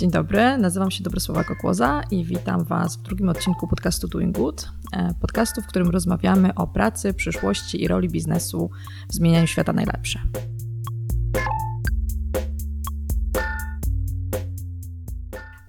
Dzień 0.00 0.10
dobry, 0.10 0.58
nazywam 0.58 0.90
się 0.90 1.04
Dobrosława 1.04 1.44
Kokłoza 1.44 2.02
i 2.10 2.24
witam 2.24 2.64
Was 2.64 2.96
w 2.96 3.02
drugim 3.02 3.28
odcinku 3.28 3.68
podcastu 3.68 4.08
Doing 4.08 4.36
Good, 4.36 4.68
e, 4.92 5.14
podcastu, 5.20 5.62
w 5.62 5.66
którym 5.66 5.90
rozmawiamy 5.90 6.54
o 6.54 6.66
pracy, 6.66 7.14
przyszłości 7.14 7.82
i 7.82 7.88
roli 7.88 8.08
biznesu 8.08 8.70
w 9.08 9.14
zmienianiu 9.14 9.46
świata 9.46 9.72
najlepsze. 9.72 10.18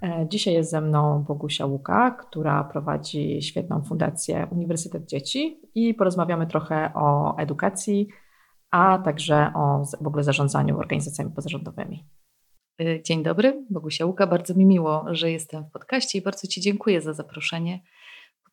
E, 0.02 0.28
dzisiaj 0.30 0.54
jest 0.54 0.72
ze 0.72 0.82
mną 0.82 1.24
Bogusia 1.28 1.66
Łuka, 1.66 2.12
która 2.12 2.64
prowadzi 2.64 3.42
świetną 3.42 3.82
fundację 3.82 4.48
Uniwersytet 4.52 5.10
Dzieci 5.10 5.62
i 5.76 5.94
porozmawiamy 5.94 6.48
trochę 6.48 6.92
o 6.94 7.38
edukacji, 7.38 8.08
a 8.72 8.98
także 8.98 9.52
o 9.56 9.86
w 10.02 10.08
ogóle 10.08 10.24
zarządzaniu 10.24 10.78
organizacjami 10.78 11.32
pozarządowymi. 11.32 12.06
Y, 12.82 13.02
dzień 13.04 13.24
dobry, 13.24 13.66
Bogusia 13.70 14.06
Łuka. 14.06 14.28
Bardzo 14.28 14.54
mi 14.54 14.66
miło, 14.66 15.06
że 15.12 15.32
jestem 15.32 15.64
w 15.64 15.72
podcaście 15.72 16.20
i 16.20 16.22
bardzo 16.22 16.48
Ci 16.48 16.62
dziękuję 16.62 17.02
za 17.02 17.14
zaproszenie. 17.14 17.80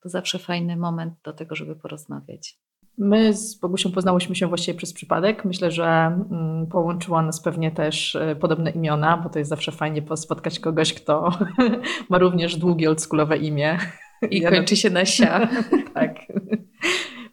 To 0.03 0.09
zawsze 0.09 0.39
fajny 0.39 0.77
moment 0.77 1.15
do 1.25 1.33
tego, 1.33 1.55
żeby 1.55 1.77
porozmawiać. 1.77 2.59
My 2.99 3.35
z 3.35 3.55
Bogusią 3.61 3.93
poznałyśmy 3.93 4.37
się 4.37 4.47
właściwie 4.47 4.79
przez 4.79 4.93
przypadek. 4.93 5.45
Myślę, 5.45 5.71
że 5.71 5.87
mm, 5.87 6.67
połączyło 6.67 7.23
nas 7.23 7.43
pewnie 7.43 7.71
też 7.71 8.15
y, 8.15 8.37
podobne 8.41 8.71
imiona, 8.71 9.17
bo 9.17 9.29
to 9.29 9.39
jest 9.39 9.49
zawsze 9.49 9.73
fajnie 9.73 10.03
spotkać 10.17 10.61
kogoś, 10.61 10.95
kto 10.95 11.31
ma 12.11 12.19
również 12.19 12.57
długie, 12.57 12.89
oldschoolowe 12.89 13.37
imię. 13.37 13.79
I 14.31 14.43
kończy 14.43 14.77
się 14.77 14.91
na 14.91 15.05
sia. 15.05 15.49
tak 15.95 16.15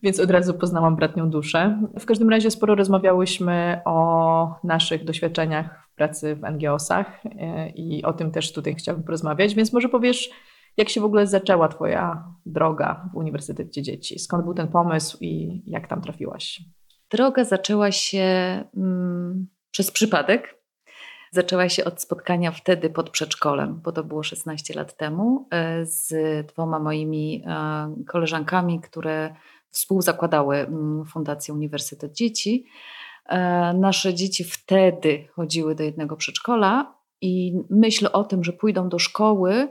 więc 0.05 0.19
od 0.19 0.31
razu 0.31 0.53
poznałam 0.53 0.95
bratnią 0.95 1.29
duszę. 1.29 1.81
W 1.99 2.05
każdym 2.05 2.29
razie 2.29 2.51
sporo 2.51 2.75
rozmawiałyśmy 2.75 3.81
o 3.85 4.59
naszych 4.63 5.03
doświadczeniach 5.03 5.87
w 5.91 5.95
pracy 5.95 6.35
w 6.35 6.41
NGO-sach 6.41 7.25
e, 7.25 7.69
i 7.69 8.03
o 8.03 8.13
tym 8.13 8.31
też 8.31 8.53
tutaj 8.53 8.75
chciałabym 8.75 9.03
porozmawiać, 9.03 9.55
więc 9.55 9.73
może 9.73 9.89
powiesz, 9.89 10.29
jak 10.77 10.89
się 10.89 11.01
w 11.01 11.03
ogóle 11.03 11.27
zaczęła 11.27 11.67
Twoja 11.67 12.23
droga 12.45 13.09
w 13.13 13.15
Uniwersytecie 13.15 13.81
Dzieci? 13.81 14.19
Skąd 14.19 14.43
był 14.43 14.53
ten 14.53 14.67
pomysł 14.67 15.17
i 15.21 15.61
jak 15.67 15.87
tam 15.87 16.01
trafiłaś? 16.01 16.61
Droga 17.11 17.43
zaczęła 17.43 17.91
się 17.91 18.23
mm, 18.77 19.47
przez 19.71 19.91
przypadek. 19.91 20.55
Zaczęła 21.31 21.69
się 21.69 21.85
od 21.85 22.01
spotkania 22.01 22.51
wtedy 22.51 22.89
pod 22.89 23.09
przedszkolem, 23.09 23.81
bo 23.83 23.91
to 23.91 24.03
było 24.03 24.23
16 24.23 24.73
lat 24.73 24.97
temu, 24.97 25.47
e, 25.51 25.85
z 25.85 26.13
dwoma 26.47 26.79
moimi 26.79 27.43
e, 27.47 27.95
koleżankami, 28.07 28.81
które 28.81 29.35
współzakładały 29.75 30.57
mm, 30.57 31.05
Fundację 31.05 31.53
Uniwersytet 31.53 32.13
Dzieci. 32.13 32.65
E, 33.25 33.73
nasze 33.73 34.13
dzieci 34.13 34.43
wtedy 34.43 35.27
chodziły 35.33 35.75
do 35.75 35.83
jednego 35.83 36.15
przedszkola 36.15 36.95
i 37.21 37.53
myśl 37.69 38.09
o 38.13 38.23
tym, 38.23 38.43
że 38.43 38.53
pójdą 38.53 38.89
do 38.89 38.99
szkoły 38.99 39.69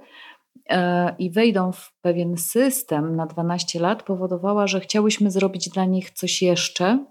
e, 0.68 1.14
i 1.18 1.30
wejdą 1.30 1.72
w 1.72 1.92
pewien 2.00 2.36
system 2.36 3.16
na 3.16 3.26
12 3.26 3.80
lat, 3.80 4.02
powodowała, 4.02 4.66
że 4.66 4.80
chciałyśmy 4.80 5.30
zrobić 5.30 5.68
dla 5.68 5.84
nich 5.84 6.10
coś 6.10 6.42
jeszcze, 6.42 7.06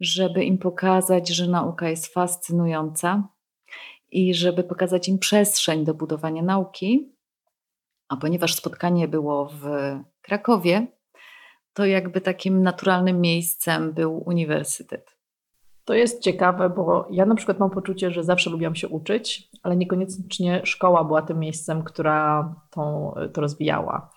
żeby 0.00 0.44
im 0.44 0.58
pokazać, 0.58 1.28
że 1.28 1.46
nauka 1.46 1.88
jest 1.88 2.14
fascynująca 2.14 3.28
i 4.10 4.34
żeby 4.34 4.64
pokazać 4.64 5.08
im 5.08 5.18
przestrzeń 5.18 5.84
do 5.84 5.94
budowania 5.94 6.42
nauki. 6.42 7.12
A 8.08 8.16
ponieważ 8.16 8.54
spotkanie 8.54 9.08
było 9.08 9.48
w 9.48 9.64
Krakowie, 10.22 10.86
to 11.74 11.86
jakby 11.86 12.20
takim 12.20 12.62
naturalnym 12.62 13.20
miejscem 13.20 13.92
był 13.92 14.22
uniwersytet. 14.26 15.20
To 15.84 15.94
jest 15.94 16.22
ciekawe, 16.22 16.70
bo 16.70 17.08
ja 17.10 17.26
na 17.26 17.34
przykład 17.34 17.58
mam 17.58 17.70
poczucie, 17.70 18.10
że 18.10 18.24
zawsze 18.24 18.50
lubiłam 18.50 18.74
się 18.74 18.88
uczyć, 18.88 19.48
ale 19.62 19.76
niekoniecznie 19.76 20.60
szkoła 20.64 21.04
była 21.04 21.22
tym 21.22 21.38
miejscem, 21.38 21.82
która 21.82 22.54
tą, 22.70 23.14
to 23.32 23.40
rozwijała. 23.40 24.10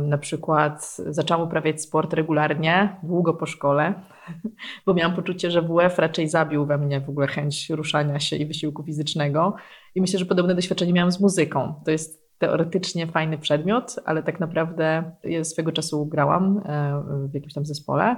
Na 0.00 0.18
przykład 0.18 0.96
zaczęłam 0.96 1.46
uprawiać 1.46 1.82
sport 1.82 2.12
regularnie, 2.12 2.96
długo 3.02 3.34
po 3.34 3.46
szkole, 3.46 3.94
bo 4.86 4.94
miałam 4.94 5.16
poczucie, 5.16 5.50
że 5.50 5.62
WF 5.62 5.98
raczej 5.98 6.28
zabił 6.28 6.66
we 6.66 6.78
mnie 6.78 7.00
w 7.00 7.08
ogóle 7.08 7.26
chęć 7.26 7.70
ruszania 7.70 8.20
się 8.20 8.36
i 8.36 8.46
wysiłku 8.46 8.82
fizycznego. 8.82 9.54
I 9.94 10.00
myślę, 10.00 10.18
że 10.18 10.26
podobne 10.26 10.54
doświadczenie 10.54 10.92
miałam 10.92 11.12
z 11.12 11.20
muzyką. 11.20 11.74
To 11.84 11.90
jest 11.90 12.23
teoretycznie 12.46 13.06
fajny 13.06 13.38
przedmiot, 13.38 13.96
ale 14.04 14.22
tak 14.22 14.40
naprawdę 14.40 15.12
ja 15.24 15.44
swego 15.44 15.72
czasu 15.72 16.06
grałam 16.06 16.58
e, 16.64 17.02
w 17.30 17.34
jakimś 17.34 17.54
tam 17.54 17.66
zespole, 17.66 18.16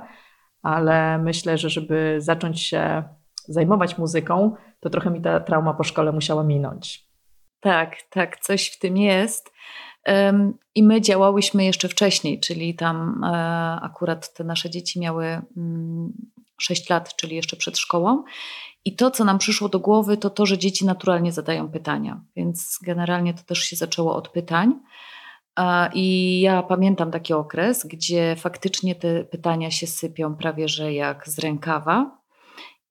ale 0.62 1.18
myślę, 1.18 1.58
że 1.58 1.70
żeby 1.70 2.16
zacząć 2.18 2.62
się 2.62 3.02
zajmować 3.48 3.98
muzyką, 3.98 4.54
to 4.80 4.90
trochę 4.90 5.10
mi 5.10 5.22
ta 5.22 5.40
trauma 5.40 5.74
po 5.74 5.84
szkole 5.84 6.12
musiała 6.12 6.44
minąć. 6.44 7.06
Tak, 7.60 7.96
tak, 8.10 8.40
coś 8.40 8.68
w 8.68 8.78
tym 8.78 8.96
jest. 8.96 9.52
I 10.74 10.82
my 10.82 11.00
działałyśmy 11.00 11.64
jeszcze 11.64 11.88
wcześniej, 11.88 12.40
czyli 12.40 12.74
tam 12.74 13.24
e, 13.24 13.28
akurat 13.82 14.34
te 14.34 14.44
nasze 14.44 14.70
dzieci 14.70 15.00
miały 15.00 15.42
6 16.60 16.90
mm, 16.90 17.00
lat, 17.00 17.16
czyli 17.16 17.36
jeszcze 17.36 17.56
przed 17.56 17.78
szkołą. 17.78 18.24
I 18.86 18.96
to, 18.96 19.10
co 19.10 19.24
nam 19.24 19.38
przyszło 19.38 19.68
do 19.68 19.80
głowy, 19.80 20.16
to 20.16 20.30
to, 20.30 20.46
że 20.46 20.58
dzieci 20.58 20.86
naturalnie 20.86 21.32
zadają 21.32 21.68
pytania. 21.68 22.20
Więc 22.36 22.78
generalnie 22.82 23.34
to 23.34 23.42
też 23.42 23.58
się 23.58 23.76
zaczęło 23.76 24.16
od 24.16 24.28
pytań. 24.28 24.74
I 25.94 26.40
ja 26.40 26.62
pamiętam 26.62 27.10
taki 27.10 27.32
okres, 27.32 27.86
gdzie 27.86 28.36
faktycznie 28.36 28.94
te 28.94 29.24
pytania 29.24 29.70
się 29.70 29.86
sypią 29.86 30.36
prawie 30.36 30.68
że 30.68 30.92
jak 30.92 31.28
z 31.28 31.38
rękawa. 31.38 32.18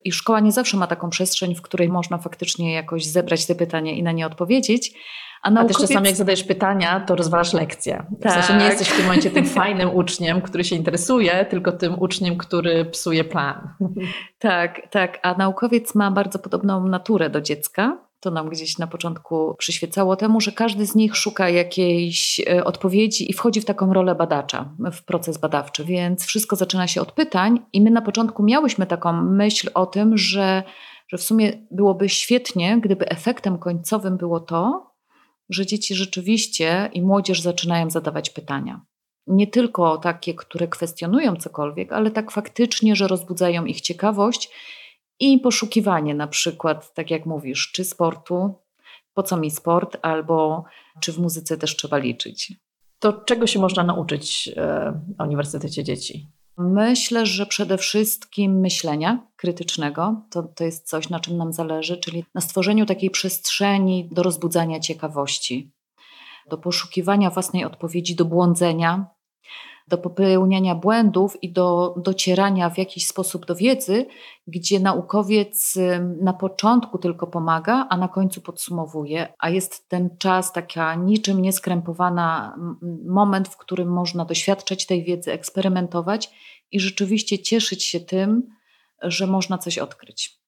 I 0.03 0.11
szkoła 0.11 0.39
nie 0.39 0.51
zawsze 0.51 0.77
ma 0.77 0.87
taką 0.87 1.09
przestrzeń, 1.09 1.55
w 1.55 1.61
której 1.61 1.89
można 1.89 2.17
faktycznie 2.17 2.73
jakoś 2.73 3.05
zebrać 3.05 3.45
te 3.45 3.55
pytania 3.55 3.91
i 3.91 4.03
na 4.03 4.11
nie 4.11 4.27
odpowiedzieć. 4.27 4.93
A, 5.45 5.51
naukowiec... 5.51 5.77
A 5.77 5.79
też 5.79 5.89
czasami 5.89 6.07
jak 6.07 6.15
zadajesz 6.15 6.43
pytania, 6.43 6.99
to 6.99 7.15
rozwalasz 7.15 7.53
lekcję. 7.53 8.05
W 8.19 8.23
tak. 8.23 8.33
sensie 8.33 8.53
nie 8.53 8.59
tak. 8.59 8.69
jesteś 8.69 8.87
w 8.87 8.95
tym 8.97 9.05
momencie 9.05 9.31
tym 9.31 9.45
fajnym 9.45 9.95
uczniem, 9.95 10.41
który 10.41 10.63
się 10.63 10.75
interesuje, 10.75 11.45
tylko 11.45 11.71
tym 11.71 11.99
uczniem, 11.99 12.37
który 12.37 12.85
psuje 12.85 13.23
plan. 13.23 13.69
Tak, 14.39 14.81
tak. 14.91 15.19
A 15.23 15.33
naukowiec 15.33 15.95
ma 15.95 16.11
bardzo 16.11 16.39
podobną 16.39 16.87
naturę 16.87 17.29
do 17.29 17.41
dziecka. 17.41 17.97
To 18.19 18.31
nam 18.31 18.49
gdzieś 18.49 18.77
na 18.77 18.87
początku 18.87 19.55
przyświecało 19.57 20.15
temu, 20.15 20.41
że 20.41 20.51
każdy 20.51 20.85
z 20.85 20.95
nich 20.95 21.15
szuka 21.15 21.49
jakiejś 21.49 22.41
e, 22.49 22.63
odpowiedzi 22.63 23.31
i 23.31 23.33
wchodzi 23.33 23.61
w 23.61 23.65
taką 23.65 23.93
rolę 23.93 24.15
badacza, 24.15 24.69
w 24.91 25.03
proces 25.03 25.37
badawczy. 25.37 25.83
Więc 25.83 26.25
wszystko 26.25 26.55
zaczyna 26.55 26.87
się 26.87 27.01
od 27.01 27.11
pytań, 27.11 27.59
i 27.73 27.81
my 27.81 27.91
na 27.91 28.01
początku 28.01 28.43
miałyśmy 28.43 28.85
taką 28.85 29.13
myśl 29.13 29.69
o 29.73 29.85
tym, 29.85 30.17
że, 30.17 30.63
że 31.07 31.17
w 31.17 31.23
sumie 31.23 31.53
byłoby 31.71 32.09
świetnie, 32.09 32.81
gdyby 32.81 33.09
efektem 33.09 33.57
końcowym 33.57 34.17
było 34.17 34.39
to, 34.39 34.94
że 35.49 35.65
dzieci 35.65 35.95
rzeczywiście 35.95 36.89
i 36.93 37.01
młodzież 37.01 37.41
zaczynają 37.41 37.89
zadawać 37.89 38.29
pytania. 38.29 38.81
Nie 39.27 39.47
tylko 39.47 39.97
takie, 39.97 40.33
które 40.33 40.67
kwestionują 40.67 41.35
cokolwiek, 41.35 41.93
ale 41.93 42.11
tak 42.11 42.31
faktycznie, 42.31 42.95
że 42.95 43.07
rozbudzają 43.07 43.65
ich 43.65 43.81
ciekawość 43.81 44.49
i 45.19 45.39
poszukiwanie, 45.39 46.15
na 46.15 46.27
przykład, 46.27 46.93
tak 46.93 47.11
jak 47.11 47.25
mówisz, 47.25 47.71
czy 47.71 47.83
sportu, 47.83 48.53
po 49.13 49.23
co 49.23 49.37
mi 49.37 49.51
sport, 49.51 49.97
albo 50.01 50.63
czy 51.01 51.13
w 51.13 51.19
muzyce 51.19 51.57
też 51.57 51.75
trzeba 51.75 51.97
liczyć. 51.97 52.53
To 52.99 53.13
czego 53.13 53.47
się 53.47 53.59
można 53.59 53.83
nauczyć 53.83 54.49
e, 54.55 55.01
na 55.17 55.25
Uniwersytecie 55.25 55.83
Dzieci? 55.83 56.27
Myślę, 56.57 57.25
że 57.25 57.45
przede 57.45 57.77
wszystkim 57.77 58.59
myślenia 58.59 59.27
krytycznego. 59.35 60.21
To, 60.29 60.43
to 60.43 60.63
jest 60.63 60.89
coś, 60.89 61.09
na 61.09 61.19
czym 61.19 61.37
nam 61.37 61.53
zależy, 61.53 61.97
czyli 61.97 62.25
na 62.33 62.41
stworzeniu 62.41 62.85
takiej 62.85 63.09
przestrzeni 63.09 64.09
do 64.11 64.23
rozbudzania 64.23 64.79
ciekawości, 64.79 65.71
do 66.49 66.57
poszukiwania 66.57 67.29
własnej 67.29 67.65
odpowiedzi, 67.65 68.15
do 68.15 68.25
błądzenia, 68.25 69.15
do 69.87 69.97
popełniania 69.97 70.75
błędów 70.75 71.43
i 71.43 71.53
do 71.53 71.95
docierania 71.97 72.69
w 72.69 72.77
jakiś 72.77 73.07
sposób 73.07 73.45
do 73.45 73.55
wiedzy, 73.55 74.05
gdzie 74.47 74.79
naukowiec 74.79 75.77
na 76.21 76.33
początku 76.33 76.97
tylko 76.97 77.27
pomaga, 77.27 77.87
a 77.89 77.97
na 77.97 78.07
końcu 78.07 78.41
podsumowuje, 78.41 79.33
a 79.39 79.49
jest 79.49 79.89
ten 79.89 80.17
czas 80.17 80.53
taka 80.53 80.95
niczym 80.95 81.41
nieskrępowana 81.41 82.55
moment, 83.05 83.47
w 83.47 83.57
którym 83.57 83.93
można 83.93 84.25
doświadczać 84.25 84.85
tej 84.85 85.03
wiedzy, 85.03 85.31
eksperymentować 85.31 86.31
i 86.71 86.79
rzeczywiście 86.79 87.39
cieszyć 87.39 87.83
się 87.83 87.99
tym, 87.99 88.47
że 89.01 89.27
można 89.27 89.57
coś 89.57 89.77
odkryć. 89.77 90.39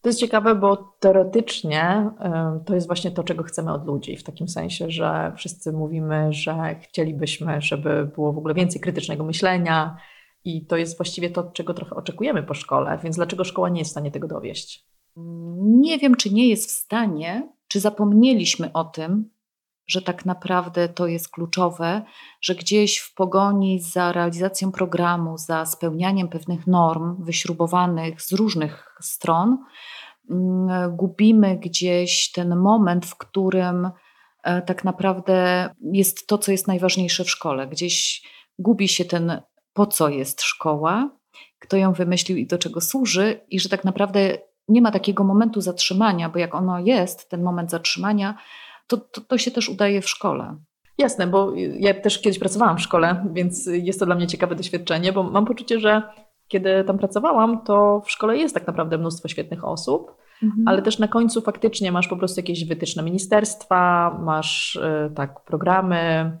To 0.00 0.08
jest 0.08 0.20
ciekawe, 0.20 0.54
bo 0.54 0.76
teoretycznie 0.76 2.10
to 2.66 2.74
jest 2.74 2.86
właśnie 2.86 3.10
to, 3.10 3.24
czego 3.24 3.42
chcemy 3.42 3.72
od 3.72 3.86
ludzi, 3.86 4.16
w 4.16 4.22
takim 4.22 4.48
sensie, 4.48 4.90
że 4.90 5.32
wszyscy 5.36 5.72
mówimy, 5.72 6.32
że 6.32 6.76
chcielibyśmy, 6.82 7.62
żeby 7.62 8.06
było 8.14 8.32
w 8.32 8.38
ogóle 8.38 8.54
więcej 8.54 8.80
krytycznego 8.80 9.24
myślenia 9.24 9.96
i 10.44 10.66
to 10.66 10.76
jest 10.76 10.96
właściwie 10.96 11.30
to, 11.30 11.50
czego 11.50 11.74
trochę 11.74 11.96
oczekujemy 11.96 12.42
po 12.42 12.54
szkole, 12.54 12.98
więc 13.02 13.16
dlaczego 13.16 13.44
szkoła 13.44 13.68
nie 13.68 13.78
jest 13.78 13.90
w 13.90 13.92
stanie 13.92 14.10
tego 14.10 14.28
dowieść? 14.28 14.86
Nie 15.66 15.98
wiem, 15.98 16.14
czy 16.14 16.34
nie 16.34 16.48
jest 16.48 16.68
w 16.68 16.72
stanie, 16.72 17.52
czy 17.68 17.80
zapomnieliśmy 17.80 18.72
o 18.72 18.84
tym, 18.84 19.30
że 19.86 20.02
tak 20.02 20.26
naprawdę 20.26 20.88
to 20.88 21.06
jest 21.06 21.28
kluczowe, 21.28 22.02
że 22.40 22.54
gdzieś 22.54 22.98
w 22.98 23.14
pogoni 23.14 23.80
za 23.80 24.12
realizacją 24.12 24.72
programu, 24.72 25.38
za 25.38 25.66
spełnianiem 25.66 26.28
pewnych 26.28 26.66
norm 26.66 27.24
wyśrubowanych 27.24 28.22
z 28.22 28.32
różnych 28.32 28.96
stron, 29.00 29.58
mm, 30.30 30.96
gubimy 30.96 31.56
gdzieś 31.56 32.32
ten 32.32 32.56
moment, 32.56 33.06
w 33.06 33.16
którym 33.16 33.90
e, 34.42 34.62
tak 34.62 34.84
naprawdę 34.84 35.68
jest 35.92 36.26
to, 36.26 36.38
co 36.38 36.52
jest 36.52 36.68
najważniejsze 36.68 37.24
w 37.24 37.30
szkole. 37.30 37.66
Gdzieś 37.66 38.22
gubi 38.58 38.88
się 38.88 39.04
ten, 39.04 39.42
po 39.72 39.86
co 39.86 40.08
jest 40.08 40.42
szkoła, 40.42 41.10
kto 41.58 41.76
ją 41.76 41.92
wymyślił 41.92 42.38
i 42.38 42.46
do 42.46 42.58
czego 42.58 42.80
służy, 42.80 43.40
i 43.48 43.60
że 43.60 43.68
tak 43.68 43.84
naprawdę 43.84 44.38
nie 44.68 44.82
ma 44.82 44.90
takiego 44.90 45.24
momentu 45.24 45.60
zatrzymania, 45.60 46.28
bo 46.28 46.38
jak 46.38 46.54
ono 46.54 46.78
jest, 46.78 47.30
ten 47.30 47.42
moment 47.42 47.70
zatrzymania, 47.70 48.34
to, 48.86 48.96
to, 48.96 49.20
to 49.20 49.38
się 49.38 49.50
też 49.50 49.68
udaje 49.68 50.02
w 50.02 50.08
szkole. 50.08 50.56
Jasne, 50.98 51.26
bo 51.26 51.52
ja 51.78 51.94
też 51.94 52.18
kiedyś 52.18 52.38
pracowałam 52.38 52.76
w 52.76 52.82
szkole, 52.82 53.26
więc 53.32 53.66
jest 53.66 54.00
to 54.00 54.06
dla 54.06 54.14
mnie 54.14 54.26
ciekawe 54.26 54.54
doświadczenie, 54.54 55.12
bo 55.12 55.22
mam 55.22 55.44
poczucie, 55.44 55.80
że 55.80 56.02
kiedy 56.48 56.84
tam 56.84 56.98
pracowałam, 56.98 57.64
to 57.64 58.00
w 58.00 58.10
szkole 58.10 58.36
jest 58.36 58.54
tak 58.54 58.66
naprawdę 58.66 58.98
mnóstwo 58.98 59.28
świetnych 59.28 59.64
osób, 59.64 60.16
mhm. 60.42 60.68
ale 60.68 60.82
też 60.82 60.98
na 60.98 61.08
końcu 61.08 61.40
faktycznie 61.40 61.92
masz 61.92 62.08
po 62.08 62.16
prostu 62.16 62.40
jakieś 62.40 62.64
wytyczne 62.64 63.02
ministerstwa, 63.02 64.10
masz 64.22 64.76
y, 64.76 65.10
tak 65.14 65.44
programy 65.44 66.32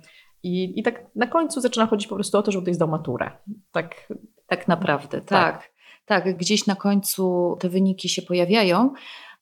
i, 0.42 0.80
i 0.80 0.82
tak 0.82 1.06
na 1.14 1.26
końcu 1.26 1.60
zaczyna 1.60 1.86
chodzić 1.86 2.08
po 2.08 2.14
prostu 2.14 2.38
o 2.38 2.42
to, 2.42 2.52
żeby 2.52 2.62
ktoś 2.62 2.74
zdał 2.74 2.88
maturę. 2.88 3.30
Tak, 3.72 4.12
tak 4.46 4.68
naprawdę, 4.68 5.20
tak. 5.20 5.62
tak. 5.62 5.74
Tak, 6.06 6.36
gdzieś 6.36 6.66
na 6.66 6.74
końcu 6.74 7.56
te 7.60 7.68
wyniki 7.68 8.08
się 8.08 8.22
pojawiają. 8.22 8.92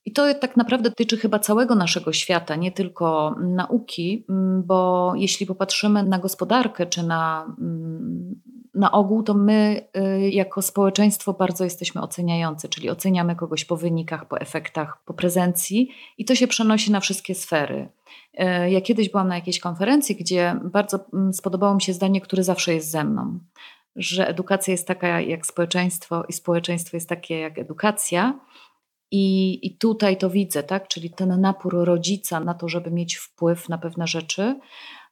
I 0.04 0.12
to 0.12 0.34
tak 0.34 0.56
naprawdę 0.56 0.90
dotyczy 0.90 1.16
chyba 1.16 1.38
całego 1.38 1.74
naszego 1.74 2.12
świata, 2.12 2.56
nie 2.56 2.72
tylko 2.72 3.36
nauki, 3.40 4.24
mm, 4.28 4.62
bo 4.62 5.12
jeśli 5.16 5.46
popatrzymy 5.46 6.02
na 6.02 6.18
gospodarkę 6.18 6.86
czy 6.86 7.02
na, 7.02 7.54
mm, 7.58 8.40
na 8.74 8.92
ogół, 8.92 9.22
to 9.22 9.34
my 9.34 9.88
y, 9.96 10.30
jako 10.30 10.62
społeczeństwo 10.62 11.32
bardzo 11.32 11.64
jesteśmy 11.64 12.00
oceniający, 12.00 12.68
czyli 12.68 12.90
oceniamy 12.90 13.36
kogoś 13.36 13.64
po 13.64 13.76
wynikach, 13.76 14.28
po 14.28 14.40
efektach, 14.40 15.02
po 15.04 15.14
prezencji 15.14 15.88
i 16.18 16.24
to 16.24 16.34
się 16.34 16.46
przenosi 16.46 16.92
na 16.92 17.00
wszystkie 17.00 17.34
sfery. 17.34 17.88
Y, 18.40 18.70
ja 18.70 18.80
kiedyś 18.80 19.08
byłam 19.10 19.28
na 19.28 19.34
jakiejś 19.34 19.60
konferencji, 19.60 20.16
gdzie 20.16 20.60
bardzo 20.64 20.98
mm, 21.12 21.32
spodobało 21.32 21.74
mi 21.74 21.82
się 21.82 21.92
zdanie, 21.92 22.20
które 22.20 22.44
zawsze 22.44 22.74
jest 22.74 22.90
ze 22.90 23.04
mną 23.04 23.38
że 23.96 24.28
edukacja 24.28 24.72
jest 24.72 24.86
taka 24.86 25.20
jak 25.20 25.46
społeczeństwo 25.46 26.24
i 26.28 26.32
społeczeństwo 26.32 26.96
jest 26.96 27.08
takie 27.08 27.38
jak 27.38 27.58
edukacja. 27.58 28.38
I, 29.12 29.58
I 29.66 29.76
tutaj 29.76 30.16
to 30.16 30.30
widzę, 30.30 30.62
tak? 30.62 30.88
Czyli 30.88 31.10
ten 31.10 31.40
napór 31.40 31.74
rodzica 31.84 32.40
na 32.40 32.54
to, 32.54 32.68
żeby 32.68 32.90
mieć 32.90 33.16
wpływ 33.16 33.68
na 33.68 33.78
pewne 33.78 34.06
rzeczy, 34.06 34.60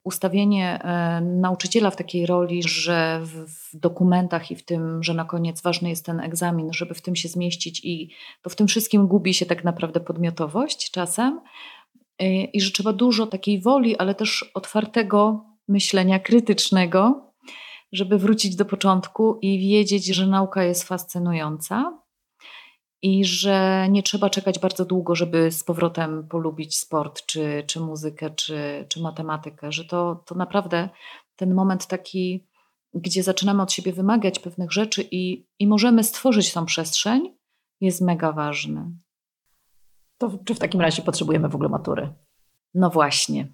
ustawienie 0.04 0.82
e, 0.82 1.20
nauczyciela 1.20 1.90
w 1.90 1.96
takiej 1.96 2.26
roli, 2.26 2.62
że 2.62 3.20
w, 3.24 3.76
dokumentach 3.78 4.50
i 4.50 4.56
w 4.56 4.64
tym, 4.64 5.02
że 5.02 5.14
na 5.14 5.24
koniec 5.24 5.62
ważny 5.62 5.88
jest 5.88 6.06
ten 6.06 6.20
egzamin, 6.20 6.72
żeby 6.72 6.94
w 6.94 7.02
tym 7.02 7.16
się 7.16 7.28
zmieścić 7.28 7.80
i 7.84 8.10
to 8.42 8.50
w 8.50 8.56
tym 8.56 8.66
wszystkim 8.66 9.06
gubi 9.06 9.34
się 9.34 9.46
tak 9.46 9.64
naprawdę 9.64 10.00
podmiotowość 10.00 10.90
czasem. 10.90 11.40
E, 12.18 12.44
i 12.44 12.60
że 12.60 12.70
trzeba 12.70 12.92
dużo 12.92 13.26
takiej 13.26 13.60
woli, 13.60 13.96
ale 13.96 14.14
też 14.14 14.50
otwartego 14.54 15.44
myślenia 15.68 16.18
krytycznego, 16.18 17.32
żeby 17.92 18.18
wrócić 18.18 18.56
do 18.56 18.64
początku 18.64 19.38
i 19.42 19.58
wiedzieć, 19.58 20.06
że 20.06 20.26
nauka 20.26 20.64
jest 20.64 20.84
fascynująca 20.84 22.00
i 23.02 23.24
że 23.24 23.86
nie 23.90 24.02
trzeba 24.02 24.30
czekać 24.30 24.58
bardzo 24.58 24.84
długo, 24.84 25.14
żeby 25.14 25.50
z 25.50 25.64
powrotem 25.64 26.28
polubić 26.28 26.78
sport, 26.78 27.26
czy, 27.26 27.64
czy 27.66 27.80
muzykę, 27.80 28.30
czy, 28.30 28.86
czy 28.88 29.00
matematykę, 29.00 29.72
że 29.72 29.84
to, 29.84 30.22
to 30.26 30.34
naprawdę 30.34 30.88
ten 31.36 31.54
moment 31.54 31.86
taki, 31.86 32.46
gdzie 32.94 33.22
zaczynamy 33.22 33.62
od 33.62 33.72
siebie 33.72 33.92
wymagać 33.92 34.38
pewnych 34.38 34.72
rzeczy 34.72 35.08
i, 35.10 35.46
i 35.58 35.66
możemy 35.66 36.04
stworzyć 36.04 36.52
tą 36.52 36.64
przestrzeń, 36.64 37.36
jest 37.80 38.00
mega 38.00 38.32
ważny. 38.32 38.90
To 40.18 40.38
czy 40.44 40.54
w 40.54 40.58
takim 40.58 40.80
razie 40.80 41.02
potrzebujemy 41.02 41.48
w 41.48 41.54
ogóle 41.54 41.68
matury? 41.68 42.12
No 42.74 42.90
właśnie. 42.90 43.52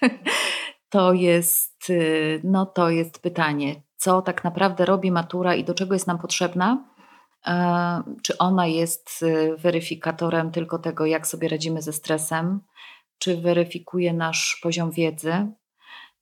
to 0.94 1.12
jest, 1.12 1.90
y, 1.90 2.40
no 2.44 2.66
to 2.66 2.90
jest 2.90 3.18
pytanie, 3.18 3.82
co 3.96 4.22
tak 4.22 4.44
naprawdę 4.44 4.84
robi 4.84 5.10
matura 5.10 5.54
i 5.54 5.64
do 5.64 5.74
czego 5.74 5.94
jest 5.94 6.06
nam 6.06 6.18
potrzebna. 6.18 6.93
E, 7.46 8.02
czy 8.22 8.38
ona 8.38 8.66
jest 8.66 9.22
y, 9.22 9.56
weryfikatorem 9.56 10.50
tylko 10.50 10.78
tego, 10.78 11.06
jak 11.06 11.26
sobie 11.26 11.48
radzimy 11.48 11.82
ze 11.82 11.92
stresem, 11.92 12.60
czy 13.18 13.36
weryfikuje 13.36 14.12
nasz 14.12 14.60
poziom 14.62 14.90
wiedzy, 14.90 15.46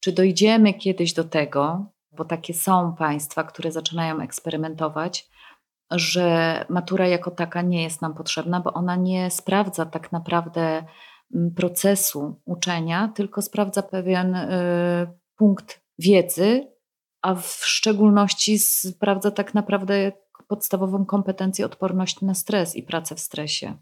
czy 0.01 0.13
dojdziemy 0.13 0.75
kiedyś 0.75 1.13
do 1.13 1.25
tego, 1.25 1.87
bo 2.13 2.25
takie 2.25 2.55
są 2.55 2.95
państwa, 2.95 3.45
które 3.45 3.73
zaczynają 3.73 4.21
eksperymentować, 4.21 5.29
że 5.91 6.65
matura 6.69 7.07
jako 7.07 7.31
taka 7.31 7.63
nie 7.63 7.83
jest 7.83 8.03
nam 8.03 8.15
potrzebna, 8.15 8.61
bo 8.61 8.73
ona 8.73 8.97
nie 8.97 9.31
sprawdza 9.31 9.87
tak 9.87 10.13
naprawdę 10.13 10.85
procesu 11.57 12.41
uczenia, 12.45 13.13
tylko 13.15 13.43
sprawdza 13.43 13.83
pewien 13.83 14.35
y, 14.35 15.19
punkt 15.37 15.83
wiedzy, 15.99 16.72
a 17.23 17.35
w 17.35 17.47
szczególności 17.47 18.59
sprawdza 18.59 19.31
tak 19.31 19.55
naprawdę 19.55 20.13
podstawową 20.49 21.05
kompetencję 21.05 21.67
odporność 21.67 22.21
na 22.21 22.35
stres 22.35 22.77
i 22.77 22.83
pracę 22.83 23.15
w 23.15 23.21
stresie. 23.21 23.77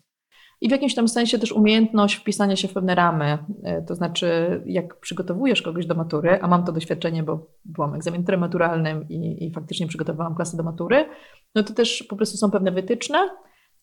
I 0.61 0.69
w 0.69 0.73
jakimś 0.73 0.95
tam 0.95 1.09
sensie 1.09 1.39
też 1.39 1.53
umiejętność 1.53 2.15
wpisania 2.15 2.57
się 2.57 2.69
w 2.69 2.73
pewne 2.73 2.95
ramy. 2.95 3.39
Y, 3.81 3.85
to 3.87 3.95
znaczy, 3.95 4.63
jak 4.67 5.01
przygotowujesz 5.01 5.63
kogoś 5.63 5.87
do 5.87 5.95
matury, 5.95 6.39
a 6.43 6.49
mam 6.49 6.65
to 6.65 6.73
doświadczenie, 6.73 7.23
bo 7.23 7.47
byłam 7.65 7.95
egzaminatorem 7.95 8.41
maturalnym 8.41 9.09
i, 9.09 9.47
i 9.47 9.53
faktycznie 9.53 9.87
przygotowałam 9.87 10.35
klasę 10.35 10.57
do 10.57 10.63
matury, 10.63 11.09
no 11.55 11.63
to 11.63 11.75
też 11.75 12.03
po 12.03 12.17
prostu 12.17 12.37
są 12.37 12.51
pewne 12.51 12.73
wytyczne, 12.73 13.19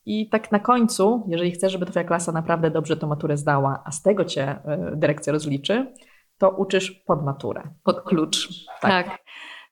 i 0.10 0.30
tak 0.30 0.52
na 0.52 0.60
końcu, 0.60 1.24
jeżeli 1.28 1.52
chcesz, 1.52 1.72
żeby 1.72 1.86
twoja 1.86 2.06
klasa 2.06 2.32
naprawdę 2.32 2.72
dobrze 2.72 2.98
tą 2.98 3.08
maturę 3.08 3.38
zdała, 3.38 3.84
a 3.86 3.92
z 3.92 4.02
tego 4.02 4.26
cię 4.26 4.44
e, 4.44 4.92
dyrekcja 4.96 5.34
rozliczy, 5.34 5.94
to 6.38 6.50
uczysz 6.50 6.92
pod 6.92 7.26
maturę. 7.26 7.64
Pod 7.84 8.02
klucz. 8.02 8.66
Tak. 8.82 9.08
tak. 9.08 9.20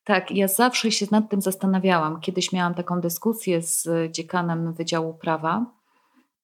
Tak, 0.06 0.32
ja 0.32 0.48
zawsze 0.48 0.92
się 0.92 1.06
nad 1.12 1.30
tym 1.30 1.42
zastanawiałam. 1.42 2.20
Kiedyś 2.20 2.52
miałam 2.52 2.74
taką 2.74 3.02
dyskusję 3.02 3.62
z 3.62 3.88
dziekanem 4.12 4.74
Wydziału 4.74 5.14
Prawa, 5.14 5.66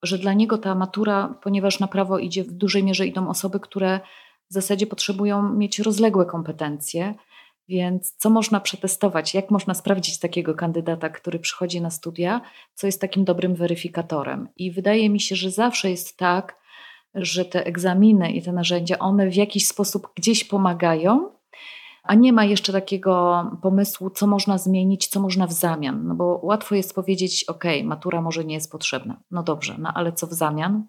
że 0.03 0.17
dla 0.17 0.33
niego 0.33 0.57
ta 0.57 0.75
matura, 0.75 1.35
ponieważ 1.43 1.79
na 1.79 1.87
prawo 1.87 2.19
idzie 2.19 2.43
w 2.43 2.51
dużej 2.51 2.83
mierze 2.83 3.07
idą 3.07 3.29
osoby, 3.29 3.59
które 3.59 3.99
w 4.49 4.53
zasadzie 4.53 4.87
potrzebują 4.87 5.53
mieć 5.53 5.79
rozległe 5.79 6.25
kompetencje, 6.25 7.15
więc 7.67 8.15
co 8.17 8.29
można 8.29 8.59
przetestować? 8.59 9.33
Jak 9.33 9.51
można 9.51 9.73
sprawdzić 9.73 10.19
takiego 10.19 10.55
kandydata, 10.55 11.09
który 11.09 11.39
przychodzi 11.39 11.81
na 11.81 11.89
studia, 11.89 12.41
co 12.73 12.87
jest 12.87 13.01
takim 13.01 13.23
dobrym 13.23 13.55
weryfikatorem? 13.55 14.47
I 14.55 14.71
wydaje 14.71 15.09
mi 15.09 15.19
się, 15.19 15.35
że 15.35 15.51
zawsze 15.51 15.89
jest 15.89 16.17
tak, 16.17 16.61
że 17.15 17.45
te 17.45 17.65
egzaminy 17.65 18.31
i 18.31 18.41
te 18.41 18.51
narzędzia, 18.51 18.99
one 18.99 19.29
w 19.29 19.35
jakiś 19.35 19.67
sposób 19.67 20.07
gdzieś 20.15 20.43
pomagają, 20.43 21.40
a 22.03 22.15
nie 22.15 22.33
ma 22.33 22.45
jeszcze 22.45 22.73
takiego 22.73 23.43
pomysłu, 23.61 24.09
co 24.09 24.27
można 24.27 24.57
zmienić, 24.57 25.07
co 25.07 25.19
można 25.19 25.47
w 25.47 25.53
zamian. 25.53 26.07
No 26.07 26.15
bo 26.15 26.39
łatwo 26.43 26.75
jest 26.75 26.95
powiedzieć, 26.95 27.43
ok, 27.43 27.63
matura 27.83 28.21
może 28.21 28.45
nie 28.45 28.55
jest 28.55 28.71
potrzebna. 28.71 29.19
No 29.31 29.43
dobrze, 29.43 29.75
no 29.79 29.91
ale 29.93 30.13
co 30.13 30.27
w 30.27 30.33
zamian? 30.33 30.87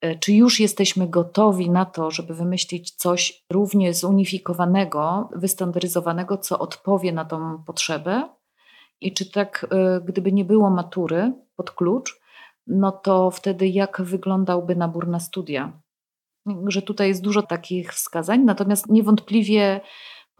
E, 0.00 0.18
czy 0.18 0.32
już 0.32 0.60
jesteśmy 0.60 1.08
gotowi 1.08 1.70
na 1.70 1.84
to, 1.84 2.10
żeby 2.10 2.34
wymyślić 2.34 2.90
coś 2.90 3.44
równie 3.52 3.94
zunifikowanego, 3.94 5.28
wystandaryzowanego, 5.36 6.38
co 6.38 6.58
odpowie 6.58 7.12
na 7.12 7.24
tą 7.24 7.62
potrzebę? 7.66 8.28
I 9.00 9.14
czy 9.14 9.30
tak, 9.30 9.66
e, 9.70 10.00
gdyby 10.04 10.32
nie 10.32 10.44
było 10.44 10.70
matury 10.70 11.32
pod 11.56 11.70
klucz, 11.70 12.20
no 12.66 12.92
to 12.92 13.30
wtedy 13.30 13.68
jak 13.68 14.02
wyglądałby 14.02 14.76
nabór 14.76 15.08
na 15.08 15.20
studia? 15.20 15.72
Że 16.66 16.82
tutaj 16.82 17.08
jest 17.08 17.22
dużo 17.22 17.42
takich 17.42 17.92
wskazań, 17.92 18.44
natomiast 18.44 18.88
niewątpliwie 18.88 19.80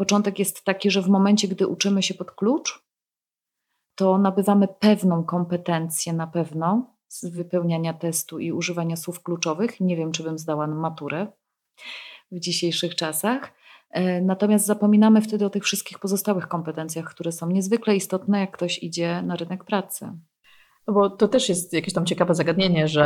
początek 0.01 0.39
jest 0.39 0.65
taki, 0.65 0.91
że 0.91 1.03
w 1.03 1.09
momencie, 1.09 1.49
gdy 1.49 1.67
uczymy 1.67 2.03
się 2.03 2.15
pod 2.15 2.31
klucz, 2.31 2.85
to 3.95 4.19
nabywamy 4.19 4.69
pewną 4.69 5.25
kompetencję 5.25 6.13
na 6.13 6.27
pewno, 6.27 6.97
z 7.09 7.27
wypełniania 7.27 7.95
testu 7.95 8.39
i 8.39 8.53
używania 8.53 8.97
słów 8.97 9.23
kluczowych. 9.23 9.81
Nie 9.81 9.97
wiem, 9.97 10.13
czy 10.13 10.23
bym 10.23 10.39
zdała 10.39 10.67
maturę 10.67 11.27
w 12.33 12.41
dzisiejszych 12.41 12.95
czasach. 12.95 13.53
E, 13.91 14.21
natomiast 14.21 14.67
zapominamy 14.67 15.23
wtedy 15.23 15.47
o 15.47 15.51
tych 15.51 15.65
wszystkich 15.65 15.99
pozostałych 15.99 16.49
kompetencjach, 16.49 17.05
które 17.05 17.33
są 17.33 17.51
niezwykle 17.51 17.97
istotne, 17.97 18.41
jak 18.41 18.51
ktoś 18.51 18.83
idzie 18.83 19.23
na 19.23 19.37
rynek 19.37 19.65
pracy. 19.65 20.13
No 20.87 20.95
bo 20.95 21.11
to 21.11 21.29
też 21.29 21.49
jest 21.49 21.73
jakieś 21.73 21.95
tam 21.95 22.07
ciekawe 22.07 22.35
zagadnienie, 22.35 22.89
że 22.89 23.05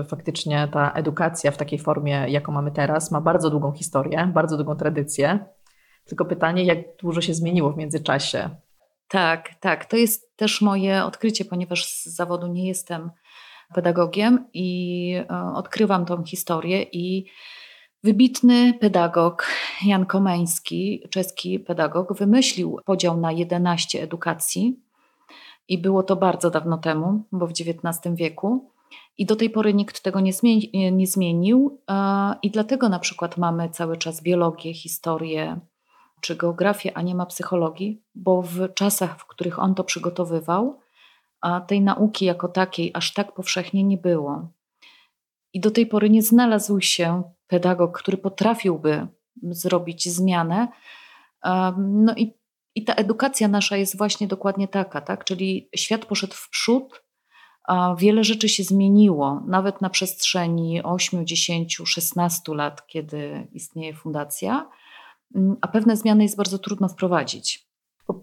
e, 0.00 0.04
faktycznie 0.04 0.68
ta 0.72 0.92
edukacja 0.92 1.50
w 1.50 1.56
takiej 1.56 1.78
formie, 1.78 2.26
jaką 2.28 2.52
mamy 2.52 2.70
teraz, 2.70 3.10
ma 3.10 3.20
bardzo 3.20 3.50
długą 3.50 3.72
historię, 3.72 4.30
bardzo 4.34 4.56
długą 4.56 4.76
tradycję. 4.76 5.38
Tylko 6.04 6.24
pytanie, 6.24 6.64
jak 6.64 6.96
dużo 6.96 7.20
się 7.20 7.34
zmieniło 7.34 7.72
w 7.72 7.76
międzyczasie. 7.76 8.50
Tak, 9.08 9.54
tak. 9.60 9.84
To 9.84 9.96
jest 9.96 10.36
też 10.36 10.60
moje 10.60 11.04
odkrycie, 11.04 11.44
ponieważ 11.44 11.86
z 11.86 12.06
zawodu 12.06 12.46
nie 12.46 12.68
jestem 12.68 13.10
pedagogiem 13.74 14.44
i 14.54 15.14
e, 15.30 15.52
odkrywam 15.54 16.04
tą 16.04 16.24
historię 16.24 16.82
i 16.82 17.26
wybitny 18.04 18.74
pedagog 18.80 19.46
Jan 19.84 20.06
Komeński, 20.06 21.02
czeski 21.10 21.60
pedagog, 21.60 22.18
wymyślił 22.18 22.78
podział 22.84 23.16
na 23.16 23.32
11 23.32 24.02
edukacji 24.02 24.80
i 25.68 25.78
było 25.78 26.02
to 26.02 26.16
bardzo 26.16 26.50
dawno 26.50 26.78
temu, 26.78 27.24
bo 27.32 27.46
w 27.46 27.50
XIX 27.50 28.14
wieku. 28.14 28.70
I 29.18 29.26
do 29.26 29.36
tej 29.36 29.50
pory 29.50 29.74
nikt 29.74 30.02
tego 30.02 30.20
nie, 30.20 30.32
zmieni, 30.32 30.92
nie 30.92 31.06
zmienił, 31.06 31.80
i 32.42 32.50
dlatego 32.50 32.88
na 32.88 32.98
przykład 32.98 33.36
mamy 33.36 33.68
cały 33.68 33.96
czas 33.96 34.22
biologię, 34.22 34.74
historię 34.74 35.60
czy 36.22 36.36
geografię, 36.36 36.96
a 36.96 37.02
nie 37.02 37.14
ma 37.14 37.26
psychologii, 37.26 38.02
bo 38.14 38.42
w 38.42 38.74
czasach, 38.74 39.18
w 39.18 39.26
których 39.26 39.58
on 39.58 39.74
to 39.74 39.84
przygotowywał, 39.84 40.80
tej 41.66 41.80
nauki 41.80 42.24
jako 42.24 42.48
takiej 42.48 42.90
aż 42.94 43.14
tak 43.14 43.34
powszechnie 43.34 43.84
nie 43.84 43.98
było. 43.98 44.48
I 45.52 45.60
do 45.60 45.70
tej 45.70 45.86
pory 45.86 46.10
nie 46.10 46.22
znalazł 46.22 46.80
się 46.80 47.22
pedagog, 47.46 47.98
który 47.98 48.16
potrafiłby 48.16 49.06
zrobić 49.42 50.08
zmianę. 50.08 50.68
No 51.78 52.14
i, 52.16 52.34
i 52.74 52.84
ta 52.84 52.94
edukacja 52.94 53.48
nasza 53.48 53.76
jest 53.76 53.98
właśnie 53.98 54.26
dokładnie 54.26 54.68
taka, 54.68 55.00
tak? 55.00 55.24
czyli 55.24 55.68
świat 55.76 56.04
poszedł 56.04 56.34
w 56.34 56.50
przód, 56.50 57.02
wiele 57.98 58.24
rzeczy 58.24 58.48
się 58.48 58.64
zmieniło, 58.64 59.42
nawet 59.46 59.80
na 59.80 59.90
przestrzeni 59.90 60.82
8, 60.82 61.26
10, 61.26 61.76
16 61.84 62.54
lat, 62.54 62.86
kiedy 62.86 63.48
istnieje 63.52 63.94
fundacja, 63.94 64.70
a 65.60 65.68
pewne 65.68 65.96
zmiany 65.96 66.22
jest 66.22 66.36
bardzo 66.36 66.58
trudno 66.58 66.88
wprowadzić. 66.88 67.72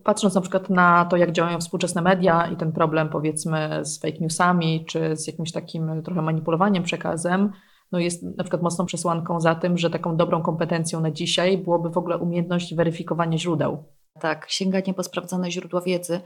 Patrząc 0.03 0.35
na 0.35 0.41
przykład 0.41 0.69
na 0.69 1.05
to, 1.05 1.17
jak 1.17 1.31
działają 1.31 1.59
współczesne 1.59 2.01
media 2.01 2.47
i 2.47 2.57
ten 2.57 2.71
problem 2.71 3.09
powiedzmy 3.09 3.85
z 3.85 4.01
fake 4.01 4.17
newsami, 4.19 4.85
czy 4.85 5.15
z 5.17 5.27
jakimś 5.27 5.51
takim 5.51 6.03
trochę 6.03 6.21
manipulowaniem 6.21 6.83
przekazem, 6.83 7.51
no 7.91 7.99
jest 7.99 8.23
na 8.23 8.43
przykład 8.43 8.61
mocną 8.61 8.85
przesłanką 8.85 9.39
za 9.39 9.55
tym, 9.55 9.77
że 9.77 9.89
taką 9.89 10.17
dobrą 10.17 10.41
kompetencją 10.41 11.01
na 11.01 11.11
dzisiaj 11.11 11.57
byłoby 11.57 11.89
w 11.89 11.97
ogóle 11.97 12.17
umiejętność 12.17 12.75
weryfikowania 12.75 13.37
źródeł. 13.37 13.83
Tak, 14.19 14.45
sięganie 14.49 14.93
po 14.93 15.03
sprawdzone 15.03 15.51
źródła 15.51 15.81
wiedzy. 15.81 16.21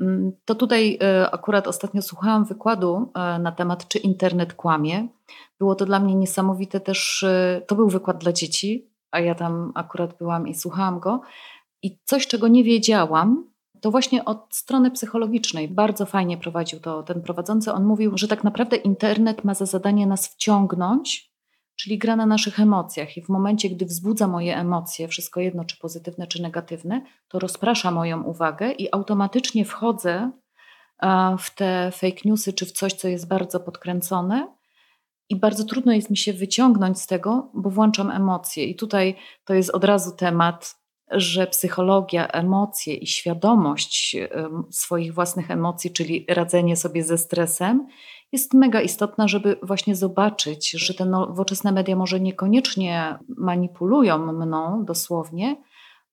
Mm, 0.00 0.32
to 0.44 0.54
tutaj 0.54 0.98
e, 1.02 1.30
akurat 1.30 1.68
ostatnio 1.68 2.02
słuchałam 2.02 2.44
wykładu 2.44 3.12
e, 3.14 3.38
na 3.38 3.52
temat, 3.52 3.88
czy 3.88 3.98
internet 3.98 4.54
kłamie. 4.54 5.08
Było 5.58 5.74
to 5.74 5.86
dla 5.86 6.00
mnie 6.00 6.14
niesamowite 6.14 6.80
też, 6.80 7.22
e, 7.22 7.62
to 7.66 7.74
był 7.74 7.88
wykład 7.88 8.18
dla 8.18 8.32
dzieci, 8.32 8.93
a 9.14 9.20
ja 9.20 9.34
tam 9.34 9.72
akurat 9.74 10.18
byłam 10.18 10.48
i 10.48 10.54
słuchałam 10.54 11.00
go. 11.00 11.20
I 11.82 11.98
coś, 12.04 12.26
czego 12.26 12.48
nie 12.48 12.64
wiedziałam, 12.64 13.50
to 13.80 13.90
właśnie 13.90 14.24
od 14.24 14.46
strony 14.50 14.90
psychologicznej 14.90 15.68
bardzo 15.68 16.06
fajnie 16.06 16.38
prowadził 16.38 16.80
to 16.80 17.02
ten 17.02 17.22
prowadzący. 17.22 17.72
On 17.72 17.84
mówił, 17.84 18.18
że 18.18 18.28
tak 18.28 18.44
naprawdę 18.44 18.76
internet 18.76 19.44
ma 19.44 19.54
za 19.54 19.66
zadanie 19.66 20.06
nas 20.06 20.28
wciągnąć, 20.28 21.34
czyli 21.76 21.98
gra 21.98 22.16
na 22.16 22.26
naszych 22.26 22.60
emocjach. 22.60 23.16
I 23.16 23.22
w 23.22 23.28
momencie, 23.28 23.70
gdy 23.70 23.84
wzbudza 23.84 24.28
moje 24.28 24.56
emocje, 24.56 25.08
wszystko 25.08 25.40
jedno, 25.40 25.64
czy 25.64 25.78
pozytywne, 25.78 26.26
czy 26.26 26.42
negatywne, 26.42 27.02
to 27.28 27.38
rozprasza 27.38 27.90
moją 27.90 28.22
uwagę 28.22 28.72
i 28.72 28.94
automatycznie 28.94 29.64
wchodzę 29.64 30.30
w 31.38 31.54
te 31.54 31.90
fake 31.92 32.20
newsy, 32.24 32.52
czy 32.52 32.66
w 32.66 32.72
coś, 32.72 32.92
co 32.92 33.08
jest 33.08 33.28
bardzo 33.28 33.60
podkręcone. 33.60 34.54
I 35.28 35.36
bardzo 35.36 35.64
trudno 35.64 35.92
jest 35.92 36.10
mi 36.10 36.16
się 36.16 36.32
wyciągnąć 36.32 37.00
z 37.00 37.06
tego, 37.06 37.50
bo 37.54 37.70
włączam 37.70 38.10
emocje. 38.10 38.64
I 38.64 38.76
tutaj 38.76 39.16
to 39.44 39.54
jest 39.54 39.70
od 39.70 39.84
razu 39.84 40.16
temat 40.16 40.84
że 41.10 41.46
psychologia, 41.46 42.28
emocje 42.28 42.94
i 42.94 43.06
świadomość 43.06 44.16
swoich 44.70 45.14
własnych 45.14 45.50
emocji, 45.50 45.90
czyli 45.90 46.26
radzenie 46.28 46.76
sobie 46.76 47.04
ze 47.04 47.18
stresem, 47.18 47.86
jest 48.32 48.54
mega 48.54 48.80
istotna, 48.80 49.28
żeby 49.28 49.56
właśnie 49.62 49.96
zobaczyć, 49.96 50.70
że 50.70 50.94
te 50.94 51.04
nowoczesne 51.04 51.72
media 51.72 51.96
może 51.96 52.20
niekoniecznie 52.20 53.18
manipulują 53.28 54.32
mną 54.32 54.84
dosłownie, 54.84 55.56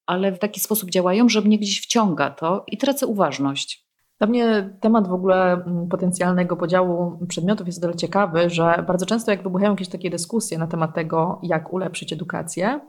ale 0.06 0.32
w 0.32 0.40
taki 0.40 0.60
sposób 0.60 0.90
działają, 0.90 1.30
że 1.30 1.42
mnie 1.42 1.60
gdzieś 1.60 1.82
wciąga 1.82 2.30
to 2.30 2.64
i 2.68 2.78
tracę 2.78 3.08
uważność. 3.08 3.91
Dla 4.22 4.28
mnie 4.28 4.70
temat 4.80 5.08
w 5.08 5.14
ogóle 5.14 5.54
mm, 5.54 5.88
potencjalnego 5.88 6.58
podziału 6.58 7.18
przedmiotów 7.28 7.68
jest 7.68 7.86
o 7.86 7.94
ciekawy, 7.94 8.50
że 8.50 8.84
bardzo 8.88 9.06
często 9.06 9.32
jak 9.32 9.44
wybuchają 9.44 9.72
jakieś 9.72 9.90
takie 9.90 10.10
dyskusje 10.10 10.58
na 10.58 10.68
temat 10.68 10.96
tego, 10.96 11.40
jak 11.44 11.74
ulepszyć 11.74 12.14
edukację, 12.14 12.80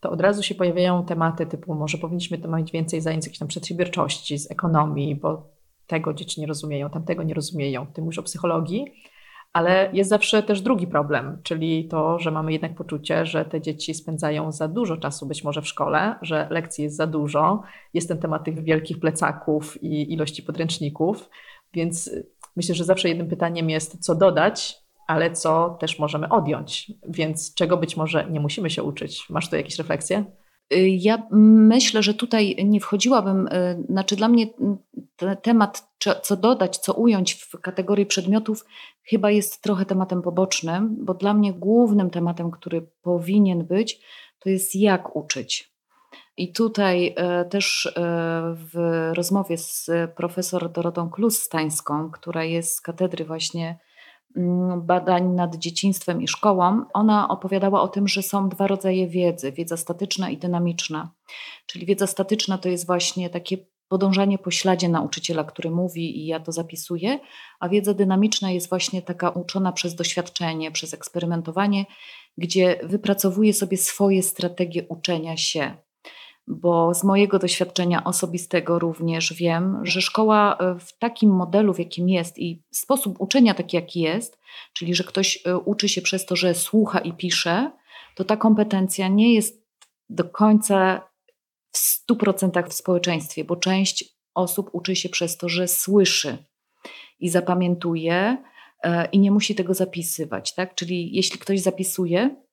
to 0.00 0.10
od 0.10 0.20
razu 0.20 0.42
się 0.42 0.54
pojawiają 0.54 1.04
tematy 1.04 1.46
typu 1.46 1.74
może 1.74 1.98
powinniśmy 1.98 2.38
to 2.38 2.48
mieć 2.48 2.72
więcej 2.72 3.00
zajęć 3.00 3.24
jakiejś 3.24 3.38
tam 3.38 3.48
przedsiębiorczości, 3.48 4.38
z 4.38 4.50
ekonomii, 4.50 5.14
bo 5.14 5.46
tego 5.86 6.14
dzieci 6.14 6.40
nie 6.40 6.46
rozumieją, 6.46 6.90
tamtego 6.90 7.22
nie 7.22 7.34
rozumieją, 7.34 7.86
tym 7.86 8.06
już 8.06 8.18
o 8.18 8.22
psychologii. 8.22 8.84
Ale 9.54 9.90
jest 9.92 10.10
zawsze 10.10 10.42
też 10.42 10.60
drugi 10.60 10.86
problem, 10.86 11.38
czyli 11.42 11.88
to, 11.88 12.18
że 12.18 12.30
mamy 12.30 12.52
jednak 12.52 12.74
poczucie, 12.74 13.26
że 13.26 13.44
te 13.44 13.60
dzieci 13.60 13.94
spędzają 13.94 14.52
za 14.52 14.68
dużo 14.68 14.96
czasu 14.96 15.26
być 15.26 15.44
może 15.44 15.62
w 15.62 15.68
szkole, 15.68 16.14
że 16.22 16.46
lekcji 16.50 16.84
jest 16.84 16.96
za 16.96 17.06
dużo. 17.06 17.62
Jest 17.94 18.08
ten 18.08 18.18
temat 18.18 18.44
tych 18.44 18.64
wielkich 18.64 19.00
plecaków 19.00 19.82
i 19.82 20.12
ilości 20.12 20.42
podręczników, 20.42 21.30
więc 21.74 22.10
myślę, 22.56 22.74
że 22.74 22.84
zawsze 22.84 23.08
jednym 23.08 23.28
pytaniem 23.28 23.70
jest, 23.70 24.04
co 24.04 24.14
dodać, 24.14 24.76
ale 25.06 25.30
co 25.32 25.76
też 25.80 25.98
możemy 25.98 26.28
odjąć, 26.28 26.92
więc 27.08 27.54
czego 27.54 27.76
być 27.76 27.96
może 27.96 28.30
nie 28.30 28.40
musimy 28.40 28.70
się 28.70 28.82
uczyć. 28.82 29.30
Masz 29.30 29.50
tu 29.50 29.56
jakieś 29.56 29.78
refleksje? 29.78 30.24
Y, 30.72 30.88
ja 30.88 31.22
myślę, 31.68 32.02
że 32.02 32.14
tutaj 32.14 32.56
nie 32.64 32.80
wchodziłabym, 32.80 33.46
y, 33.46 33.84
znaczy 33.88 34.16
dla 34.16 34.28
mnie 34.28 34.46
temat, 35.42 35.88
co 36.22 36.36
dodać, 36.36 36.78
co 36.78 36.94
ująć 36.94 37.34
w 37.34 37.60
kategorii 37.60 38.06
przedmiotów, 38.06 38.64
chyba 39.02 39.30
jest 39.30 39.62
trochę 39.62 39.86
tematem 39.86 40.22
pobocznym, 40.22 40.96
bo 40.98 41.14
dla 41.14 41.34
mnie 41.34 41.52
głównym 41.52 42.10
tematem, 42.10 42.50
który 42.50 42.88
powinien 43.02 43.64
być, 43.66 44.00
to 44.38 44.50
jest 44.50 44.74
jak 44.74 45.16
uczyć. 45.16 45.74
I 46.36 46.52
tutaj 46.52 47.14
y, 47.42 47.48
też 47.48 47.94
w 48.54 49.10
rozmowie 49.14 49.58
z 49.58 49.90
profesor 50.16 50.72
Dorotą 50.72 51.10
Klus-Stańską, 51.10 52.10
która 52.10 52.44
jest 52.44 52.74
z 52.74 52.80
katedry 52.80 53.24
właśnie 53.24 53.78
Mm, 54.36 54.82
badań 54.86 55.28
nad 55.34 55.56
dzieciństwem 55.56 56.22
i 56.22 56.28
szkołą, 56.28 56.84
ona 56.94 57.28
opowiadała 57.28 57.82
o 57.82 57.88
tym, 57.88 58.08
że 58.08 58.22
są 58.22 58.48
dwa 58.48 58.66
rodzaje 58.66 59.08
wiedzy: 59.08 59.52
wiedza 59.52 59.76
statyczna 59.76 60.30
i 60.30 60.38
dynamiczna. 60.38 61.10
Czyli 61.66 61.86
wiedza 61.86 62.06
statyczna 62.06 62.58
to 62.58 62.68
jest 62.68 62.86
właśnie 62.86 63.30
takie 63.30 63.58
podążanie 63.88 64.38
po 64.38 64.50
śladzie 64.50 64.88
nauczyciela, 64.88 65.44
który 65.44 65.70
mówi 65.70 66.18
i 66.18 66.26
ja 66.26 66.40
to 66.40 66.52
zapisuję, 66.52 67.18
a 67.60 67.68
wiedza 67.68 67.94
dynamiczna 67.94 68.50
jest 68.50 68.68
właśnie 68.68 69.02
taka 69.02 69.30
uczona 69.30 69.72
przez 69.72 69.94
doświadczenie, 69.94 70.70
przez 70.70 70.94
eksperymentowanie, 70.94 71.86
gdzie 72.38 72.80
wypracowuje 72.82 73.54
sobie 73.54 73.76
swoje 73.76 74.22
strategie 74.22 74.86
uczenia 74.88 75.36
się. 75.36 75.76
Bo 76.46 76.94
z 76.94 77.04
mojego 77.04 77.38
doświadczenia 77.38 78.04
osobistego 78.04 78.78
również 78.78 79.32
wiem, 79.32 79.80
że 79.82 80.00
szkoła 80.00 80.56
e, 80.56 80.78
w 80.78 80.98
takim 80.98 81.30
modelu, 81.30 81.74
w 81.74 81.78
jakim 81.78 82.08
jest 82.08 82.38
i 82.38 82.62
sposób 82.70 83.20
uczenia 83.20 83.54
taki, 83.54 83.76
jaki 83.76 84.00
jest, 84.00 84.38
czyli 84.72 84.94
że 84.94 85.04
ktoś 85.04 85.42
e, 85.46 85.58
uczy 85.58 85.88
się 85.88 86.02
przez 86.02 86.26
to, 86.26 86.36
że 86.36 86.54
słucha 86.54 86.98
i 86.98 87.12
pisze, 87.12 87.70
to 88.14 88.24
ta 88.24 88.36
kompetencja 88.36 89.08
nie 89.08 89.34
jest 89.34 89.64
do 90.08 90.24
końca 90.24 91.08
w 91.74 92.06
100% 92.10 92.68
w 92.68 92.72
społeczeństwie, 92.72 93.44
bo 93.44 93.56
część 93.56 94.04
osób 94.34 94.70
uczy 94.72 94.96
się 94.96 95.08
przez 95.08 95.36
to, 95.36 95.48
że 95.48 95.68
słyszy 95.68 96.38
i 97.20 97.28
zapamiętuje 97.28 98.36
e, 98.82 99.08
i 99.12 99.18
nie 99.18 99.30
musi 99.30 99.54
tego 99.54 99.74
zapisywać. 99.74 100.54
Tak? 100.54 100.74
Czyli 100.74 101.16
jeśli 101.16 101.38
ktoś 101.38 101.60
zapisuje, 101.60 102.44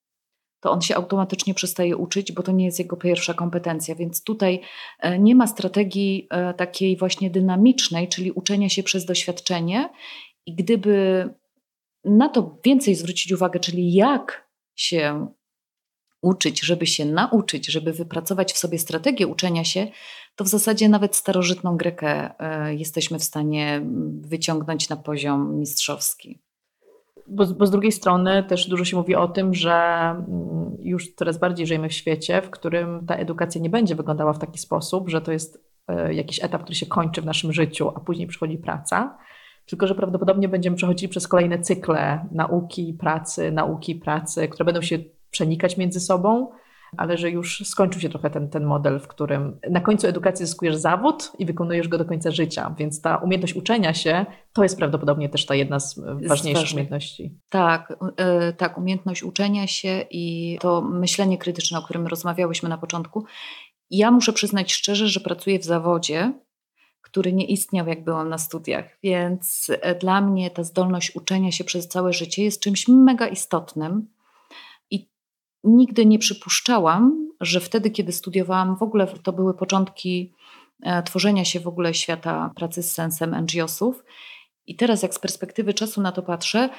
to 0.59 0.71
on 0.71 0.81
się 0.81 0.95
automatycznie 0.95 1.53
przestaje 1.53 1.97
uczyć, 1.97 2.31
bo 2.31 2.43
to 2.43 2.51
nie 2.51 2.65
jest 2.65 2.79
jego 2.79 2.97
pierwsza 2.97 3.33
kompetencja. 3.33 3.95
Więc 3.95 4.23
tutaj 4.23 4.61
e, 4.99 5.19
nie 5.19 5.35
ma 5.35 5.47
strategii 5.47 6.27
e, 6.29 6.53
takiej 6.53 6.97
właśnie 6.97 7.29
dynamicznej, 7.29 8.07
czyli 8.07 8.31
uczenia 8.31 8.69
się 8.69 8.83
przez 8.83 9.05
doświadczenie. 9.05 9.89
I 10.45 10.55
gdyby 10.55 11.29
na 12.05 12.29
to 12.29 12.59
więcej 12.65 12.95
zwrócić 12.95 13.31
uwagę, 13.31 13.59
czyli 13.59 13.93
jak 13.93 14.49
się 14.75 15.27
uczyć, 16.21 16.61
żeby 16.61 16.85
się 16.85 17.05
nauczyć, 17.05 17.67
żeby 17.67 17.93
wypracować 17.93 18.53
w 18.53 18.57
sobie 18.57 18.79
strategię 18.79 19.27
uczenia 19.27 19.63
się, 19.63 19.87
to 20.35 20.43
w 20.43 20.47
zasadzie 20.47 20.89
nawet 20.89 21.15
starożytną 21.15 21.77
Grekę 21.77 22.39
e, 22.39 22.75
jesteśmy 22.75 23.19
w 23.19 23.23
stanie 23.23 23.81
wyciągnąć 24.21 24.89
na 24.89 24.95
poziom 24.95 25.59
mistrzowski. 25.59 26.39
Bo, 27.27 27.45
bo, 27.45 27.65
z 27.65 27.71
drugiej 27.71 27.91
strony 27.91 28.43
też 28.43 28.67
dużo 28.67 28.85
się 28.85 28.97
mówi 28.97 29.15
o 29.15 29.27
tym, 29.27 29.53
że 29.53 29.73
mm, 29.73 30.77
już 30.79 31.13
coraz 31.13 31.37
bardziej 31.37 31.67
żyjemy 31.67 31.89
w 31.89 31.93
świecie, 31.93 32.41
w 32.41 32.49
którym 32.49 33.05
ta 33.05 33.15
edukacja 33.15 33.61
nie 33.61 33.69
będzie 33.69 33.95
wyglądała 33.95 34.33
w 34.33 34.39
taki 34.39 34.59
sposób, 34.59 35.09
że 35.09 35.21
to 35.21 35.31
jest 35.31 35.63
e, 35.87 36.13
jakiś 36.13 36.43
etap, 36.43 36.63
który 36.63 36.75
się 36.75 36.85
kończy 36.85 37.21
w 37.21 37.25
naszym 37.25 37.53
życiu, 37.53 37.91
a 37.95 37.99
później 37.99 38.27
przychodzi 38.27 38.57
praca, 38.57 39.17
tylko 39.65 39.87
że 39.87 39.95
prawdopodobnie 39.95 40.49
będziemy 40.49 40.75
przechodzili 40.75 41.09
przez 41.09 41.27
kolejne 41.27 41.59
cykle 41.59 42.27
nauki, 42.31 42.93
pracy, 42.99 43.51
nauki, 43.51 43.95
pracy, 43.95 44.47
które 44.47 44.65
będą 44.65 44.81
się 44.81 44.99
przenikać 45.31 45.77
między 45.77 45.99
sobą 45.99 46.47
ale 46.97 47.17
że 47.17 47.29
już 47.29 47.63
skończył 47.65 48.01
się 48.01 48.09
trochę 48.09 48.29
ten, 48.29 48.49
ten 48.49 48.63
model, 48.63 48.99
w 48.99 49.07
którym 49.07 49.59
na 49.69 49.81
końcu 49.81 50.07
edukacji 50.07 50.45
zyskujesz 50.45 50.75
zawód 50.75 51.31
i 51.39 51.45
wykonujesz 51.45 51.87
go 51.87 51.97
do 51.97 52.05
końca 52.05 52.31
życia, 52.31 52.75
więc 52.77 53.01
ta 53.01 53.17
umiejętność 53.17 53.55
uczenia 53.55 53.93
się 53.93 54.25
to 54.53 54.63
jest 54.63 54.77
prawdopodobnie 54.77 55.29
też 55.29 55.45
ta 55.45 55.55
jedna 55.55 55.79
z 55.79 55.99
ważniejszych 56.27 56.71
umiejętności. 56.71 57.39
Tak, 57.49 57.93
yy, 58.01 58.53
tak, 58.53 58.77
umiejętność 58.77 59.23
uczenia 59.23 59.67
się 59.67 60.05
i 60.09 60.57
to 60.61 60.81
myślenie 60.81 61.37
krytyczne, 61.37 61.79
o 61.79 61.81
którym 61.81 62.07
rozmawiałyśmy 62.07 62.69
na 62.69 62.77
początku. 62.77 63.25
Ja 63.89 64.11
muszę 64.11 64.33
przyznać 64.33 64.73
szczerze, 64.73 65.07
że 65.07 65.19
pracuję 65.19 65.59
w 65.59 65.63
zawodzie, 65.63 66.33
który 67.01 67.33
nie 67.33 67.45
istniał, 67.45 67.87
jak 67.87 68.03
byłam 68.03 68.29
na 68.29 68.37
studiach. 68.37 68.97
Więc 69.03 69.71
e, 69.81 69.95
dla 69.95 70.21
mnie 70.21 70.49
ta 70.49 70.63
zdolność 70.63 71.15
uczenia 71.15 71.51
się 71.51 71.63
przez 71.63 71.87
całe 71.87 72.13
życie 72.13 72.43
jest 72.43 72.61
czymś 72.61 72.87
mega 72.87 73.27
istotnym. 73.27 74.07
Nigdy 75.63 76.05
nie 76.05 76.19
przypuszczałam, 76.19 77.29
że 77.41 77.59
wtedy, 77.59 77.91
kiedy 77.91 78.11
studiowałam, 78.11 78.77
w 78.77 78.83
ogóle 78.83 79.07
to 79.07 79.33
były 79.33 79.53
początki 79.53 80.33
e, 80.83 81.03
tworzenia 81.03 81.45
się 81.45 81.59
w 81.59 81.67
ogóle 81.67 81.93
świata 81.93 82.51
pracy 82.55 82.83
z 82.83 82.91
sensem 82.91 83.35
NGO-sów. 83.41 84.03
I 84.67 84.75
teraz, 84.75 85.03
jak 85.03 85.13
z 85.13 85.19
perspektywy 85.19 85.73
czasu 85.73 86.01
na 86.01 86.11
to 86.11 86.23
patrzę, 86.23 86.69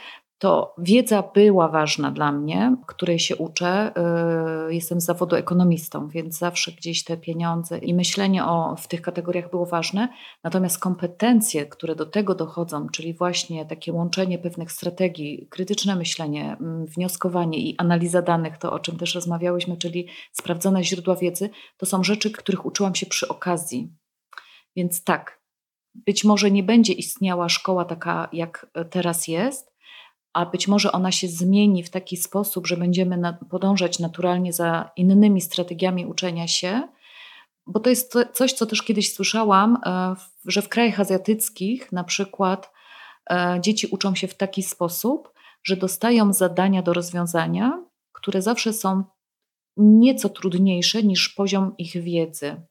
to 0.43 0.75
wiedza 0.79 1.23
była 1.35 1.69
ważna 1.69 2.11
dla 2.11 2.33
mnie, 2.33 2.77
której 2.87 3.19
się 3.19 3.37
uczę. 3.37 3.93
Y, 4.69 4.75
jestem 4.75 5.01
z 5.01 5.05
zawodu 5.05 5.37
ekonomistą, 5.37 6.09
więc 6.09 6.39
zawsze 6.39 6.73
gdzieś 6.73 7.05
te 7.05 7.17
pieniądze 7.17 7.79
i 7.79 7.95
myślenie 7.95 8.45
o, 8.45 8.77
w 8.77 8.89
tych 8.89 9.03
kategoriach 9.03 9.51
było 9.51 9.67
ważne. 9.67 10.09
Natomiast 10.45 10.79
kompetencje, 10.79 11.67
które 11.67 11.95
do 11.95 12.07
tego 12.07 12.35
dochodzą, 12.35 12.89
czyli 12.89 13.15
właśnie 13.15 13.67
takie 13.67 13.93
łączenie 13.93 14.39
pewnych 14.39 14.73
strategii, 14.73 15.47
krytyczne 15.51 15.97
myślenie, 15.97 16.57
mm, 16.61 16.87
wnioskowanie 16.87 17.59
i 17.59 17.75
analiza 17.79 18.23
danych, 18.23 18.59
to 18.59 18.73
o 18.73 18.79
czym 18.79 18.99
też 18.99 19.15
rozmawiałyśmy, 19.15 19.77
czyli 19.77 20.09
sprawdzone 20.33 20.85
źródła 20.85 21.17
wiedzy, 21.17 21.51
to 21.77 21.87
są 21.87 22.05
rzeczy, 22.05 22.31
których 22.31 22.67
uczyłam 22.67 22.95
się 22.95 23.07
przy 23.07 23.29
okazji. 23.29 23.93
Więc 24.77 25.05
tak, 25.05 25.43
być 25.95 26.25
może 26.25 26.51
nie 26.51 26.63
będzie 26.63 26.93
istniała 26.93 27.49
szkoła 27.49 27.85
taka, 27.85 28.29
jak 28.33 28.67
teraz 28.91 29.29
jest, 29.29 29.72
a 30.33 30.47
być 30.47 30.69
może 30.69 30.93
ona 30.93 31.13
się 31.13 31.29
zmieni 31.29 31.83
w 31.83 31.91
taki 31.91 32.17
sposób, 32.17 32.67
że 32.67 32.77
będziemy 32.77 33.17
na, 33.17 33.33
podążać 33.33 33.99
naturalnie 33.99 34.53
za 34.53 34.91
innymi 34.97 35.41
strategiami 35.41 36.07
uczenia 36.07 36.49
się, 36.49 36.83
bo 37.67 37.81
to 37.81 37.91
jest 37.91 38.15
coś, 38.33 38.53
co 38.53 38.67
też 38.67 38.83
kiedyś 38.83 39.15
słyszałam, 39.15 39.79
e, 39.87 40.15
że 40.45 40.63
w 40.63 40.69
krajach 40.69 41.01
azjatyckich 41.01 41.93
na 41.93 42.05
przykład 42.05 42.73
e, 43.31 43.59
dzieci 43.61 43.87
uczą 43.87 44.15
się 44.15 44.29
w 44.29 44.35
taki 44.35 44.63
sposób, 44.63 45.33
że 45.65 45.77
dostają 45.77 46.33
zadania 46.33 46.83
do 46.83 46.93
rozwiązania, 46.93 47.85
które 48.13 48.43
zawsze 48.43 48.73
są 48.73 49.05
nieco 49.77 50.29
trudniejsze 50.29 51.03
niż 51.03 51.29
poziom 51.29 51.75
ich 51.79 52.03
wiedzy. 52.03 52.63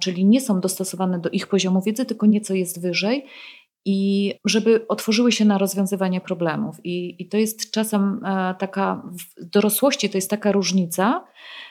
Czyli 0.00 0.24
nie 0.24 0.40
są 0.40 0.60
dostosowane 0.60 1.18
do 1.18 1.30
ich 1.30 1.46
poziomu 1.46 1.82
wiedzy, 1.82 2.04
tylko 2.04 2.26
nieco 2.26 2.54
jest 2.54 2.80
wyżej 2.80 3.26
i 3.84 4.32
żeby 4.44 4.86
otworzyły 4.88 5.32
się 5.32 5.44
na 5.44 5.58
rozwiązywanie 5.58 6.20
problemów. 6.20 6.76
I, 6.84 7.22
i 7.22 7.28
to 7.28 7.36
jest 7.36 7.70
czasem 7.70 8.20
e, 8.24 8.54
taka, 8.58 9.02
w 9.38 9.44
dorosłości 9.44 10.10
to 10.10 10.18
jest 10.18 10.30
taka 10.30 10.52
różnica, 10.52 11.24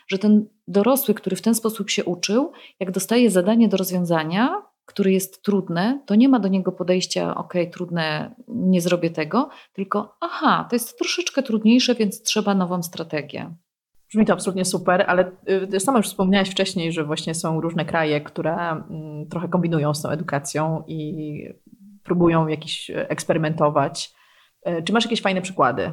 że 0.07 0.17
ten 0.17 0.45
dorosły, 0.67 1.13
który 1.13 1.35
w 1.35 1.41
ten 1.41 1.55
sposób 1.55 1.89
się 1.89 2.03
uczył, 2.03 2.51
jak 2.79 2.91
dostaje 2.91 3.31
zadanie 3.31 3.67
do 3.67 3.77
rozwiązania, 3.77 4.61
które 4.85 5.11
jest 5.11 5.43
trudne, 5.43 6.03
to 6.05 6.15
nie 6.15 6.29
ma 6.29 6.39
do 6.39 6.47
niego 6.47 6.71
podejścia, 6.71 7.35
ok, 7.35 7.53
trudne, 7.71 8.35
nie 8.47 8.81
zrobię 8.81 9.09
tego, 9.09 9.49
tylko 9.73 10.17
aha, 10.21 10.67
to 10.69 10.75
jest 10.75 10.97
troszeczkę 10.97 11.43
trudniejsze, 11.43 11.95
więc 11.95 12.21
trzeba 12.21 12.55
nową 12.55 12.83
strategię. 12.83 13.55
Brzmi 14.09 14.25
to 14.25 14.33
absolutnie 14.33 14.65
super, 14.65 15.05
ale 15.07 15.31
y, 15.73 15.79
sama 15.79 15.99
już 15.99 16.07
wspomniałaś 16.07 16.49
wcześniej, 16.49 16.91
że 16.91 17.03
właśnie 17.03 17.35
są 17.35 17.61
różne 17.61 17.85
kraje, 17.85 18.21
które 18.21 18.55
mm, 18.55 19.27
trochę 19.29 19.47
kombinują 19.47 19.93
z 19.93 20.01
tą 20.01 20.09
edukacją 20.09 20.83
i 20.87 21.49
próbują 22.03 22.47
jakiś 22.47 22.89
e, 22.89 23.09
eksperymentować. 23.09 24.13
E, 24.63 24.83
czy 24.83 24.93
masz 24.93 25.03
jakieś 25.03 25.21
fajne 25.21 25.41
przykłady? 25.41 25.91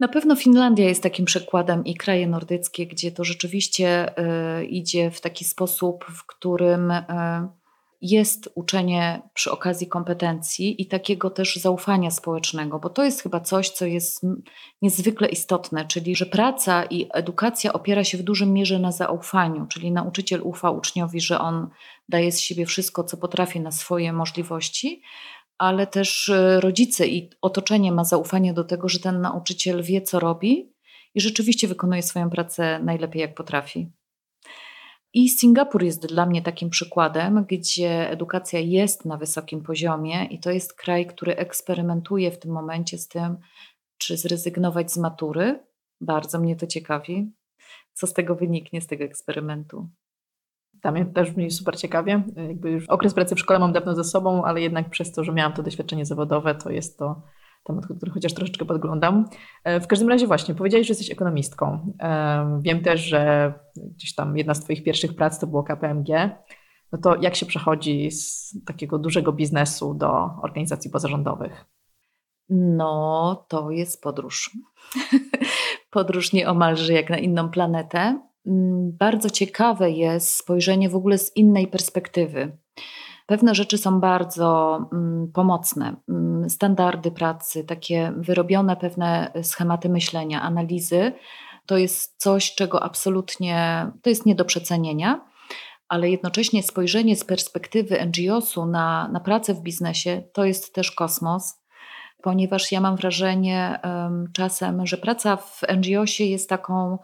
Na 0.00 0.08
pewno 0.08 0.36
Finlandia 0.36 0.88
jest 0.88 1.02
takim 1.02 1.24
przykładem 1.24 1.84
i 1.84 1.94
kraje 1.94 2.26
nordyckie, 2.26 2.86
gdzie 2.86 3.12
to 3.12 3.24
rzeczywiście 3.24 4.14
y, 4.60 4.64
idzie 4.64 5.10
w 5.10 5.20
taki 5.20 5.44
sposób, 5.44 6.04
w 6.04 6.26
którym 6.26 6.92
jest 8.02 8.48
uczenie 8.54 9.22
przy 9.34 9.50
okazji 9.50 9.86
kompetencji 9.86 10.82
i 10.82 10.86
takiego 10.86 11.30
też 11.30 11.56
zaufania 11.56 12.10
społecznego, 12.10 12.78
bo 12.78 12.90
to 12.90 13.04
jest 13.04 13.22
chyba 13.22 13.40
coś, 13.40 13.70
co 13.70 13.86
jest 13.86 14.22
niezwykle 14.82 15.28
istotne, 15.28 15.84
czyli 15.84 16.16
że 16.16 16.26
praca 16.26 16.84
i 16.84 17.08
edukacja 17.14 17.72
opiera 17.72 18.04
się 18.04 18.18
w 18.18 18.22
dużym 18.22 18.52
mierze 18.52 18.78
na 18.78 18.92
zaufaniu, 18.92 19.66
czyli 19.66 19.92
nauczyciel 19.92 20.40
ufa 20.44 20.70
uczniowi, 20.70 21.20
że 21.20 21.40
on 21.40 21.68
daje 22.08 22.32
z 22.32 22.40
siebie 22.40 22.66
wszystko, 22.66 23.04
co 23.04 23.16
potrafi 23.16 23.60
na 23.60 23.70
swoje 23.70 24.12
możliwości, 24.12 25.02
ale 25.62 25.86
też 25.86 26.28
e, 26.28 26.60
rodzice 26.60 27.06
i 27.06 27.30
otoczenie 27.42 27.92
ma 27.92 28.04
zaufanie 28.04 28.54
do 28.54 28.64
tego, 28.64 28.88
że 28.88 29.00
ten 29.00 29.20
nauczyciel 29.20 29.82
wie, 29.82 30.02
co 30.02 30.20
robi 30.20 30.72
i 31.14 31.20
rzeczywiście 31.20 31.68
wykonuje 31.68 32.02
swoją 32.02 32.30
pracę 32.30 32.80
najlepiej, 32.82 33.22
jak 33.22 33.34
potrafi. 33.34 33.90
I 35.12 35.28
Singapur 35.28 35.82
jest 35.82 36.06
dla 36.06 36.26
mnie 36.26 36.42
takim 36.42 36.70
przykładem, 36.70 37.44
gdzie 37.48 38.10
edukacja 38.10 38.58
jest 38.58 39.04
na 39.04 39.16
wysokim 39.16 39.62
poziomie 39.62 40.24
i 40.24 40.38
to 40.38 40.50
jest 40.50 40.74
kraj, 40.74 41.06
który 41.06 41.36
eksperymentuje 41.36 42.30
w 42.30 42.38
tym 42.38 42.52
momencie 42.52 42.98
z 42.98 43.08
tym, 43.08 43.36
czy 43.98 44.16
zrezygnować 44.16 44.92
z 44.92 44.96
matury. 44.96 45.66
Bardzo 46.00 46.38
mnie 46.38 46.56
to 46.56 46.66
ciekawi, 46.66 47.32
co 47.92 48.06
z 48.06 48.12
tego 48.12 48.34
wyniknie, 48.34 48.80
z 48.80 48.86
tego 48.86 49.04
eksperymentu. 49.04 49.88
Mnie 50.90 51.06
też 51.06 51.30
brzmi 51.30 51.50
super 51.50 51.76
ciekawie. 51.76 52.22
Jakby 52.48 52.70
już 52.70 52.88
okres 52.88 53.14
pracy 53.14 53.34
w 53.34 53.40
szkole 53.40 53.58
mam 53.58 53.72
dawno 53.72 53.94
ze 53.94 54.04
sobą, 54.04 54.44
ale 54.44 54.60
jednak 54.60 54.90
przez 54.90 55.12
to, 55.12 55.24
że 55.24 55.32
miałam 55.32 55.52
to 55.52 55.62
doświadczenie 55.62 56.06
zawodowe, 56.06 56.54
to 56.54 56.70
jest 56.70 56.98
to 56.98 57.22
temat, 57.64 57.86
który 57.86 58.12
chociaż 58.12 58.34
troszeczkę 58.34 58.64
podglądam. 58.64 59.28
E, 59.64 59.80
w 59.80 59.86
każdym 59.86 60.08
razie 60.08 60.26
właśnie, 60.26 60.54
powiedziałeś, 60.54 60.86
że 60.86 60.90
jesteś 60.90 61.10
ekonomistką. 61.10 61.94
E, 62.00 62.60
wiem 62.62 62.82
też, 62.82 63.00
że 63.00 63.52
gdzieś 63.76 64.14
tam 64.14 64.36
jedna 64.36 64.54
z 64.54 64.64
Twoich 64.64 64.84
pierwszych 64.84 65.16
prac 65.16 65.38
to 65.38 65.46
było 65.46 65.62
KPMG. 65.62 66.08
No 66.92 66.98
to 66.98 67.16
jak 67.16 67.36
się 67.36 67.46
przechodzi 67.46 68.10
z 68.10 68.54
takiego 68.66 68.98
dużego 68.98 69.32
biznesu 69.32 69.94
do 69.94 70.30
organizacji 70.42 70.90
pozarządowych? 70.90 71.64
No, 72.48 73.44
to 73.48 73.70
jest 73.70 74.02
podróż. 74.02 74.50
podróż 75.90 76.32
nieomalże 76.32 76.92
jak 76.92 77.10
na 77.10 77.18
inną 77.18 77.50
planetę. 77.50 78.31
Mm, 78.46 78.96
bardzo 78.98 79.30
ciekawe 79.30 79.90
jest 79.90 80.36
spojrzenie 80.36 80.88
w 80.88 80.96
ogóle 80.96 81.18
z 81.18 81.36
innej 81.36 81.66
perspektywy. 81.66 82.56
Pewne 83.26 83.54
rzeczy 83.54 83.78
są 83.78 84.00
bardzo 84.00 84.78
mm, 84.92 85.32
pomocne. 85.32 85.96
Mm, 86.08 86.50
standardy 86.50 87.10
pracy, 87.10 87.64
takie 87.64 88.12
wyrobione 88.16 88.76
pewne 88.76 89.32
schematy 89.42 89.88
myślenia, 89.88 90.42
analizy, 90.42 91.12
to 91.66 91.76
jest 91.76 92.22
coś, 92.22 92.54
czego 92.54 92.82
absolutnie 92.82 93.86
to 94.02 94.10
jest 94.10 94.26
nie 94.26 94.34
do 94.34 94.44
przecenienia, 94.44 95.24
ale 95.88 96.10
jednocześnie 96.10 96.62
spojrzenie 96.62 97.16
z 97.16 97.24
perspektywy 97.24 98.06
NGO-su 98.06 98.66
na, 98.66 99.08
na 99.12 99.20
pracę 99.20 99.54
w 99.54 99.60
biznesie 99.60 100.22
to 100.32 100.44
jest 100.44 100.74
też 100.74 100.92
kosmos, 100.92 101.62
ponieważ 102.22 102.72
ja 102.72 102.80
mam 102.80 102.96
wrażenie 102.96 103.80
um, 103.84 104.26
czasem, 104.32 104.86
że 104.86 104.96
praca 104.96 105.36
w 105.36 105.60
NGO-sie 105.76 106.30
jest 106.30 106.48
taką 106.48 106.98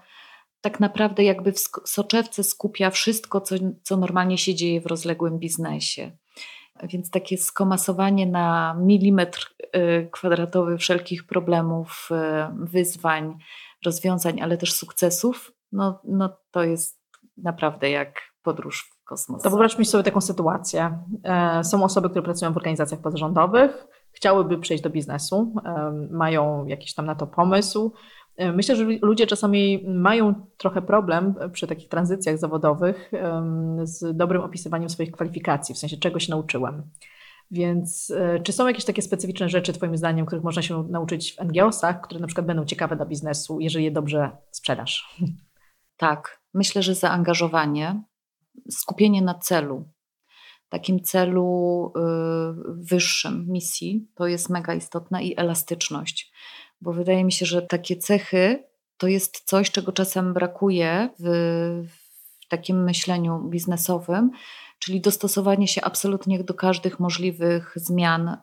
tak 0.70 0.81
naprawdę 0.81 1.24
jakby 1.24 1.52
w 1.52 1.59
soczewce 1.85 2.44
skupia 2.44 2.90
wszystko, 2.90 3.40
co, 3.40 3.54
co 3.83 3.96
normalnie 3.96 4.38
się 4.38 4.54
dzieje 4.54 4.81
w 4.81 4.87
rozległym 4.87 5.38
biznesie. 5.38 6.11
Więc 6.83 7.11
takie 7.11 7.38
skomasowanie 7.38 8.26
na 8.26 8.76
milimetr 8.81 9.54
y, 9.76 10.09
kwadratowy 10.12 10.78
wszelkich 10.78 11.26
problemów, 11.26 12.09
y, 12.11 12.14
wyzwań, 12.66 13.38
rozwiązań, 13.85 14.40
ale 14.40 14.57
też 14.57 14.72
sukcesów, 14.72 15.52
no, 15.72 16.00
no 16.04 16.37
to 16.50 16.64
jest 16.64 17.00
naprawdę 17.37 17.90
jak 17.90 18.20
podróż 18.42 18.90
w 18.90 19.04
kosmos. 19.04 19.42
To 19.42 19.50
wyobraźmy 19.50 19.85
sobie 19.85 20.04
taką 20.04 20.20
sytuację. 20.20 20.98
E, 21.24 21.64
są 21.64 21.85
osoby, 21.85 22.11
które 22.11 22.22
pracują 22.22 22.52
w 22.52 22.57
organizacjach 22.57 23.00
pozarządowych, 23.00 23.87
chciałyby 24.12 24.59
przejść 24.59 24.83
do 24.83 24.90
biznesu, 24.90 25.54
e, 25.64 25.92
mają 26.11 26.66
jakiś 26.66 26.94
tam 26.94 27.07
na 27.07 27.14
to 27.14 27.26
pomysł, 27.26 27.92
myślę, 28.38 28.77
że 28.77 28.85
ludzie 28.85 29.27
czasami 29.27 29.85
mają 29.88 30.35
trochę 30.57 30.83
problem 30.83 31.35
przy 31.53 31.66
takich 31.66 31.88
tranzycjach 31.88 32.38
zawodowych 32.38 33.11
z 33.83 34.16
dobrym 34.16 34.42
opisywaniem 34.42 34.90
swoich 34.90 35.12
kwalifikacji, 35.12 35.74
w 35.74 35.79
sensie 35.79 35.96
czego 35.96 36.20
się 36.20 36.31
nauczyłem. 36.31 36.83
Więc 37.51 38.11
e, 38.11 38.40
czy 38.40 38.53
są 38.53 38.66
jakieś 38.66 38.85
takie 38.85 39.03
specyficzne 39.03 39.48
rzeczy, 39.48 39.72
Twoim 39.72 39.96
zdaniem, 39.96 40.27
których 40.27 40.44
można 40.44 40.62
się 40.62 40.83
nauczyć 40.88 41.33
w 41.33 41.44
NGO-sach, 41.44 42.01
które 42.01 42.20
na 42.20 42.27
przykład 42.27 42.46
będą 42.46 42.64
ciekawe 42.64 42.96
dla 42.96 43.07
biznesu, 43.07 43.61
jeżeli 43.61 43.85
je 43.85 43.90
dobrze 43.90 44.31
sprzedasz? 44.51 45.18
Tak, 45.96 46.42
myślę, 46.55 46.83
że 46.83 46.94
zaangażowanie, 46.94 48.03
skupienie 48.70 49.22
na 49.22 49.35
celu, 49.35 49.88
takim 50.68 51.03
celu 51.03 51.92
y, 51.96 52.01
wyższym, 52.66 53.46
misji, 53.48 54.09
to 54.14 54.27
jest 54.27 54.51
mega 54.51 54.74
istotne 54.74 55.24
i 55.24 55.40
elastyczność 55.40 56.33
bo 56.80 56.92
wydaje 56.92 57.24
mi 57.24 57.32
się, 57.32 57.46
że 57.46 57.62
takie 57.62 57.96
cechy 57.96 58.64
to 58.96 59.06
jest 59.06 59.42
coś, 59.44 59.70
czego 59.70 59.92
czasem 59.92 60.34
brakuje 60.34 61.08
w, 61.18 61.28
w 62.40 62.48
takim 62.48 62.84
myśleniu 62.84 63.38
biznesowym, 63.38 64.30
czyli 64.78 65.00
dostosowanie 65.00 65.68
się 65.68 65.80
absolutnie 65.80 66.44
do 66.44 66.54
każdych 66.54 67.00
możliwych 67.00 67.72
zmian 67.76 68.28
e, 68.28 68.38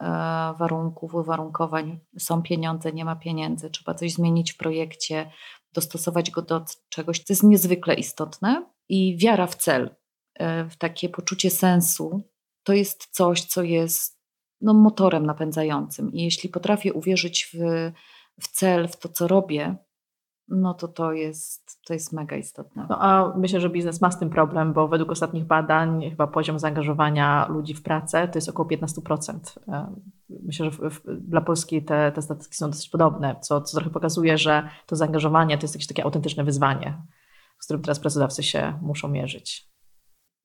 warunków, 0.60 1.14
uwarunkowań. 1.14 2.00
Są 2.20 2.42
pieniądze, 2.42 2.92
nie 2.92 3.06
ma 3.06 3.16
pieniędzy, 3.16 3.70
trzeba 3.70 3.94
coś 3.94 4.14
zmienić 4.14 4.54
w 4.54 4.58
projekcie, 4.58 5.32
dostosować 5.74 6.32
go 6.32 6.42
do 6.42 6.66
czegoś, 6.90 7.20
co 7.20 7.34
jest 7.34 7.44
niezwykle 7.44 7.94
istotne. 7.94 8.66
I 8.90 9.18
wiara 9.18 9.48
w 9.48 9.56
cel, 9.56 9.96
e, 10.34 10.70
w 10.70 10.78
takie 10.78 11.10
poczucie 11.10 11.50
sensu 11.50 12.22
to 12.64 12.74
jest 12.74 13.08
coś, 13.12 13.44
co 13.46 13.64
jest 13.64 14.20
no, 14.62 14.74
motorem 14.74 15.26
napędzającym. 15.26 16.14
I 16.14 16.24
jeśli 16.24 16.50
potrafię 16.50 16.94
uwierzyć 16.94 17.50
w, 17.54 17.92
w 18.42 18.48
cel, 18.48 18.88
w 18.88 18.98
to, 18.98 19.10
co 19.10 19.28
robię, 19.28 19.76
no 20.48 20.74
to 20.74 20.88
to 20.88 21.14
jest, 21.14 21.80
to 21.86 21.94
jest 21.94 22.14
mega 22.14 22.38
istotne. 22.38 22.86
No 22.90 23.02
a 23.02 23.34
myślę, 23.38 23.62
że 23.62 23.70
biznes 23.70 24.02
ma 24.02 24.12
z 24.12 24.20
tym 24.20 24.30
problem, 24.30 24.74
bo 24.74 24.88
według 24.88 25.12
ostatnich 25.12 25.46
badań 25.46 26.10
chyba 26.10 26.28
poziom 26.28 26.60
zaangażowania 26.60 27.48
ludzi 27.50 27.74
w 27.74 27.84
pracę 27.84 28.28
to 28.28 28.38
jest 28.38 28.50
około 28.50 28.70
15%. 28.70 29.40
E, 29.68 29.96
myślę, 30.30 30.66
że 30.66 30.72
w, 30.72 30.78
w, 30.78 31.02
dla 31.06 31.42
Polski 31.42 31.84
te, 31.84 32.12
te 32.12 32.22
statystyki 32.22 32.58
są 32.58 32.70
dosyć 32.70 32.90
podobne, 32.90 33.36
co, 33.42 33.62
co 33.62 33.78
trochę 33.78 33.92
pokazuje, 33.92 34.38
że 34.38 34.70
to 34.86 34.96
zaangażowanie 34.96 35.58
to 35.58 35.64
jest 35.64 35.76
jakieś 35.76 35.88
takie 35.88 36.04
autentyczne 36.04 36.44
wyzwanie, 36.44 37.02
z 37.60 37.66
którym 37.66 37.82
teraz 37.82 38.00
pracodawcy 38.00 38.44
się 38.44 38.80
muszą 38.82 39.08
mierzyć. 39.08 39.76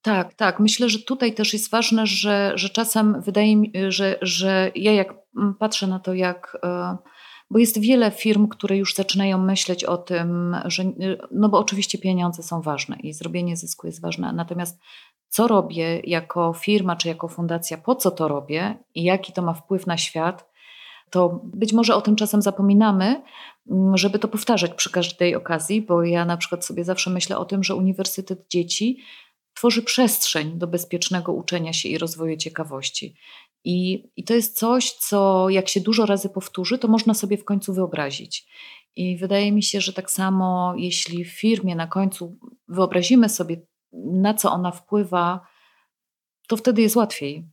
Tak, 0.03 0.35
tak. 0.35 0.61
Myślę, 0.61 0.89
że 0.89 0.99
tutaj 0.99 1.35
też 1.35 1.53
jest 1.53 1.71
ważne, 1.71 2.07
że, 2.07 2.53
że 2.55 2.69
czasem 2.69 3.21
wydaje 3.21 3.57
mi 3.57 3.73
się, 3.75 3.93
że, 3.93 4.19
że 4.23 4.73
ja 4.75 4.93
jak 4.93 5.15
patrzę 5.59 5.87
na 5.87 5.99
to, 5.99 6.15
jak 6.15 6.59
e, 6.65 6.97
bo 7.51 7.59
jest 7.59 7.81
wiele 7.81 8.11
firm, 8.11 8.49
które 8.49 8.77
już 8.77 8.95
zaczynają 8.95 9.39
myśleć 9.39 9.85
o 9.85 9.97
tym, 9.97 10.57
że, 10.65 10.85
no 11.31 11.49
bo 11.49 11.59
oczywiście 11.59 11.99
pieniądze 11.99 12.43
są 12.43 12.61
ważne 12.61 12.97
i 13.03 13.13
zrobienie 13.13 13.57
zysku 13.57 13.87
jest 13.87 14.01
ważne, 14.01 14.33
natomiast 14.33 14.81
co 15.29 15.49
robię 15.49 16.01
jako 16.05 16.53
firma 16.53 16.97
czy 16.97 17.09
jako 17.09 17.29
fundacja, 17.29 17.79
po 17.79 17.95
co 17.95 18.11
to 18.11 18.29
robię 18.29 18.79
i 18.95 19.03
jaki 19.03 19.33
to 19.33 19.43
ma 19.43 19.55
wpływ 19.55 19.87
na 19.87 19.97
świat, 19.97 20.51
to 21.11 21.41
być 21.45 21.73
może 21.73 21.95
o 21.95 22.01
tym 22.01 22.17
czasem 22.17 22.43
zapominamy, 22.43 23.23
mm, 23.71 23.97
żeby 23.97 24.19
to 24.19 24.29
powtarzać 24.29 24.75
przy 24.75 24.91
każdej 24.91 25.37
okazji, 25.37 25.83
bo 25.83 26.05
ja 26.05 26.25
na 26.25 26.37
przykład 26.37 26.65
sobie 26.65 26.85
zawsze 26.85 27.11
myślę 27.11 27.39
o 27.39 27.45
tym, 27.45 27.65
że 27.65 27.75
Uniwersytet 27.75 28.49
Dzieci 28.49 29.03
tworzy 29.55 29.83
przestrzeń 29.83 30.59
do 30.59 30.67
bezpiecznego 30.67 31.33
uczenia 31.33 31.73
się 31.73 31.89
i 31.89 31.99
rozwoju 31.99 32.37
ciekawości. 32.37 33.15
I, 33.65 34.09
I 34.17 34.25
to 34.25 34.35
jest 34.35 34.59
coś, 34.59 34.93
co 34.93 35.49
jak 35.49 35.69
się 35.69 35.81
dużo 35.81 36.07
razy 36.07 36.29
powtórzy, 36.29 36.79
to 36.79 36.89
można 36.89 37.15
sobie 37.15 37.37
w 37.37 37.45
końcu 37.45 37.75
wyobrazić. 37.75 38.47
I 38.97 39.17
wydaje 39.17 39.53
mi 39.53 39.63
się, 39.63 39.81
że 39.81 39.93
tak 39.93 40.11
samo, 40.11 40.75
jeśli 40.77 41.25
w 41.25 41.33
firmie 41.41 41.77
na 41.77 41.87
końcu 41.87 42.39
wyobrazimy 42.69 43.29
sobie, 43.29 43.57
na 44.13 44.35
co 44.35 44.53
ona 44.53 44.71
wpływa, 44.71 45.41
to 46.49 46.57
wtedy 46.57 46.83
jest 46.83 46.97
łatwiej. 46.97 47.49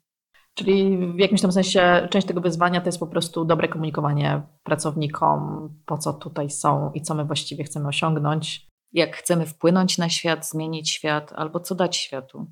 Czyli 0.54 0.98
w 0.98 1.20
jakimś 1.20 1.41
tam 1.41 1.52
sensie 1.52 2.08
część 2.12 2.28
tego 2.28 2.41
wyzwania 2.41 2.82
to 2.82 2.88
jest 2.88 3.00
po 3.00 3.08
prostu 3.08 3.46
dobre 3.46 3.67
komunikowanie 3.67 4.41
pracownikom, 4.63 5.70
po 5.86 5.98
co 5.98 6.13
tutaj 6.13 6.50
są 6.50 6.91
i 6.93 7.02
co 7.02 7.15
my 7.15 7.26
właściwie 7.26 7.63
chcemy 7.63 7.88
osiągnąć. 7.88 8.67
Jak 8.91 9.15
chcemy 9.15 9.46
wpłynąć 9.46 9.98
na 9.98 10.10
świat, 10.10 10.50
zmienić 10.50 10.89
świat, 10.89 11.34
albo 11.36 11.60
co 11.60 11.76
dać 11.76 11.98
światu. 11.98 12.48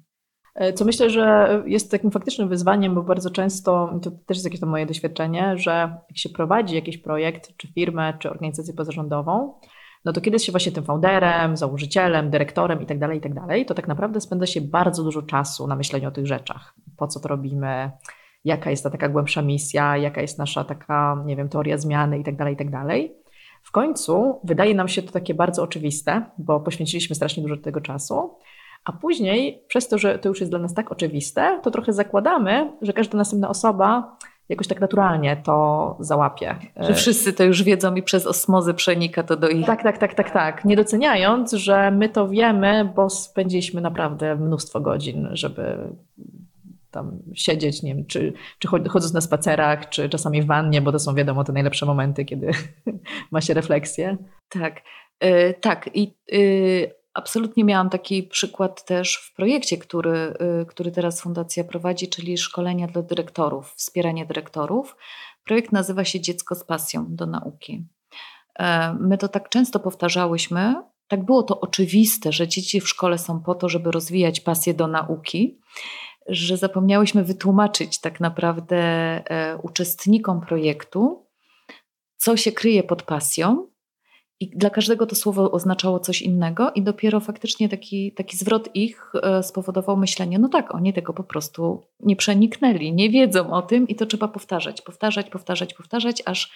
E, 0.55 0.73
co 0.73 0.85
myślę, 0.85 1.09
że 1.09 1.49
jest 1.65 1.91
takim 1.91 2.11
faktycznym 2.11 2.49
wyzwaniem, 2.49 2.95
bo 2.95 3.03
bardzo 3.03 3.29
często, 3.29 3.99
to 4.01 4.11
też 4.11 4.37
jest 4.37 4.45
jakieś 4.45 4.59
to 4.59 4.65
moje 4.65 4.85
doświadczenie, 4.85 5.57
że 5.57 5.71
jak 6.09 6.17
się 6.17 6.29
prowadzi 6.29 6.75
jakiś 6.75 6.97
projekt, 6.97 7.57
czy 7.57 7.67
firmę, 7.67 8.13
czy 8.19 8.29
organizację 8.29 8.73
pozarządową, 8.73 9.53
no 10.05 10.13
to 10.13 10.21
kiedy 10.21 10.35
jest 10.35 10.45
się 10.45 10.51
właśnie 10.51 10.71
tym 10.71 10.83
founderem, 10.83 11.57
założycielem, 11.57 12.29
dyrektorem 12.29 12.79
itd., 12.79 12.99
tak 12.99 13.15
itd., 13.15 13.41
tak 13.47 13.67
to 13.67 13.73
tak 13.73 13.87
naprawdę 13.87 14.21
spędza 14.21 14.45
się 14.45 14.61
bardzo 14.61 15.03
dużo 15.03 15.21
czasu 15.21 15.67
na 15.67 15.75
myśleniu 15.75 16.07
o 16.07 16.11
tych 16.11 16.27
rzeczach. 16.27 16.73
Po 16.97 17.07
co 17.07 17.19
to 17.19 17.27
robimy, 17.27 17.91
jaka 18.45 18.69
jest 18.69 18.83
ta 18.83 18.89
taka 18.89 19.09
głębsza 19.09 19.41
misja, 19.41 19.97
jaka 19.97 20.21
jest 20.21 20.37
nasza 20.37 20.63
taka, 20.63 21.23
nie 21.25 21.35
wiem, 21.35 21.49
teoria 21.49 21.77
zmiany 21.77 22.17
itd., 22.17 22.37
tak 22.37 22.49
itd. 22.49 22.85
W 23.63 23.71
końcu 23.71 24.39
wydaje 24.43 24.75
nam 24.75 24.87
się 24.87 25.01
to 25.01 25.11
takie 25.11 25.33
bardzo 25.33 25.63
oczywiste, 25.63 26.25
bo 26.37 26.59
poświęciliśmy 26.59 27.15
strasznie 27.15 27.43
dużo 27.43 27.57
tego 27.57 27.81
czasu, 27.81 28.37
a 28.85 28.91
później, 28.91 29.63
przez 29.67 29.87
to, 29.87 29.97
że 29.97 30.19
to 30.19 30.29
już 30.29 30.39
jest 30.39 30.51
dla 30.51 30.59
nas 30.59 30.73
tak 30.73 30.91
oczywiste, 30.91 31.59
to 31.63 31.71
trochę 31.71 31.93
zakładamy, 31.93 32.71
że 32.81 32.93
każda 32.93 33.17
następna 33.17 33.49
osoba 33.49 34.17
jakoś 34.49 34.67
tak 34.67 34.81
naturalnie 34.81 35.41
to 35.45 35.97
załapie. 35.99 36.55
Że 36.79 36.93
wszyscy 36.93 37.33
to 37.33 37.43
już 37.43 37.63
wiedzą 37.63 37.95
i 37.95 38.03
przez 38.03 38.27
osmozę 38.27 38.73
przenika 38.73 39.23
to 39.23 39.37
do 39.37 39.49
ich. 39.49 39.65
Tak, 39.65 39.83
tak, 39.83 39.97
tak, 39.97 40.13
tak, 40.13 40.31
tak. 40.31 40.65
Nie 40.65 40.75
doceniając, 40.75 41.51
że 41.51 41.91
my 41.91 42.09
to 42.09 42.27
wiemy, 42.27 42.91
bo 42.95 43.09
spędziliśmy 43.09 43.81
naprawdę 43.81 44.35
mnóstwo 44.35 44.79
godzin, 44.79 45.27
żeby 45.31 45.77
tam 46.91 47.19
siedzieć, 47.33 47.83
nie 47.83 47.95
wiem, 47.95 48.05
czy, 48.05 48.33
czy 48.59 48.67
chodząc 48.67 49.13
na 49.13 49.21
spacerach, 49.21 49.89
czy 49.89 50.09
czasami 50.09 50.41
w 50.41 50.45
wannie, 50.45 50.81
bo 50.81 50.91
to 50.91 50.99
są 50.99 51.15
wiadomo 51.15 51.43
te 51.43 51.53
najlepsze 51.53 51.85
momenty, 51.85 52.25
kiedy 52.25 52.51
ma 53.31 53.41
się 53.41 53.53
refleksję. 53.53 54.17
Tak, 54.49 54.81
yy, 55.21 55.53
tak. 55.61 55.89
I 55.93 56.13
yy, 56.31 57.04
Absolutnie 57.15 57.63
miałam 57.63 57.89
taki 57.89 58.23
przykład 58.23 58.85
też 58.85 59.17
w 59.17 59.33
projekcie, 59.35 59.77
który, 59.77 60.33
y, 60.61 60.65
który 60.65 60.91
teraz 60.91 61.21
Fundacja 61.21 61.63
prowadzi, 61.63 62.07
czyli 62.07 62.37
szkolenia 62.37 62.87
dla 62.87 63.01
dyrektorów, 63.01 63.73
wspieranie 63.73 64.25
dyrektorów. 64.25 64.95
Projekt 65.45 65.71
nazywa 65.71 66.05
się 66.05 66.21
Dziecko 66.21 66.55
z 66.55 66.63
pasją 66.63 67.05
do 67.09 67.25
nauki. 67.25 67.85
E, 68.59 68.93
my 68.93 69.17
to 69.17 69.27
tak 69.27 69.49
często 69.49 69.79
powtarzałyśmy, 69.79 70.75
tak 71.07 71.25
było 71.25 71.43
to 71.43 71.59
oczywiste, 71.59 72.31
że 72.31 72.47
dzieci 72.47 72.81
w 72.81 72.89
szkole 72.89 73.17
są 73.17 73.39
po 73.39 73.55
to, 73.55 73.69
żeby 73.69 73.91
rozwijać 73.91 74.39
pasję 74.39 74.73
do 74.73 74.87
nauki, 74.87 75.59
że 76.27 76.57
zapomniałyśmy 76.57 77.23
wytłumaczyć 77.23 78.01
tak 78.01 78.19
naprawdę 78.19 78.77
e, 78.77 79.57
uczestnikom 79.57 80.41
projektu, 80.41 81.27
co 82.17 82.37
się 82.37 82.51
kryje 82.51 82.83
pod 82.83 83.03
pasją 83.03 83.67
i 84.39 84.57
dla 84.57 84.69
każdego 84.69 85.05
to 85.05 85.15
słowo 85.15 85.51
oznaczało 85.51 85.99
coś 85.99 86.21
innego, 86.21 86.71
i 86.71 86.81
dopiero 86.81 87.19
faktycznie 87.19 87.69
taki, 87.69 88.11
taki 88.11 88.37
zwrot 88.37 88.69
ich 88.75 89.11
e, 89.23 89.43
spowodował 89.43 89.97
myślenie: 89.97 90.39
no 90.39 90.49
tak, 90.49 90.75
oni 90.75 90.93
tego 90.93 91.13
po 91.13 91.23
prostu 91.23 91.87
nie 91.99 92.15
przeniknęli, 92.15 92.93
nie 92.93 93.09
wiedzą 93.09 93.51
o 93.51 93.61
tym, 93.61 93.87
i 93.87 93.95
to 93.95 94.05
trzeba 94.05 94.27
powtarzać, 94.27 94.81
powtarzać, 94.81 95.29
powtarzać, 95.29 95.73
powtarzać, 95.73 96.23
aż, 96.25 96.51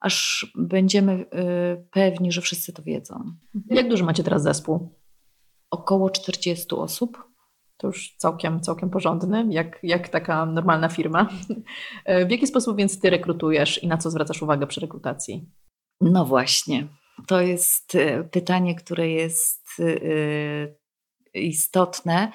aż 0.00 0.46
będziemy 0.54 1.12
e, 1.12 1.76
pewni, 1.76 2.32
że 2.32 2.40
wszyscy 2.40 2.72
to 2.72 2.82
wiedzą. 2.82 3.24
Jak 3.70 3.88
duży 3.88 4.04
macie 4.04 4.24
teraz 4.24 4.42
zespół? 4.42 4.88
Około 5.70 6.10
40 6.10 6.66
osób. 6.70 7.28
To 7.76 7.86
już 7.86 8.14
całkiem, 8.16 8.60
całkiem 8.60 8.90
porządny, 8.90 9.46
jak, 9.50 9.78
jak 9.82 10.08
taka 10.08 10.46
normalna 10.46 10.88
firma. 10.88 11.28
E, 12.04 12.26
w 12.26 12.30
jaki 12.30 12.46
sposób 12.46 12.76
więc 12.76 13.00
ty 13.00 13.10
rekrutujesz 13.10 13.82
i 13.82 13.88
na 13.88 13.98
co 13.98 14.10
zwracasz 14.10 14.42
uwagę 14.42 14.66
przy 14.66 14.80
rekrutacji? 14.80 15.50
No 16.00 16.24
właśnie. 16.24 16.88
To 17.26 17.40
jest 17.40 17.94
e, 17.94 18.24
pytanie, 18.24 18.74
które 18.74 19.08
jest 19.08 19.66
e, 19.80 21.40
istotne. 21.40 22.32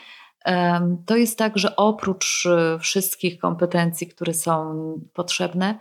To 1.06 1.16
jest 1.16 1.38
tak, 1.38 1.58
że 1.58 1.76
oprócz 1.76 2.46
e, 2.46 2.80
wszystkich 2.80 3.40
kompetencji, 3.40 4.08
które 4.08 4.34
są 4.34 4.74
potrzebne, 5.14 5.80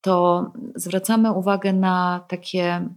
to 0.00 0.46
zwracamy 0.74 1.32
uwagę 1.32 1.72
na 1.72 2.24
takie, 2.28 2.88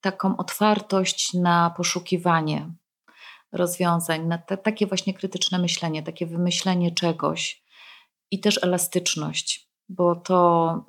taką 0.00 0.36
otwartość 0.36 1.34
na 1.34 1.74
poszukiwanie 1.76 2.70
rozwiązań, 3.52 4.26
na 4.26 4.38
te, 4.38 4.56
takie 4.56 4.86
właśnie 4.86 5.14
krytyczne 5.14 5.58
myślenie, 5.58 6.02
takie 6.02 6.26
wymyślenie 6.26 6.90
czegoś 6.90 7.62
i 8.30 8.40
też 8.40 8.62
elastyczność, 8.62 9.70
bo 9.88 10.16
to 10.16 10.84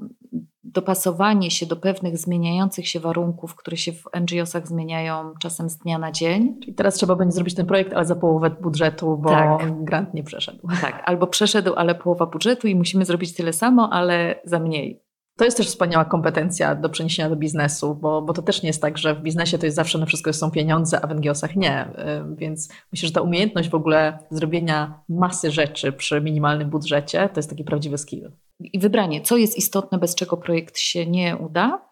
dopasowanie 0.74 1.52
się 1.52 1.66
do 1.66 1.76
pewnych 1.76 2.18
zmieniających 2.18 2.88
się 2.88 3.00
warunków, 3.00 3.56
które 3.56 3.78
się 3.78 3.92
w 3.92 4.04
NGO-sach 4.22 4.68
zmieniają 4.68 5.34
czasem 5.40 5.70
z 5.70 5.78
dnia 5.78 5.98
na 5.98 6.12
dzień. 6.12 6.60
Czyli 6.60 6.74
teraz 6.74 6.96
trzeba 6.96 7.16
będzie 7.16 7.36
zrobić 7.36 7.56
ten 7.56 7.66
projekt, 7.66 7.94
ale 7.94 8.06
za 8.06 8.16
połowę 8.16 8.50
budżetu, 8.50 9.18
bo 9.18 9.30
tak. 9.30 9.84
grant 9.84 10.14
nie 10.14 10.24
przeszedł. 10.24 10.68
Tak, 10.82 11.04
albo 11.06 11.28
przeszedł, 11.28 11.74
ale 11.76 11.96
połowa 11.96 12.26
budżetu 12.26 12.68
i 12.68 12.76
musimy 12.76 13.06
zrobić 13.06 13.36
tyle 13.36 13.54
samo, 13.54 13.90
ale 13.94 14.42
za 14.46 14.60
mniej. 14.60 15.02
To 15.38 15.46
jest 15.46 15.58
też 15.58 15.68
wspaniała 15.68 16.06
kompetencja 16.06 16.76
do 16.76 16.90
przeniesienia 16.90 17.30
do 17.30 17.36
biznesu, 17.36 17.96
bo, 17.96 18.22
bo 18.22 18.34
to 18.34 18.42
też 18.42 18.64
nie 18.64 18.70
jest 18.70 18.82
tak, 18.82 18.98
że 18.98 19.16
w 19.16 19.22
biznesie 19.22 19.58
to 19.58 19.66
jest 19.66 19.76
zawsze 19.76 19.98
na 19.98 20.06
wszystko 20.06 20.34
są 20.34 20.52
pieniądze, 20.52 21.02
a 21.02 21.08
w 21.08 21.16
NGO-sach 21.16 21.56
nie. 21.56 21.92
Więc 22.36 22.70
myślę, 22.92 23.08
że 23.08 23.14
ta 23.14 23.22
umiejętność 23.22 23.70
w 23.70 23.76
ogóle 23.76 24.20
zrobienia 24.32 25.00
masy 25.10 25.52
rzeczy 25.52 25.92
przy 25.92 26.22
minimalnym 26.22 26.70
budżecie 26.70 27.30
to 27.30 27.40
jest 27.40 27.50
taki 27.50 27.64
prawdziwy 27.64 27.98
skill 27.98 28.32
i 28.60 28.80
wybranie, 28.80 29.22
co 29.22 29.38
jest 29.38 29.58
istotne, 29.58 29.98
bez 29.98 30.16
czego 30.16 30.38
projekt 30.38 30.80
się 30.80 31.06
nie 31.06 31.38
uda, 31.38 31.90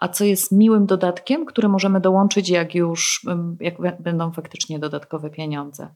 a 0.00 0.08
co 0.08 0.24
jest 0.24 0.52
miłym 0.52 0.86
dodatkiem, 0.86 1.46
który 1.46 1.68
możemy 1.68 2.00
dołączyć, 2.00 2.48
jak 2.48 2.74
już 2.74 3.26
jak 3.60 4.02
będą 4.02 4.32
faktycznie 4.32 4.78
dodatkowe 4.78 5.30
pieniądze. 5.30 5.94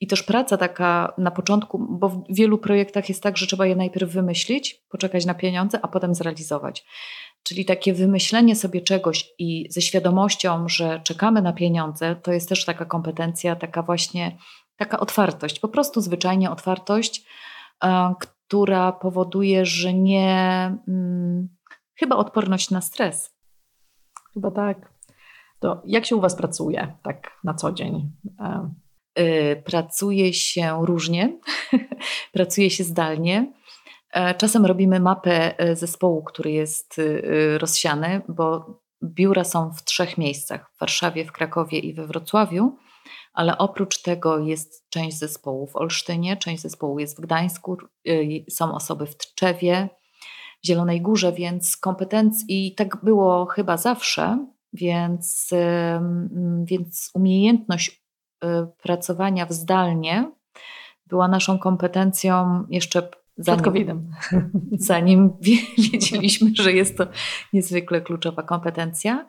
I 0.00 0.06
też 0.06 0.22
praca 0.22 0.56
taka 0.56 1.14
na 1.18 1.30
początku, 1.30 1.78
bo 1.78 2.08
w 2.08 2.24
wielu 2.30 2.58
projektach 2.58 3.08
jest 3.08 3.22
tak, 3.22 3.36
że 3.36 3.46
trzeba 3.46 3.66
je 3.66 3.76
najpierw 3.76 4.12
wymyślić, 4.12 4.84
poczekać 4.88 5.26
na 5.26 5.34
pieniądze, 5.34 5.78
a 5.82 5.88
potem 5.88 6.14
zrealizować. 6.14 6.86
Czyli 7.42 7.64
takie 7.64 7.94
wymyślenie 7.94 8.56
sobie 8.56 8.80
czegoś 8.80 9.28
i 9.38 9.66
ze 9.70 9.80
świadomością, 9.80 10.68
że 10.68 11.00
czekamy 11.04 11.42
na 11.42 11.52
pieniądze, 11.52 12.16
to 12.16 12.32
jest 12.32 12.48
też 12.48 12.64
taka 12.64 12.84
kompetencja, 12.84 13.56
taka 13.56 13.82
właśnie 13.82 14.38
taka 14.76 15.00
otwartość, 15.00 15.60
po 15.60 15.68
prostu 15.68 16.00
zwyczajnie 16.00 16.50
otwartość, 16.50 17.26
e, 17.84 18.14
która 18.46 18.92
powoduje, 18.92 19.66
że 19.66 19.94
nie. 19.94 20.76
Hmm, 20.86 21.48
chyba 21.94 22.16
odporność 22.16 22.70
na 22.70 22.80
stres. 22.80 23.36
Chyba 24.34 24.50
tak. 24.50 24.92
To 25.60 25.82
jak 25.86 26.06
się 26.06 26.16
u 26.16 26.20
Was 26.20 26.36
pracuje 26.36 26.96
tak 27.02 27.30
na 27.44 27.54
co 27.54 27.72
dzień? 27.72 28.12
Pracuje 29.64 30.32
się 30.32 30.86
różnie, 30.86 31.38
pracuje 32.32 32.70
się 32.70 32.84
zdalnie. 32.84 33.52
Czasem 34.38 34.66
robimy 34.66 35.00
mapę 35.00 35.54
zespołu, 35.72 36.22
który 36.22 36.50
jest 36.50 37.00
rozsiany, 37.58 38.22
bo 38.28 38.78
biura 39.04 39.44
są 39.44 39.72
w 39.72 39.84
trzech 39.84 40.18
miejscach: 40.18 40.70
w 40.76 40.80
Warszawie, 40.80 41.24
w 41.24 41.32
Krakowie 41.32 41.78
i 41.78 41.94
we 41.94 42.06
Wrocławiu 42.06 42.76
ale 43.36 43.58
oprócz 43.58 44.02
tego 44.02 44.38
jest 44.38 44.88
część 44.90 45.18
zespołu 45.18 45.66
w 45.66 45.76
Olsztynie, 45.76 46.36
część 46.36 46.62
zespołu 46.62 46.98
jest 46.98 47.16
w 47.16 47.20
Gdańsku, 47.20 47.76
y, 48.08 48.44
są 48.50 48.74
osoby 48.74 49.06
w 49.06 49.16
Tczewie, 49.16 49.88
w 50.62 50.66
Zielonej 50.66 51.00
Górze, 51.00 51.32
więc 51.32 51.76
kompetencji, 51.76 52.66
i 52.66 52.74
tak 52.74 53.04
było 53.04 53.46
chyba 53.46 53.76
zawsze, 53.76 54.46
więc, 54.72 55.50
więc 56.64 57.10
umiejętność 57.14 58.02
y, 58.44 58.48
pracowania 58.82 59.46
w 59.46 59.52
zdalnie 59.52 60.30
była 61.06 61.28
naszą 61.28 61.58
kompetencją 61.58 62.64
jeszcze 62.70 63.08
zanim, 63.36 64.10
zanim 64.72 65.32
wiedzieliśmy, 65.78 66.50
że 66.54 66.72
jest 66.72 66.98
to 66.98 67.06
niezwykle 67.52 68.00
kluczowa 68.00 68.42
kompetencja. 68.42 69.26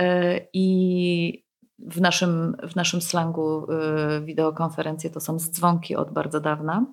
Y, 0.00 0.48
I 0.52 1.45
w 1.78 2.00
naszym, 2.00 2.56
w 2.62 2.76
naszym 2.76 3.00
slangu 3.00 3.66
y, 3.72 4.20
wideokonferencje 4.24 5.10
to 5.10 5.20
są 5.20 5.38
dzwonki 5.38 5.96
od 5.96 6.10
bardzo 6.12 6.40
dawna. 6.40 6.86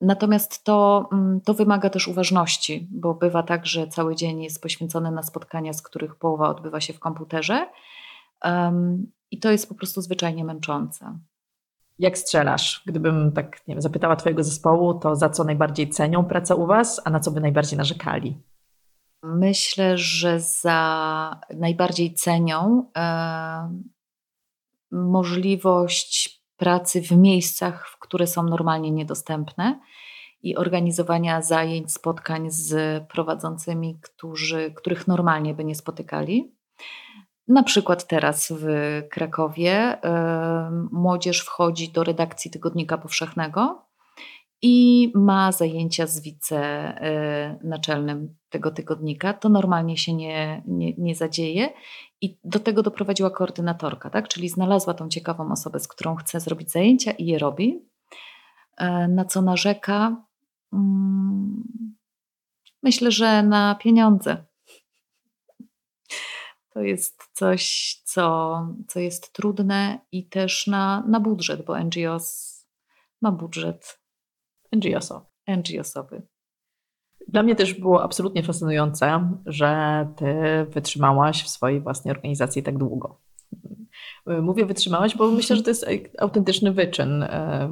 Natomiast 0.00 0.64
to, 0.64 1.08
mm, 1.12 1.40
to 1.40 1.54
wymaga 1.54 1.90
też 1.90 2.08
uważności, 2.08 2.88
bo 2.90 3.14
bywa 3.14 3.42
tak, 3.42 3.66
że 3.66 3.86
cały 3.86 4.16
dzień 4.16 4.42
jest 4.42 4.62
poświęcony 4.62 5.10
na 5.10 5.22
spotkania, 5.22 5.72
z 5.72 5.82
których 5.82 6.16
połowa 6.16 6.48
odbywa 6.48 6.80
się 6.80 6.92
w 6.92 6.98
komputerze. 6.98 7.68
I 9.30 9.38
to 9.38 9.50
jest 9.50 9.68
po 9.68 9.74
prostu 9.74 10.02
zwyczajnie 10.02 10.44
męczące. 10.44 11.18
Jak 11.98 12.18
strzelasz? 12.18 12.82
Gdybym 12.86 13.32
tak 13.32 13.68
nie 13.68 13.74
wiem, 13.74 13.82
zapytała 13.82 14.16
Twojego 14.16 14.44
zespołu, 14.44 14.94
to 14.94 15.16
za 15.16 15.28
co 15.30 15.44
najbardziej 15.44 15.88
cenią 15.88 16.24
pracę 16.24 16.56
u 16.56 16.66
Was, 16.66 17.00
a 17.04 17.10
na 17.10 17.20
co 17.20 17.30
by 17.30 17.40
najbardziej 17.40 17.78
narzekali? 17.78 18.38
Myślę, 19.22 19.98
że 19.98 20.40
za 20.40 21.40
najbardziej 21.54 22.14
cenią 22.14 22.90
możliwość 24.90 26.42
pracy 26.56 27.02
w 27.02 27.10
miejscach, 27.12 27.88
w 27.88 27.98
które 27.98 28.26
są 28.26 28.42
normalnie 28.42 28.90
niedostępne 28.90 29.80
i 30.42 30.56
organizowania 30.56 31.42
zajęć, 31.42 31.92
spotkań 31.92 32.50
z 32.50 33.02
prowadzącymi, 33.08 34.00
którzy, 34.00 34.72
których 34.76 35.08
normalnie 35.08 35.54
by 35.54 35.64
nie 35.64 35.74
spotykali. 35.74 36.54
Na 37.48 37.62
przykład 37.62 38.06
teraz 38.06 38.52
w 38.56 38.66
Krakowie 39.10 39.98
młodzież 40.92 41.40
wchodzi 41.40 41.92
do 41.92 42.04
redakcji 42.04 42.50
Tygodnika 42.50 42.98
Powszechnego 42.98 43.82
i 44.62 45.12
ma 45.14 45.52
zajęcia 45.52 46.06
z 46.06 46.20
wicenaczelnym 46.20 48.34
tego 48.48 48.70
tygodnika. 48.70 49.34
To 49.34 49.48
normalnie 49.48 49.96
się 49.96 50.14
nie, 50.14 50.62
nie, 50.66 50.94
nie 50.98 51.14
zadzieje 51.14 51.72
i 52.20 52.38
do 52.44 52.60
tego 52.60 52.82
doprowadziła 52.82 53.30
koordynatorka, 53.30 54.10
tak? 54.10 54.28
czyli 54.28 54.48
znalazła 54.48 54.94
tą 54.94 55.08
ciekawą 55.08 55.52
osobę, 55.52 55.80
z 55.80 55.88
którą 55.88 56.16
chce 56.16 56.40
zrobić 56.40 56.70
zajęcia 56.70 57.10
i 57.10 57.26
je 57.26 57.38
robi. 57.38 57.88
E, 58.76 59.08
na 59.08 59.24
co 59.24 59.42
narzeka? 59.42 60.24
Mm, 60.72 61.62
myślę, 62.82 63.10
że 63.10 63.42
na 63.42 63.74
pieniądze. 63.74 64.44
To 66.72 66.80
jest 66.80 67.28
coś, 67.32 67.94
co, 68.04 68.58
co 68.88 69.00
jest 69.00 69.32
trudne 69.32 70.00
i 70.12 70.28
też 70.28 70.66
na, 70.66 71.04
na 71.08 71.20
budżet, 71.20 71.64
bo 71.64 71.78
NGOs 71.78 72.58
ma 73.20 73.32
budżet 73.32 74.01
NGOsowy. 74.72 76.22
Dla 77.28 77.42
mnie 77.42 77.56
też 77.56 77.74
było 77.74 78.02
absolutnie 78.02 78.42
fascynujące, 78.42 79.30
że 79.46 80.06
ty 80.16 80.34
wytrzymałaś 80.70 81.44
w 81.44 81.48
swojej 81.48 81.80
własnej 81.80 82.14
organizacji 82.14 82.62
tak 82.62 82.78
długo. 82.78 83.20
Mówię 84.42 84.66
wytrzymałaś, 84.66 85.16
bo 85.16 85.30
myślę, 85.30 85.56
że 85.56 85.62
to 85.62 85.70
jest 85.70 85.86
autentyczny 86.18 86.72
wyczyn. 86.72 87.24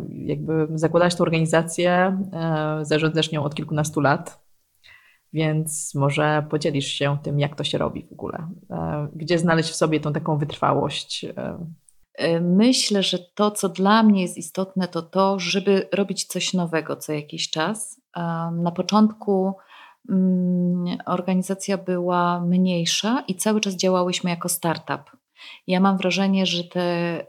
Jakby 0.09 0.69
zakładałaś 0.75 1.15
tę 1.15 1.23
organizację, 1.23 2.19
zarządzasz 2.83 3.33
nią 3.33 3.45
od 3.45 3.55
kilkunastu 3.55 4.01
lat, 4.01 4.45
więc 5.33 5.95
może 5.95 6.47
podzielisz 6.51 6.87
się 6.87 7.19
tym, 7.23 7.41
jak 7.41 7.57
to 7.57 7.65
się 7.65 7.79
robi 7.79 8.07
w 8.07 8.13
ogóle. 8.13 8.49
Gdzie 9.13 9.39
znaleźć 9.39 9.71
w 9.71 9.77
sobie 9.77 10.01
tą 10.01 10.13
taką 10.13 10.39
wytrwałość? 10.39 11.27
E, 12.21 12.41
myślę, 12.41 13.03
że 13.03 13.19
to, 13.19 13.51
co 13.51 13.69
dla 13.69 14.03
mnie 14.03 14.23
jest 14.23 14.37
istotne, 14.37 14.89
to 14.89 15.03
to, 15.03 15.39
żeby 15.39 15.89
robić 15.93 16.25
coś 16.25 16.55
nowego 16.55 16.97
co 16.97 17.13
jakiś 17.13 17.51
czas. 17.51 18.01
Na 18.53 18.73
początku 18.77 19.55
mm, 20.09 20.99
organizacja 21.07 21.79
była 21.79 22.41
mniejsza 22.41 23.25
i 23.29 23.35
cały 23.35 23.61
czas 23.61 23.75
działałyśmy 23.75 24.31
jako 24.31 24.49
startup. 24.49 25.11
Ja 25.67 25.81
mam 25.81 25.97
wrażenie, 25.97 26.47
że 26.47 26.65
te 26.65 26.81
e, 26.81 27.25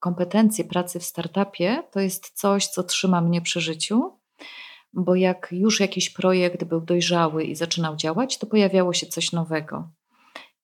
kompetencje 0.00 0.64
pracy 0.64 1.00
w 1.00 1.04
startupie 1.04 1.82
to 1.92 2.00
jest 2.00 2.30
coś, 2.30 2.66
co 2.66 2.82
trzyma 2.82 3.20
mnie 3.20 3.40
przy 3.40 3.60
życiu, 3.60 4.12
bo 4.92 5.14
jak 5.14 5.48
już 5.50 5.80
jakiś 5.80 6.10
projekt 6.10 6.64
był 6.64 6.80
dojrzały 6.80 7.44
i 7.44 7.54
zaczynał 7.54 7.96
działać, 7.96 8.38
to 8.38 8.46
pojawiało 8.46 8.92
się 8.92 9.06
coś 9.06 9.32
nowego. 9.32 9.88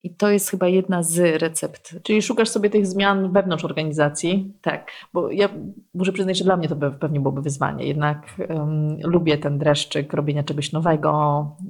I 0.03 0.15
to 0.15 0.29
jest 0.29 0.49
chyba 0.49 0.67
jedna 0.67 1.03
z 1.03 1.41
recept. 1.41 1.95
Czyli 2.03 2.21
szukasz 2.21 2.49
sobie 2.49 2.69
tych 2.69 2.87
zmian 2.87 3.31
wewnątrz 3.31 3.65
organizacji. 3.65 4.53
Tak. 4.61 4.91
Bo 5.13 5.31
ja 5.31 5.49
muszę 5.93 6.11
przyznać, 6.11 6.37
że 6.37 6.43
dla 6.43 6.57
mnie 6.57 6.67
to 6.67 6.75
pewnie 6.75 7.19
byłoby 7.19 7.41
wyzwanie. 7.41 7.85
Jednak 7.85 8.35
um, 8.49 8.97
lubię 9.03 9.37
ten 9.37 9.57
dreszczyk 9.57 10.13
robienia 10.13 10.43
czegoś 10.43 10.71
nowego, 10.71 11.11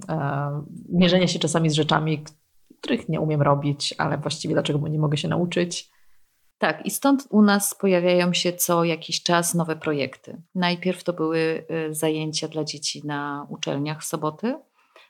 um, 0.10 0.66
mierzenia 0.90 1.28
się 1.28 1.40
czasami 1.40 1.70
z 1.70 1.74
rzeczami, 1.74 2.24
których 2.82 3.10
nie 3.10 3.20
umiem 3.20 3.42
robić, 3.42 3.96
ale 3.98 4.18
właściwie 4.18 4.54
dlaczego 4.54 4.88
nie 4.88 5.00
mogę 5.00 5.18
się 5.18 5.28
nauczyć. 5.28 5.90
Tak, 6.58 6.86
i 6.86 6.92
stąd 6.92 7.28
u 7.30 7.42
nas 7.42 7.76
pojawiają 7.76 8.34
się 8.34 8.54
co 8.54 8.84
jakiś 8.84 9.24
czas 9.24 9.56
nowe 9.56 9.76
projekty. 9.76 10.42
Najpierw 10.56 11.04
to 11.04 11.14
były 11.14 11.66
y, 11.90 11.94
zajęcia 11.94 12.48
dla 12.48 12.64
dzieci 12.64 13.08
na 13.08 13.48
uczelniach 13.50 14.02
w 14.02 14.06
soboty, 14.06 14.56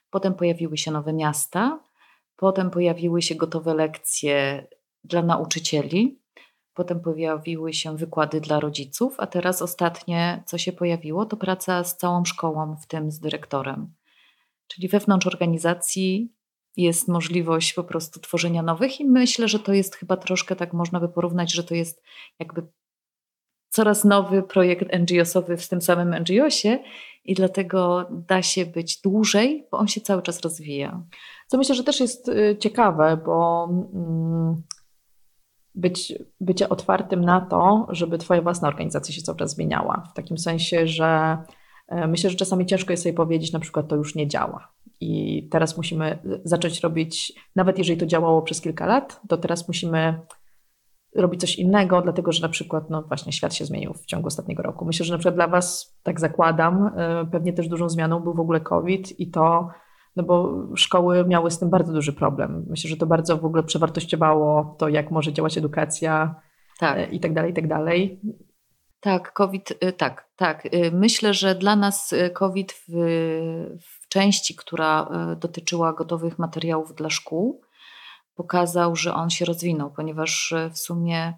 potem 0.09 0.33
pojawiły 0.33 0.77
się 0.77 0.91
nowe 0.91 1.13
miasta, 1.13 1.79
Potem 2.39 2.69
pojawiły 2.69 3.21
się 3.21 3.35
gotowe 3.35 3.73
lekcje 3.73 4.67
dla 5.03 5.21
nauczycieli, 5.21 6.19
potem 6.73 6.99
pojawiły 6.99 7.73
się 7.73 7.97
wykłady 7.97 8.41
dla 8.41 8.59
rodziców, 8.59 9.15
a 9.17 9.27
teraz 9.27 9.61
ostatnie, 9.61 10.43
co 10.45 10.57
się 10.57 10.71
pojawiło, 10.71 11.25
to 11.25 11.37
praca 11.37 11.83
z 11.83 11.97
całą 11.97 12.25
szkołą, 12.25 12.75
w 12.75 12.87
tym 12.87 13.11
z 13.11 13.19
dyrektorem. 13.19 13.93
Czyli 14.67 14.87
wewnątrz 14.87 15.27
organizacji 15.27 16.33
jest 16.77 17.07
możliwość 17.07 17.73
po 17.73 17.83
prostu 17.83 18.19
tworzenia 18.19 18.61
nowych, 18.61 18.99
i 18.99 19.05
myślę, 19.05 19.47
że 19.47 19.59
to 19.59 19.73
jest 19.73 19.95
chyba 19.95 20.17
troszkę 20.17 20.55
tak 20.55 20.73
można 20.73 20.99
by 20.99 21.09
porównać, 21.09 21.53
że 21.53 21.63
to 21.63 21.75
jest 21.75 22.03
jakby 22.39 22.67
coraz 23.69 24.03
nowy 24.03 24.43
projekt 24.43 24.93
NGO-sowy 24.99 25.57
w 25.57 25.67
tym 25.67 25.81
samym 25.81 26.15
NGO-sie 26.19 26.83
i 27.25 27.33
dlatego 27.33 28.07
da 28.11 28.41
się 28.41 28.65
być 28.65 29.01
dłużej, 29.01 29.67
bo 29.71 29.77
on 29.77 29.87
się 29.87 30.01
cały 30.01 30.21
czas 30.21 30.41
rozwija. 30.41 31.03
Co 31.49 31.57
myślę, 31.57 31.75
że 31.75 31.83
też 31.83 31.99
jest 31.99 32.29
y, 32.29 32.57
ciekawe, 32.59 33.17
bo 33.25 33.69
mm, 33.93 34.63
być, 35.75 36.13
bycie 36.41 36.69
otwartym 36.69 37.21
na 37.21 37.41
to, 37.41 37.87
żeby 37.89 38.17
Twoja 38.17 38.41
własna 38.41 38.67
organizacja 38.67 39.15
się 39.15 39.21
czas 39.21 39.51
zmieniała. 39.51 40.03
W 40.11 40.13
takim 40.13 40.37
sensie, 40.37 40.87
że 40.87 41.37
e, 41.87 42.07
myślę, 42.07 42.29
że 42.29 42.35
czasami 42.35 42.65
ciężko 42.65 42.93
jest 42.93 43.03
sobie 43.03 43.13
powiedzieć, 43.13 43.51
na 43.51 43.59
przykład 43.59 43.87
to 43.87 43.95
już 43.95 44.15
nie 44.15 44.27
działa. 44.27 44.71
I 45.01 45.43
teraz 45.51 45.77
musimy 45.77 46.19
zacząć 46.43 46.79
robić, 46.79 47.33
nawet 47.55 47.77
jeżeli 47.77 47.99
to 47.99 48.05
działało 48.05 48.41
przez 48.41 48.61
kilka 48.61 48.85
lat, 48.85 49.21
to 49.29 49.37
teraz 49.37 49.67
musimy 49.67 50.19
robić 51.15 51.41
coś 51.41 51.55
innego, 51.55 52.01
dlatego 52.01 52.31
że 52.31 52.41
na 52.41 52.49
przykład 52.49 52.89
no 52.89 53.03
właśnie 53.03 53.31
świat 53.31 53.53
się 53.53 53.65
zmienił 53.65 53.93
w 53.93 54.05
ciągu 54.05 54.27
ostatniego 54.27 54.63
roku. 54.63 54.85
Myślę, 54.85 55.05
że 55.05 55.13
na 55.13 55.17
przykład 55.17 55.35
dla 55.35 55.47
Was, 55.47 55.97
tak 56.03 56.19
zakładam, 56.19 56.91
e, 56.97 57.25
pewnie 57.31 57.53
też 57.53 57.67
dużą 57.67 57.89
zmianą 57.89 58.19
był 58.19 58.33
w 58.33 58.39
ogóle 58.39 58.61
COVID 58.61 59.19
i 59.19 59.31
to, 59.31 59.69
no 60.19 60.23
bo 60.23 60.67
szkoły 60.75 61.25
miały 61.25 61.51
z 61.51 61.59
tym 61.59 61.69
bardzo 61.69 61.93
duży 61.93 62.13
problem. 62.13 62.65
Myślę, 62.69 62.89
że 62.89 62.97
to 62.97 63.05
bardzo 63.05 63.37
w 63.37 63.45
ogóle 63.45 63.63
przewartościowało 63.63 64.75
to, 64.77 64.89
jak 64.89 65.11
może 65.11 65.33
działać 65.33 65.57
edukacja 65.57 66.35
tak. 66.79 66.97
E, 66.97 67.05
i 67.05 67.19
tak 67.19 67.33
dalej, 67.33 67.51
i 67.51 67.53
tak 67.53 67.67
dalej. 67.67 68.19
Tak, 68.99 69.33
COVID, 69.33 69.73
e, 69.81 69.93
tak, 69.93 70.29
tak. 70.35 70.67
Myślę, 70.91 71.33
że 71.33 71.55
dla 71.55 71.75
nas 71.75 72.15
COVID 72.33 72.73
w, 72.73 72.91
w 73.81 74.07
części, 74.07 74.55
która 74.55 75.09
dotyczyła 75.37 75.93
gotowych 75.93 76.39
materiałów 76.39 76.95
dla 76.95 77.09
szkół, 77.09 77.61
pokazał, 78.35 78.95
że 78.95 79.13
on 79.13 79.29
się 79.29 79.45
rozwinął, 79.45 79.91
ponieważ 79.91 80.53
w 80.71 80.77
sumie 80.77 81.33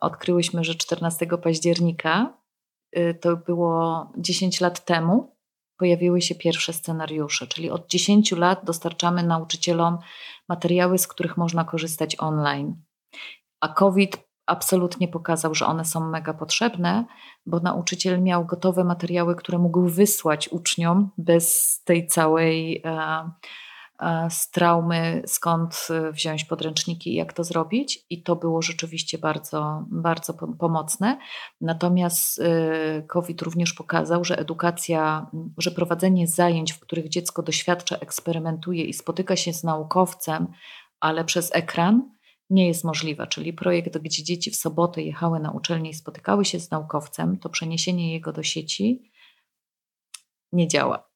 odkryłyśmy, 0.00 0.64
że 0.64 0.74
14 0.74 1.26
października 1.26 2.38
to 3.20 3.36
było 3.36 4.06
10 4.16 4.60
lat 4.60 4.84
temu, 4.84 5.37
pojawiły 5.78 6.22
się 6.22 6.34
pierwsze 6.34 6.72
scenariusze, 6.72 7.46
czyli 7.46 7.70
od 7.70 7.86
10 7.86 8.32
lat 8.32 8.64
dostarczamy 8.64 9.22
nauczycielom 9.22 9.98
materiały, 10.48 10.98
z 10.98 11.06
których 11.06 11.36
można 11.36 11.64
korzystać 11.64 12.16
online. 12.18 12.82
A 13.60 13.68
COVID 13.68 14.28
absolutnie 14.46 15.08
pokazał, 15.08 15.54
że 15.54 15.66
one 15.66 15.84
są 15.84 16.00
mega 16.10 16.34
potrzebne, 16.34 17.04
bo 17.46 17.60
nauczyciel 17.60 18.22
miał 18.22 18.46
gotowe 18.46 18.84
materiały, 18.84 19.36
które 19.36 19.58
mógł 19.58 19.88
wysłać 19.88 20.48
uczniom 20.48 21.10
bez 21.18 21.76
tej 21.84 22.06
całej 22.06 22.82
e, 22.84 23.30
z 24.30 24.50
traumy, 24.50 25.22
skąd 25.26 25.88
e, 25.90 26.12
wziąć 26.12 26.44
podręczniki 26.44 27.12
i 27.12 27.14
jak 27.14 27.32
to 27.32 27.44
zrobić. 27.44 28.06
I 28.10 28.22
to 28.22 28.36
było 28.36 28.62
rzeczywiście 28.62 29.18
bardzo, 29.18 29.84
bardzo 29.90 30.34
pomocne. 30.34 31.18
Natomiast 31.60 32.40
e, 32.40 33.02
COVID 33.02 33.42
również 33.42 33.72
pokazał, 33.72 34.24
że 34.24 34.38
edukacja, 34.38 35.30
że 35.58 35.70
prowadzenie 35.70 36.26
zajęć, 36.26 36.72
w 36.72 36.80
których 36.80 37.08
dziecko 37.08 37.42
doświadcza, 37.42 37.96
eksperymentuje 37.96 38.84
i 38.84 38.92
spotyka 38.92 39.36
się 39.36 39.52
z 39.52 39.64
naukowcem, 39.64 40.46
ale 41.00 41.24
przez 41.24 41.54
ekran, 41.54 42.18
nie 42.50 42.66
jest 42.66 42.84
możliwe. 42.84 43.26
Czyli 43.26 43.52
projekt, 43.52 43.98
gdzie 43.98 44.24
dzieci 44.24 44.50
w 44.50 44.56
sobotę 44.56 45.02
jechały 45.02 45.40
na 45.40 45.50
uczelnię 45.50 45.90
i 45.90 45.94
spotykały 45.94 46.44
się 46.44 46.60
z 46.60 46.70
naukowcem, 46.70 47.38
to 47.38 47.48
przeniesienie 47.48 48.12
jego 48.12 48.32
do 48.32 48.42
sieci 48.42 49.10
nie 50.52 50.68
działa. 50.68 51.07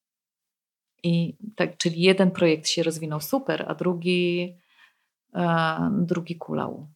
I 1.02 1.36
tak, 1.56 1.76
czyli 1.76 2.02
jeden 2.02 2.30
projekt 2.30 2.68
się 2.68 2.82
rozwinął 2.82 3.20
super, 3.20 3.64
a 3.68 3.74
drugi, 3.74 4.56
e, 5.34 5.90
drugi 6.00 6.36
kulał. 6.36 6.88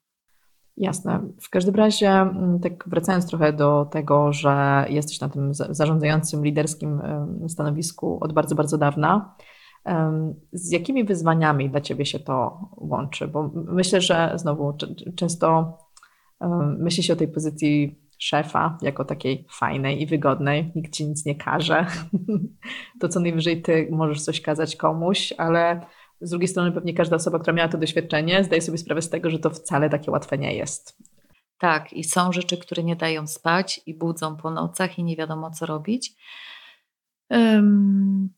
Jasne. 0.76 1.20
W 1.40 1.50
każdym 1.50 1.74
razie, 1.74 2.10
mm, 2.10 2.60
tak 2.60 2.88
wracając 2.88 3.26
trochę 3.26 3.52
do 3.52 3.84
tego, 3.84 4.32
że 4.32 4.86
jesteś 4.88 5.20
na 5.20 5.28
tym 5.28 5.54
zarządzającym, 5.54 6.44
liderskim 6.44 7.02
stanowisku 7.48 8.18
od 8.20 8.32
bardzo, 8.32 8.54
bardzo 8.54 8.78
dawna, 8.78 9.36
z 10.52 10.70
jakimi 10.70 11.04
wyzwaniami 11.04 11.70
dla 11.70 11.80
Ciebie 11.80 12.06
się 12.06 12.18
to 12.18 12.60
łączy? 12.76 13.28
Bo 13.28 13.50
myślę, 13.54 14.00
że 14.00 14.32
znowu 14.36 14.76
często 15.16 15.78
myśli 16.78 17.02
się 17.02 17.12
o 17.12 17.16
tej 17.16 17.28
pozycji 17.28 18.00
szefa 18.18 18.78
jako 18.82 19.04
takiej 19.04 19.46
fajnej 19.50 20.02
i 20.02 20.06
wygodnej. 20.06 20.72
Nikt 20.74 20.92
ci 20.92 21.06
nic 21.06 21.24
nie 21.24 21.34
każe. 21.34 21.86
To 23.00 23.08
co 23.08 23.20
najwyżej 23.20 23.62
ty 23.62 23.88
możesz 23.90 24.22
coś 24.22 24.40
kazać 24.40 24.76
komuś, 24.76 25.32
ale 25.38 25.86
z 26.20 26.30
drugiej 26.30 26.48
strony 26.48 26.72
pewnie 26.72 26.94
każda 26.94 27.16
osoba, 27.16 27.38
która 27.38 27.54
miała 27.54 27.68
to 27.68 27.78
doświadczenie, 27.78 28.44
zdaje 28.44 28.62
sobie 28.62 28.78
sprawę 28.78 29.02
z 29.02 29.10
tego, 29.10 29.30
że 29.30 29.38
to 29.38 29.50
wcale 29.50 29.90
takie 29.90 30.10
łatwe 30.10 30.38
nie 30.38 30.54
jest. 30.54 30.98
Tak, 31.58 31.92
i 31.92 32.04
są 32.04 32.32
rzeczy, 32.32 32.58
które 32.58 32.82
nie 32.82 32.96
dają 32.96 33.26
spać 33.26 33.80
i 33.86 33.94
budzą 33.94 34.36
po 34.36 34.50
nocach 34.50 34.98
i 34.98 35.04
nie 35.04 35.16
wiadomo 35.16 35.50
co 35.50 35.66
robić. 35.66 36.14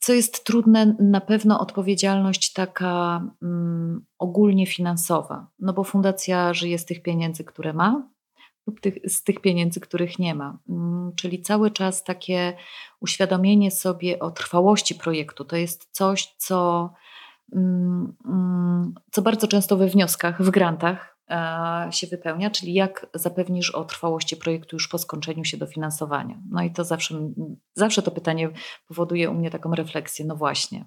Co 0.00 0.12
jest 0.12 0.44
trudne, 0.44 0.96
na 1.00 1.20
pewno 1.20 1.60
odpowiedzialność 1.60 2.52
taka 2.52 3.22
um, 3.42 4.06
ogólnie 4.18 4.66
finansowa, 4.66 5.50
no 5.58 5.72
bo 5.72 5.84
fundacja 5.84 6.54
żyje 6.54 6.78
z 6.78 6.84
tych 6.84 7.02
pieniędzy, 7.02 7.44
które 7.44 7.72
ma, 7.72 8.08
lub 8.68 8.80
tych, 8.80 8.94
z 9.06 9.22
tych 9.24 9.40
pieniędzy, 9.40 9.80
których 9.80 10.18
nie 10.18 10.34
ma. 10.34 10.58
Mm, 10.68 11.12
czyli 11.16 11.42
cały 11.42 11.70
czas 11.70 12.04
takie 12.04 12.56
uświadomienie 13.00 13.70
sobie 13.70 14.18
o 14.18 14.30
trwałości 14.30 14.94
projektu 14.94 15.44
to 15.44 15.56
jest 15.56 15.88
coś, 15.90 16.34
co, 16.36 16.90
mm, 17.52 18.16
mm, 18.26 18.94
co 19.10 19.22
bardzo 19.22 19.48
często 19.48 19.76
we 19.76 19.86
wnioskach, 19.86 20.42
w 20.42 20.50
grantach 20.50 21.18
e, 21.30 21.88
się 21.90 22.06
wypełnia, 22.06 22.50
czyli 22.50 22.74
jak 22.74 23.06
zapewnisz 23.14 23.70
o 23.70 23.84
trwałości 23.84 24.36
projektu 24.36 24.76
już 24.76 24.88
po 24.88 24.98
skończeniu 24.98 25.44
się 25.44 25.56
dofinansowania. 25.56 26.38
No 26.50 26.62
i 26.62 26.70
to 26.70 26.84
zawsze, 26.84 27.32
zawsze 27.74 28.02
to 28.02 28.10
pytanie 28.10 28.50
powoduje 28.88 29.30
u 29.30 29.34
mnie 29.34 29.50
taką 29.50 29.74
refleksję, 29.74 30.24
no 30.24 30.36
właśnie. 30.36 30.84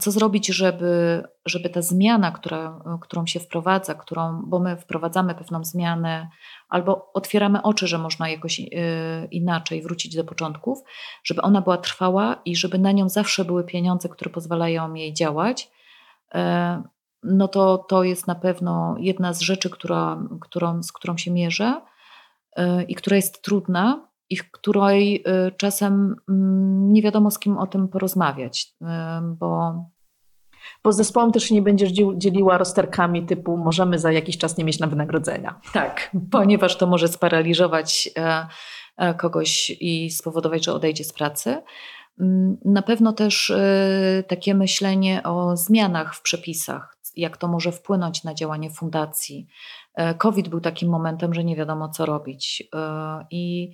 Co 0.00 0.10
zrobić, 0.10 0.46
żeby, 0.46 1.22
żeby 1.46 1.70
ta 1.70 1.82
zmiana, 1.82 2.32
która, 2.32 2.80
którą 3.00 3.26
się 3.26 3.40
wprowadza, 3.40 3.94
którą, 3.94 4.42
bo 4.46 4.58
my 4.58 4.76
wprowadzamy 4.76 5.34
pewną 5.34 5.64
zmianę, 5.64 6.28
albo 6.68 7.10
otwieramy 7.14 7.62
oczy, 7.62 7.86
że 7.86 7.98
można 7.98 8.28
jakoś 8.28 8.60
y, 8.60 8.64
inaczej 9.30 9.82
wrócić 9.82 10.16
do 10.16 10.24
początków, 10.24 10.78
żeby 11.24 11.42
ona 11.42 11.60
była 11.60 11.76
trwała 11.78 12.40
i 12.44 12.56
żeby 12.56 12.78
na 12.78 12.92
nią 12.92 13.08
zawsze 13.08 13.44
były 13.44 13.64
pieniądze, 13.64 14.08
które 14.08 14.30
pozwalają 14.30 14.94
jej 14.94 15.14
działać, 15.14 15.70
e, 16.34 16.82
no 17.22 17.48
to 17.48 17.78
to 17.78 18.04
jest 18.04 18.26
na 18.26 18.34
pewno 18.34 18.96
jedna 18.98 19.32
z 19.32 19.40
rzeczy, 19.40 19.70
która, 19.70 20.22
którą, 20.40 20.82
z 20.82 20.92
którą 20.92 21.16
się 21.16 21.30
mierzę 21.30 21.80
e, 22.56 22.82
i 22.82 22.94
która 22.94 23.16
jest 23.16 23.42
trudna, 23.42 24.08
i 24.32 24.36
w 24.36 24.50
której 24.50 25.24
y, 25.46 25.52
czasem 25.56 26.16
mm, 26.28 26.92
nie 26.92 27.02
wiadomo 27.02 27.30
z 27.30 27.38
kim 27.38 27.58
o 27.58 27.66
tym 27.66 27.88
porozmawiać, 27.88 28.74
y, 28.82 28.86
bo 29.38 29.74
bo 30.84 30.92
z 30.92 30.96
zespołem 30.96 31.32
też 31.32 31.44
się 31.44 31.54
nie 31.54 31.62
będziesz 31.62 31.90
dzieliła 32.16 32.58
rozterkami 32.58 33.26
typu 33.26 33.56
możemy 33.56 33.98
za 33.98 34.12
jakiś 34.12 34.38
czas 34.38 34.58
nie 34.58 34.64
mieć 34.64 34.78
na 34.78 34.86
wynagrodzenia. 34.86 35.60
Tak, 35.72 36.16
ponieważ 36.30 36.76
to 36.76 36.86
może 36.86 37.08
sparaliżować 37.08 38.10
e, 38.96 39.14
kogoś 39.14 39.76
i 39.80 40.10
spowodować, 40.10 40.64
że 40.64 40.72
odejdzie 40.72 41.04
z 41.04 41.12
pracy. 41.12 41.62
Mm, 42.20 42.56
na 42.64 42.82
pewno 42.82 43.12
też 43.12 43.52
takie 44.28 44.54
myślenie 44.54 45.22
o 45.22 45.56
zmianach 45.56 46.14
w 46.14 46.22
przepisach, 46.22 46.96
jak 47.16 47.36
to 47.36 47.48
może 47.48 47.72
wpłynąć 47.72 48.24
na 48.24 48.34
działanie 48.34 48.70
fundacji. 48.70 49.46
COVID 50.18 50.48
był 50.48 50.60
takim 50.60 50.88
momentem, 50.88 51.34
że 51.34 51.44
nie 51.44 51.56
wiadomo 51.56 51.88
co 51.88 52.06
robić. 52.06 52.68
I 53.30 53.72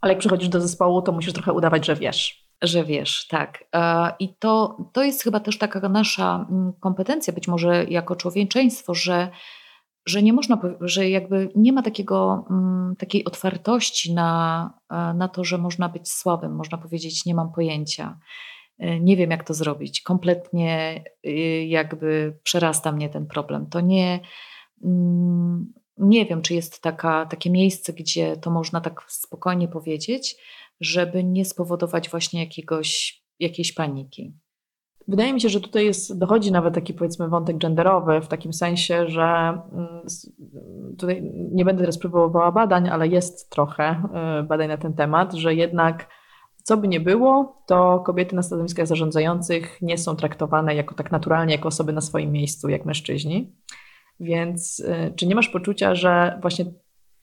ale 0.00 0.12
jak 0.12 0.18
przychodzisz 0.18 0.48
do 0.48 0.60
zespołu, 0.60 1.02
to 1.02 1.12
musisz 1.12 1.32
trochę 1.32 1.52
udawać, 1.52 1.86
że 1.86 1.96
wiesz. 1.96 2.44
Że 2.62 2.84
wiesz, 2.84 3.26
tak. 3.28 3.64
E, 3.74 4.12
I 4.18 4.36
to, 4.36 4.76
to 4.92 5.02
jest 5.02 5.22
chyba 5.22 5.40
też 5.40 5.58
taka 5.58 5.88
nasza 5.88 6.46
mm, 6.50 6.72
kompetencja, 6.80 7.32
być 7.32 7.48
może 7.48 7.84
jako 7.84 8.16
człowieczeństwo, 8.16 8.94
że, 8.94 9.30
że 10.06 10.22
nie 10.22 10.32
można, 10.32 10.58
że 10.80 11.10
jakby 11.10 11.48
nie 11.56 11.72
ma 11.72 11.82
takiego, 11.82 12.46
mm, 12.50 12.96
takiej 12.98 13.24
otwartości 13.24 14.14
na, 14.14 14.70
e, 14.90 15.14
na 15.14 15.28
to, 15.28 15.44
że 15.44 15.58
można 15.58 15.88
być 15.88 16.12
słabym, 16.12 16.56
można 16.56 16.78
powiedzieć, 16.78 17.26
nie 17.26 17.34
mam 17.34 17.52
pojęcia. 17.52 18.18
E, 18.78 19.00
nie 19.00 19.16
wiem, 19.16 19.30
jak 19.30 19.44
to 19.44 19.54
zrobić. 19.54 20.02
Kompletnie 20.02 21.04
jakby 21.66 22.38
przerasta 22.42 22.92
mnie 22.92 23.08
ten 23.08 23.26
problem. 23.26 23.66
To 23.66 23.80
nie 23.80 24.20
nie 25.98 26.26
wiem, 26.26 26.42
czy 26.42 26.54
jest 26.54 26.82
taka, 26.82 27.26
takie 27.26 27.50
miejsce, 27.50 27.92
gdzie 27.92 28.36
to 28.36 28.50
można 28.50 28.80
tak 28.80 29.02
spokojnie 29.08 29.68
powiedzieć, 29.68 30.36
żeby 30.80 31.24
nie 31.24 31.44
spowodować 31.44 32.10
właśnie 32.10 32.40
jakiegoś, 32.40 33.22
jakiejś 33.40 33.72
paniki. 33.72 34.34
Wydaje 35.08 35.32
mi 35.32 35.40
się, 35.40 35.48
że 35.48 35.60
tutaj 35.60 35.84
jest, 35.84 36.18
dochodzi 36.18 36.52
nawet 36.52 36.74
taki 36.74 36.94
powiedzmy 36.94 37.28
wątek 37.28 37.58
genderowy, 37.58 38.20
w 38.20 38.28
takim 38.28 38.52
sensie, 38.52 39.08
że 39.08 39.22
mm, 39.22 40.02
tutaj 40.98 41.32
nie 41.52 41.64
będę 41.64 41.80
teraz 41.80 41.98
próbowała 41.98 42.52
badań, 42.52 42.88
ale 42.88 43.08
jest 43.08 43.50
trochę 43.50 44.02
y, 44.40 44.42
badań 44.42 44.68
na 44.68 44.76
ten 44.76 44.94
temat, 44.94 45.32
że 45.32 45.54
jednak 45.54 46.08
co 46.64 46.76
by 46.76 46.88
nie 46.88 47.00
było, 47.00 47.62
to 47.66 48.00
kobiety 48.06 48.36
na 48.36 48.42
stanowiskach 48.42 48.86
zarządzających 48.86 49.82
nie 49.82 49.98
są 49.98 50.16
traktowane 50.16 50.74
jako 50.74 50.94
tak 50.94 51.12
naturalnie, 51.12 51.54
jako 51.54 51.68
osoby 51.68 51.92
na 51.92 52.00
swoim 52.00 52.32
miejscu, 52.32 52.68
jak 52.68 52.84
mężczyźni. 52.84 53.56
Więc 54.20 54.80
y, 54.80 55.12
czy 55.16 55.26
nie 55.26 55.34
masz 55.34 55.48
poczucia, 55.48 55.94
że 55.94 56.38
właśnie 56.42 56.64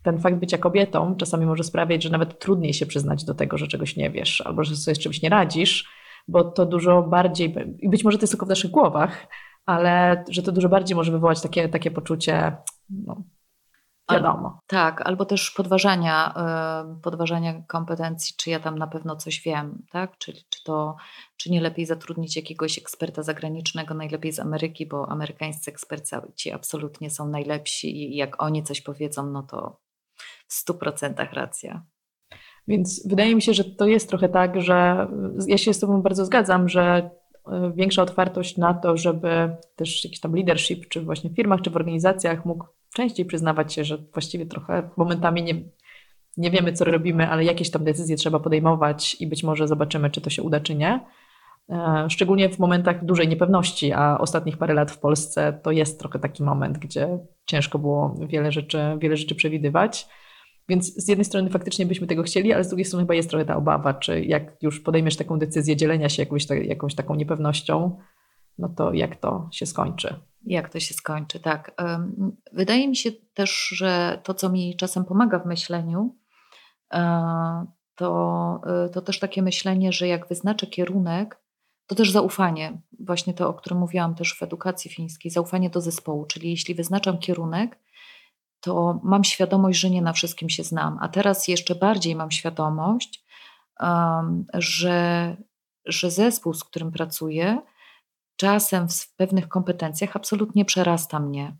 ten 0.03 0.19
fakt 0.19 0.35
bycia 0.35 0.57
kobietą 0.57 1.15
czasami 1.15 1.45
może 1.45 1.63
sprawiać, 1.63 2.03
że 2.03 2.09
nawet 2.09 2.39
trudniej 2.39 2.73
się 2.73 2.85
przyznać 2.85 3.23
do 3.23 3.33
tego, 3.33 3.57
że 3.57 3.67
czegoś 3.67 3.95
nie 3.95 4.09
wiesz, 4.09 4.41
albo 4.41 4.63
że 4.63 4.75
sobie 4.75 4.95
z 4.95 4.99
czymś 4.99 5.21
nie 5.21 5.29
radzisz, 5.29 5.89
bo 6.27 6.43
to 6.43 6.65
dużo 6.65 7.01
bardziej, 7.01 7.55
i 7.79 7.89
być 7.89 8.03
może 8.03 8.17
to 8.17 8.23
jest 8.23 8.31
tylko 8.31 8.45
w 8.45 8.49
naszych 8.49 8.71
głowach, 8.71 9.27
ale 9.65 10.23
że 10.29 10.41
to 10.41 10.51
dużo 10.51 10.69
bardziej 10.69 10.95
może 10.95 11.11
wywołać 11.11 11.41
takie, 11.41 11.69
takie 11.69 11.91
poczucie, 11.91 12.55
no, 12.89 13.23
wiadomo. 14.13 14.59
tak, 14.67 15.01
albo 15.01 15.25
też 15.25 15.51
podważania, 15.51 16.33
podważania 17.03 17.61
kompetencji, 17.67 18.35
czy 18.37 18.49
ja 18.49 18.59
tam 18.59 18.77
na 18.77 18.87
pewno 18.87 19.15
coś 19.15 19.41
wiem, 19.41 19.85
tak? 19.91 20.17
Czyli 20.17 20.39
czy 20.49 20.63
to, 20.63 20.95
czy 21.37 21.51
nie 21.51 21.61
lepiej 21.61 21.85
zatrudnić 21.85 22.35
jakiegoś 22.35 22.77
eksperta 22.77 23.23
zagranicznego, 23.23 23.93
najlepiej 23.93 24.31
z 24.31 24.39
Ameryki, 24.39 24.85
bo 24.85 25.09
amerykańscy 25.09 25.71
eksperci 25.71 26.51
absolutnie 26.51 27.09
są 27.09 27.27
najlepsi 27.27 28.13
i 28.13 28.15
jak 28.15 28.43
oni 28.43 28.63
coś 28.63 28.81
powiedzą, 28.81 29.25
no 29.25 29.43
to 29.43 29.79
w 30.47 30.53
stu 30.53 30.73
procentach 30.73 31.33
racja. 31.33 31.85
Więc 32.67 33.07
wydaje 33.07 33.35
mi 33.35 33.41
się, 33.41 33.53
że 33.53 33.63
to 33.63 33.87
jest 33.87 34.09
trochę 34.09 34.29
tak, 34.29 34.61
że 34.61 35.07
ja 35.47 35.57
się 35.57 35.73
z 35.73 35.79
Tobą 35.79 36.01
bardzo 36.01 36.25
zgadzam, 36.25 36.69
że 36.69 37.09
e, 37.47 37.71
większa 37.75 38.01
otwartość 38.01 38.57
na 38.57 38.73
to, 38.73 38.97
żeby 38.97 39.55
też 39.75 40.03
jakiś 40.03 40.19
tam 40.19 40.35
leadership, 40.35 40.87
czy 40.87 41.01
właśnie 41.01 41.29
w 41.29 41.35
firmach, 41.35 41.61
czy 41.61 41.69
w 41.69 41.75
organizacjach 41.75 42.45
mógł 42.45 42.65
częściej 42.93 43.25
przyznawać 43.25 43.73
się, 43.73 43.83
że 43.83 43.97
właściwie 43.97 44.45
trochę 44.45 44.89
momentami 44.97 45.43
nie, 45.43 45.53
nie 46.37 46.51
wiemy, 46.51 46.73
co 46.73 46.85
robimy, 46.85 47.29
ale 47.29 47.43
jakieś 47.43 47.71
tam 47.71 47.83
decyzje 47.83 48.15
trzeba 48.15 48.39
podejmować 48.39 49.17
i 49.19 49.27
być 49.27 49.43
może 49.43 49.67
zobaczymy, 49.67 50.09
czy 50.09 50.21
to 50.21 50.29
się 50.29 50.43
uda, 50.43 50.59
czy 50.59 50.75
nie. 50.75 51.05
E, 51.69 52.05
szczególnie 52.09 52.49
w 52.49 52.59
momentach 52.59 53.05
dużej 53.05 53.27
niepewności, 53.27 53.91
a 53.91 54.17
ostatnich 54.17 54.57
parę 54.57 54.73
lat 54.73 54.91
w 54.91 54.99
Polsce 54.99 55.59
to 55.63 55.71
jest 55.71 55.99
trochę 55.99 56.19
taki 56.19 56.43
moment, 56.43 56.77
gdzie 56.77 57.19
ciężko 57.45 57.79
było 57.79 58.15
wiele 58.27 58.51
rzeczy, 58.51 58.79
wiele 58.99 59.17
rzeczy 59.17 59.35
przewidywać. 59.35 60.07
Więc 60.69 61.03
z 61.05 61.07
jednej 61.07 61.25
strony 61.25 61.49
faktycznie 61.49 61.85
byśmy 61.85 62.07
tego 62.07 62.23
chcieli, 62.23 62.53
ale 62.53 62.63
z 62.63 62.67
drugiej 62.67 62.85
strony 62.85 63.03
chyba 63.03 63.13
jest 63.13 63.29
trochę 63.29 63.45
ta 63.45 63.55
obawa, 63.55 63.93
czy 63.93 64.21
jak 64.21 64.57
już 64.61 64.79
podejmiesz 64.79 65.17
taką 65.17 65.39
decyzję 65.39 65.75
dzielenia 65.75 66.09
się 66.09 66.21
jakąś, 66.21 66.45
jakąś 66.49 66.95
taką 66.95 67.15
niepewnością, 67.15 67.97
no 68.61 68.69
to 68.69 68.93
jak 68.93 69.15
to 69.15 69.49
się 69.51 69.65
skończy? 69.65 70.15
Jak 70.43 70.69
to 70.69 70.79
się 70.79 70.93
skończy, 70.93 71.39
tak. 71.39 71.75
Wydaje 72.53 72.87
mi 72.87 72.95
się 72.95 73.11
też, 73.33 73.67
że 73.75 74.21
to, 74.23 74.33
co 74.33 74.49
mi 74.49 74.75
czasem 74.77 75.05
pomaga 75.05 75.39
w 75.39 75.45
myśleniu, 75.45 76.15
e, 76.93 77.65
to, 77.95 78.61
e, 78.85 78.89
to 78.89 79.01
też 79.01 79.19
takie 79.19 79.41
myślenie, 79.41 79.91
że 79.91 80.07
jak 80.07 80.27
wyznaczę 80.27 80.67
kierunek, 80.67 81.41
to 81.87 81.95
też 81.95 82.11
zaufanie, 82.11 82.81
właśnie 82.99 83.33
to, 83.33 83.49
o 83.49 83.53
którym 83.53 83.79
mówiłam 83.79 84.15
też 84.15 84.37
w 84.37 84.43
edukacji 84.43 84.91
fińskiej, 84.91 85.31
zaufanie 85.31 85.69
do 85.69 85.81
zespołu, 85.81 86.25
czyli 86.25 86.49
jeśli 86.49 86.75
wyznaczam 86.75 87.17
kierunek, 87.17 87.79
to 88.59 88.99
mam 89.03 89.23
świadomość, 89.23 89.79
że 89.79 89.89
nie 89.89 90.01
na 90.01 90.13
wszystkim 90.13 90.49
się 90.49 90.63
znam, 90.63 90.97
a 91.01 91.07
teraz 91.07 91.47
jeszcze 91.47 91.75
bardziej 91.75 92.15
mam 92.15 92.31
świadomość, 92.31 93.25
um, 93.79 94.45
że, 94.53 95.35
że 95.85 96.11
zespół, 96.11 96.53
z 96.53 96.63
którym 96.63 96.91
pracuję, 96.91 97.61
czasem 98.41 98.89
w 98.89 99.15
pewnych 99.15 99.47
kompetencjach 99.47 100.15
absolutnie 100.15 100.65
przerasta 100.65 101.19
mnie. 101.19 101.57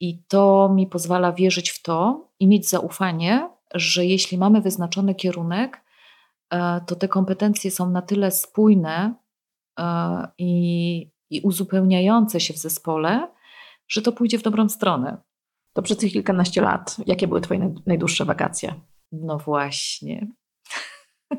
I 0.00 0.22
to 0.28 0.70
mi 0.74 0.86
pozwala 0.86 1.32
wierzyć 1.32 1.70
w 1.70 1.82
to 1.82 2.28
i 2.40 2.46
mieć 2.46 2.68
zaufanie, 2.68 3.50
że 3.74 4.06
jeśli 4.06 4.38
mamy 4.38 4.60
wyznaczony 4.60 5.14
kierunek, 5.14 5.84
e, 6.50 6.80
to 6.86 6.96
te 6.96 7.08
kompetencje 7.08 7.70
są 7.70 7.90
na 7.90 8.02
tyle 8.02 8.30
spójne 8.30 9.14
e, 9.78 10.28
i, 10.38 11.10
i 11.30 11.40
uzupełniające 11.40 12.40
się 12.40 12.54
w 12.54 12.58
zespole, 12.58 13.28
że 13.88 14.02
to 14.02 14.12
pójdzie 14.12 14.38
w 14.38 14.42
dobrą 14.42 14.68
stronę. 14.68 15.16
To 15.72 15.82
przez 15.82 15.96
tych 15.96 16.12
kilkanaście 16.12 16.62
lat, 16.62 16.96
jakie 17.06 17.28
były 17.28 17.40
Twoje 17.40 17.74
najdłuższe 17.86 18.24
wakacje? 18.24 18.74
No 19.12 19.38
właśnie. 19.38 20.26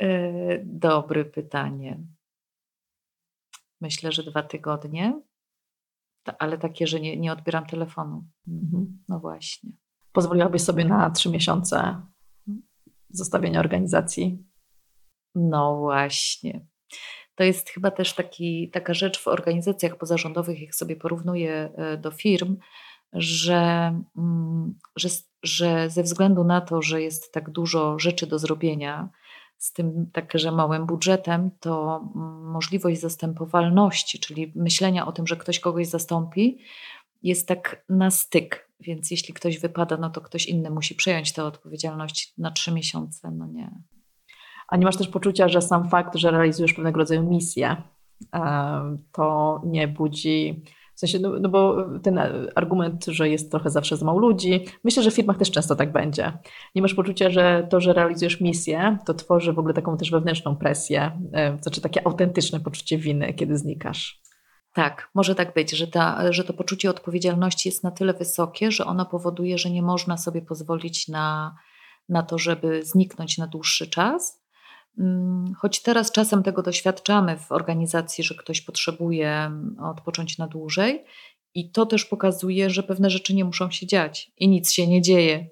E, 0.00 0.58
dobre 0.64 1.24
pytanie. 1.24 1.98
Myślę, 3.82 4.12
że 4.12 4.22
dwa 4.22 4.42
tygodnie, 4.42 5.22
ale 6.38 6.58
takie, 6.58 6.86
że 6.86 7.00
nie, 7.00 7.16
nie 7.16 7.32
odbieram 7.32 7.66
telefonu. 7.66 8.24
Mhm. 8.48 9.02
No 9.08 9.20
właśnie. 9.20 9.70
Pozwoliłabyś 10.12 10.62
sobie 10.62 10.84
na 10.84 11.10
trzy 11.10 11.30
miesiące 11.30 12.02
zostawienia 13.10 13.60
organizacji? 13.60 14.44
No 15.34 15.76
właśnie. 15.76 16.66
To 17.34 17.44
jest 17.44 17.70
chyba 17.70 17.90
też 17.90 18.14
taki, 18.14 18.70
taka 18.70 18.94
rzecz 18.94 19.20
w 19.20 19.28
organizacjach 19.28 19.96
pozarządowych, 19.96 20.60
jak 20.60 20.74
sobie 20.74 20.96
porównuję 20.96 21.72
e, 21.76 21.96
do 21.96 22.10
firm, 22.10 22.56
że, 23.12 23.92
mm, 24.16 24.78
że, 24.96 25.08
że 25.42 25.90
ze 25.90 26.02
względu 26.02 26.44
na 26.44 26.60
to, 26.60 26.82
że 26.82 27.02
jest 27.02 27.32
tak 27.32 27.50
dużo 27.50 27.98
rzeczy 27.98 28.26
do 28.26 28.38
zrobienia, 28.38 29.08
z 29.62 29.72
tym 29.72 30.06
także 30.12 30.52
małym 30.52 30.86
budżetem, 30.86 31.50
to 31.60 32.00
możliwość 32.42 33.00
zastępowalności, 33.00 34.18
czyli 34.18 34.52
myślenia 34.56 35.06
o 35.06 35.12
tym, 35.12 35.26
że 35.26 35.36
ktoś 35.36 35.60
kogoś 35.60 35.86
zastąpi, 35.86 36.58
jest 37.22 37.48
tak 37.48 37.84
na 37.88 38.10
styk. 38.10 38.68
Więc 38.80 39.10
jeśli 39.10 39.34
ktoś 39.34 39.58
wypada, 39.58 39.96
no 39.96 40.10
to 40.10 40.20
ktoś 40.20 40.46
inny 40.46 40.70
musi 40.70 40.94
przejąć 40.94 41.32
tę 41.32 41.44
odpowiedzialność 41.44 42.34
na 42.38 42.50
trzy 42.50 42.72
miesiące. 42.72 43.30
No 43.30 43.46
nie. 43.46 43.70
A 44.68 44.76
nie 44.76 44.84
masz 44.84 44.96
też 44.96 45.08
poczucia, 45.08 45.48
że 45.48 45.62
sam 45.62 45.88
fakt, 45.88 46.16
że 46.16 46.30
realizujesz 46.30 46.72
pewnego 46.72 46.98
rodzaju 46.98 47.22
misję, 47.22 47.76
to 49.12 49.60
nie 49.64 49.88
budzi 49.88 50.64
sensie, 51.00 51.18
no, 51.18 51.32
no, 51.40 51.48
bo 51.48 51.86
ten 52.02 52.20
argument, 52.54 53.04
że 53.06 53.28
jest 53.28 53.50
trochę 53.50 53.70
zawsze 53.70 53.96
za 53.96 54.06
mało 54.06 54.18
ludzi, 54.18 54.64
myślę, 54.84 55.02
że 55.02 55.10
w 55.10 55.14
firmach 55.14 55.38
też 55.38 55.50
często 55.50 55.76
tak 55.76 55.92
będzie. 55.92 56.32
Nie 56.74 56.82
masz 56.82 56.94
poczucia, 56.94 57.30
że 57.30 57.66
to, 57.70 57.80
że 57.80 57.92
realizujesz 57.92 58.40
misję, 58.40 58.98
to 59.06 59.14
tworzy 59.14 59.52
w 59.52 59.58
ogóle 59.58 59.74
taką 59.74 59.96
też 59.96 60.10
wewnętrzną 60.10 60.56
presję, 60.56 61.20
e, 61.32 61.58
znaczy 61.62 61.80
takie 61.80 62.06
autentyczne 62.06 62.60
poczucie 62.60 62.98
winy, 62.98 63.34
kiedy 63.34 63.58
znikasz. 63.58 64.22
Tak, 64.74 65.10
może 65.14 65.34
tak 65.34 65.54
być, 65.54 65.70
że, 65.70 65.86
ta, 65.86 66.32
że 66.32 66.44
to 66.44 66.52
poczucie 66.52 66.90
odpowiedzialności 66.90 67.68
jest 67.68 67.84
na 67.84 67.90
tyle 67.90 68.14
wysokie, 68.14 68.70
że 68.70 68.84
ono 68.84 69.06
powoduje, 69.06 69.58
że 69.58 69.70
nie 69.70 69.82
można 69.82 70.16
sobie 70.16 70.42
pozwolić 70.42 71.08
na, 71.08 71.56
na 72.08 72.22
to, 72.22 72.38
żeby 72.38 72.84
zniknąć 72.84 73.38
na 73.38 73.46
dłuższy 73.46 73.86
czas 73.86 74.41
choć 75.56 75.82
teraz 75.82 76.12
czasem 76.12 76.42
tego 76.42 76.62
doświadczamy 76.62 77.36
w 77.36 77.52
organizacji, 77.52 78.24
że 78.24 78.34
ktoś 78.34 78.60
potrzebuje 78.60 79.30
mm, 79.30 79.76
odpocząć 79.80 80.38
na 80.38 80.46
dłużej, 80.46 81.04
i 81.54 81.70
to 81.70 81.86
też 81.86 82.04
pokazuje, 82.04 82.70
że 82.70 82.82
pewne 82.82 83.10
rzeczy 83.10 83.34
nie 83.34 83.44
muszą 83.44 83.70
się 83.70 83.86
dziać 83.86 84.32
i 84.36 84.48
nic 84.48 84.72
się 84.72 84.86
nie 84.86 85.02
dzieje. 85.02 85.46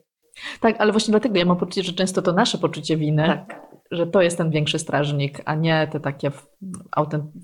Tak, 0.60 0.80
ale 0.80 0.92
właśnie 0.92 1.12
dlatego 1.12 1.38
ja 1.38 1.44
mam 1.44 1.56
poczucie, 1.56 1.82
że 1.82 1.92
często 1.92 2.22
to 2.22 2.32
nasze 2.32 2.58
poczucie 2.58 2.96
winy, 2.96 3.26
tak. 3.26 3.69
Że 3.90 4.06
to 4.06 4.22
jest 4.22 4.38
ten 4.38 4.50
większy 4.50 4.78
strażnik, 4.78 5.42
a 5.44 5.54
nie 5.54 5.88
te 5.92 6.00
takie, 6.00 6.30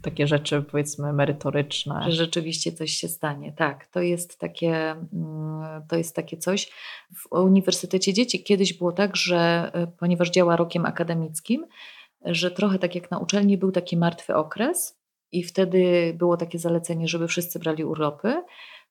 takie 0.02 0.26
rzeczy 0.26 0.62
powiedzmy 0.62 1.12
merytoryczne. 1.12 2.02
Że 2.04 2.12
rzeczywiście 2.12 2.72
coś 2.72 2.90
się 2.90 3.08
stanie. 3.08 3.52
Tak, 3.52 3.86
to 3.86 4.00
jest 4.00 4.38
takie, 4.38 4.90
mm, 4.90 5.82
to 5.88 5.96
jest 5.96 6.16
takie 6.16 6.36
coś. 6.36 6.70
W 7.14 7.32
Uniwersytecie 7.32 8.12
Dzieci 8.12 8.42
kiedyś 8.42 8.72
było 8.72 8.92
tak, 8.92 9.16
że 9.16 9.70
e, 9.74 9.86
ponieważ 9.86 10.30
działa 10.30 10.56
rokiem 10.56 10.86
akademickim, 10.86 11.66
że 12.24 12.50
trochę 12.50 12.78
tak 12.78 12.94
jak 12.94 13.10
na 13.10 13.18
uczelni 13.18 13.58
był 13.58 13.72
taki 13.72 13.96
martwy 13.96 14.34
okres 14.34 15.00
i 15.32 15.42
wtedy 15.42 16.14
było 16.18 16.36
takie 16.36 16.58
zalecenie, 16.58 17.08
żeby 17.08 17.28
wszyscy 17.28 17.58
brali 17.58 17.84
urlopy. 17.84 18.42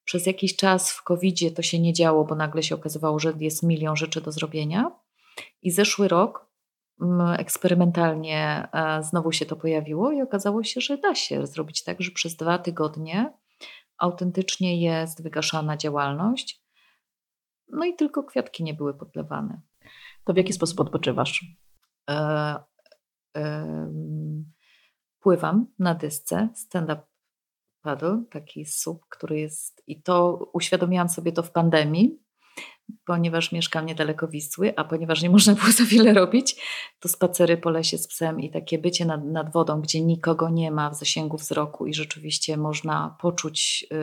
Przez 0.03 0.25
jakiś 0.25 0.55
czas 0.55 0.91
w 0.91 1.03
covid 1.03 1.55
to 1.55 1.61
się 1.61 1.79
nie 1.79 1.93
działo, 1.93 2.25
bo 2.25 2.35
nagle 2.35 2.63
się 2.63 2.75
okazywało, 2.75 3.19
że 3.19 3.33
jest 3.39 3.63
milion 3.63 3.95
rzeczy 3.95 4.21
do 4.21 4.31
zrobienia. 4.31 4.91
I 5.61 5.71
zeszły 5.71 6.07
rok 6.07 6.45
eksperymentalnie 7.37 8.67
e, 8.73 9.03
znowu 9.03 9.31
się 9.31 9.45
to 9.45 9.55
pojawiło 9.55 10.11
i 10.11 10.21
okazało 10.21 10.63
się, 10.63 10.81
że 10.81 10.97
da 10.97 11.15
się 11.15 11.47
zrobić 11.47 11.83
tak, 11.83 12.01
że 12.01 12.11
przez 12.11 12.35
dwa 12.35 12.57
tygodnie 12.57 13.33
autentycznie 13.97 14.81
jest 14.81 15.23
wygaszana 15.23 15.77
działalność. 15.77 16.63
No 17.67 17.85
i 17.85 17.95
tylko 17.95 18.23
kwiatki 18.23 18.63
nie 18.63 18.73
były 18.73 18.93
podlewane. 18.93 19.61
To 20.23 20.33
w 20.33 20.37
jaki 20.37 20.53
sposób 20.53 20.79
odpoczywasz? 20.79 21.45
E, 22.09 22.55
e, 23.37 23.93
pływam 25.19 25.67
na 25.79 25.95
dysce 25.95 26.49
stand-up 26.55 27.01
paddle, 27.81 28.23
taki 28.31 28.65
SUP, 28.65 29.05
który 29.09 29.39
jest, 29.39 29.83
i 29.87 30.01
to 30.01 30.33
uświadomiłam 30.53 31.09
sobie 31.09 31.31
to 31.31 31.43
w 31.43 31.51
pandemii, 31.51 32.24
ponieważ 33.05 33.51
mieszkam 33.51 33.85
niedaleko 33.85 34.27
Wisły, 34.27 34.73
a 34.75 34.83
ponieważ 34.83 35.21
nie 35.21 35.29
można 35.29 35.53
było 35.53 35.71
za 35.71 35.85
wiele 35.85 36.13
robić, 36.13 36.55
to 36.99 37.09
spacery 37.09 37.57
po 37.57 37.69
lesie 37.69 37.97
z 37.97 38.07
psem 38.07 38.39
i 38.39 38.51
takie 38.51 38.79
bycie 38.79 39.05
nad, 39.05 39.25
nad 39.25 39.51
wodą, 39.51 39.81
gdzie 39.81 40.01
nikogo 40.01 40.49
nie 40.49 40.71
ma 40.71 40.89
w 40.89 40.95
zasięgu 40.95 41.37
wzroku 41.37 41.87
i 41.87 41.93
rzeczywiście 41.93 42.57
można 42.57 43.17
poczuć 43.21 43.85
y, 43.91 43.95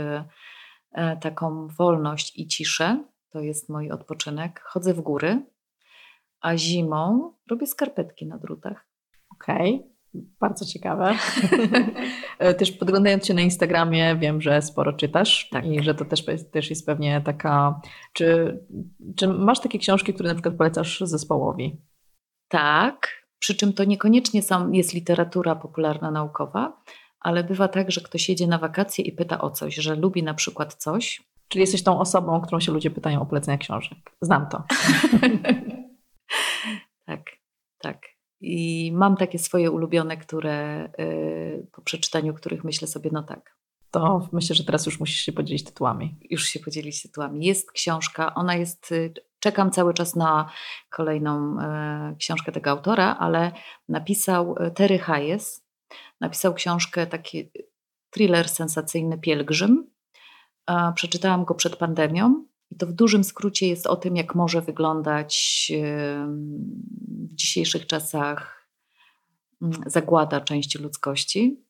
y, 1.01 1.20
taką 1.20 1.68
wolność 1.68 2.39
i 2.39 2.47
ciszę, 2.47 3.05
to 3.30 3.41
jest 3.41 3.68
mój 3.68 3.91
odpoczynek. 3.91 4.61
Chodzę 4.64 4.95
w 4.95 5.01
góry, 5.01 5.47
a 6.41 6.57
zimą 6.57 7.33
robię 7.51 7.66
skarpetki 7.66 8.26
na 8.26 8.39
drutach. 8.39 8.87
Okej. 9.30 9.74
Okay. 9.74 9.91
Bardzo 10.15 10.65
ciekawe. 10.65 11.15
E, 12.39 12.55
też 12.55 12.73
podglądając 12.73 13.25
Cię 13.25 13.35
na 13.35 13.41
Instagramie, 13.41 14.17
wiem, 14.17 14.41
że 14.41 14.63
sporo 14.63 14.93
czytasz 14.93 15.49
tak. 15.51 15.67
i 15.67 15.83
że 15.83 15.95
to 15.95 16.05
też, 16.05 16.25
też 16.53 16.71
jest 16.71 16.87
pewnie 16.87 17.21
taka. 17.21 17.81
Czy, 18.13 18.59
czy 19.17 19.29
masz 19.29 19.61
takie 19.61 19.79
książki, 19.79 20.15
które 20.15 20.29
na 20.29 20.35
przykład 20.35 20.55
polecasz 20.57 21.01
zespołowi? 21.01 21.81
Tak, 22.49 23.09
przy 23.39 23.55
czym 23.55 23.73
to 23.73 23.85
niekoniecznie 23.85 24.43
są, 24.43 24.71
jest 24.71 24.95
literatura 24.95 25.57
popularna 25.57 26.11
naukowa, 26.11 26.83
ale 27.21 27.45
bywa 27.45 27.69
tak, 27.69 27.91
że 27.91 28.01
ktoś 28.01 28.29
jedzie 28.29 28.47
na 28.47 28.59
wakacje 28.59 29.05
i 29.05 29.13
pyta 29.13 29.41
o 29.41 29.51
coś, 29.51 29.75
że 29.75 29.97
lubi 29.97 30.23
na 30.23 30.35
przykład 30.35 30.75
coś. 30.75 31.23
Czyli 31.49 31.61
jesteś 31.61 31.83
tą 31.83 32.01
osobą, 32.01 32.41
którą 32.41 32.61
się 32.61 32.73
ludzie 32.73 32.91
pytają 32.91 33.23
o 33.23 33.27
polecenia 33.27 33.59
książek. 33.59 33.99
Znam 34.21 34.49
to. 34.49 34.65
tak, 37.07 37.21
tak. 37.79 38.12
I 38.43 38.93
mam 38.95 39.16
takie 39.16 39.38
swoje 39.38 39.70
ulubione, 39.70 40.16
które 40.16 40.88
y, 41.01 41.66
po 41.72 41.82
przeczytaniu 41.82 42.34
których 42.34 42.64
myślę 42.64 42.88
sobie, 42.88 43.11
no 43.12 43.22
tak. 43.22 43.57
To 43.90 44.28
myślę, 44.32 44.57
że 44.57 44.64
teraz 44.64 44.86
już 44.86 45.01
musisz 45.01 45.20
się 45.20 45.32
podzielić 45.32 45.64
tytułami. 45.64 46.16
Już 46.30 46.45
się 46.45 46.61
podzielić 46.61 47.03
tytułami. 47.03 47.47
Jest 47.47 47.72
książka, 47.72 48.34
ona 48.34 48.57
jest, 48.57 48.93
y, 48.93 49.14
czekam 49.38 49.70
cały 49.70 49.95
czas 49.95 50.16
na 50.16 50.51
kolejną 50.90 51.59
y, 51.61 52.16
książkę 52.16 52.53
tego 52.53 52.70
autora, 52.70 53.16
ale 53.18 53.53
napisał 53.88 54.55
Terry 54.74 54.99
Hayes, 54.99 55.66
napisał 56.20 56.55
książkę, 56.55 57.07
taki 57.07 57.51
thriller 58.11 58.49
sensacyjny 58.49 59.18
Pielgrzym. 59.18 59.90
Przeczytałam 60.95 61.45
go 61.45 61.55
przed 61.55 61.76
pandemią 61.76 62.45
i 62.73 62.77
to 62.77 62.87
w 62.87 62.93
dużym 62.93 63.25
skrócie 63.25 63.68
jest 63.68 63.87
o 63.87 63.97
tym, 63.97 64.16
jak 64.16 64.35
może 64.35 64.62
wyglądać 64.62 65.73
w 67.31 67.35
dzisiejszych 67.35 67.87
czasach 67.87 68.68
mm, 69.62 69.81
zagłada 69.87 70.41
części 70.41 70.79
ludzkości. 70.79 71.64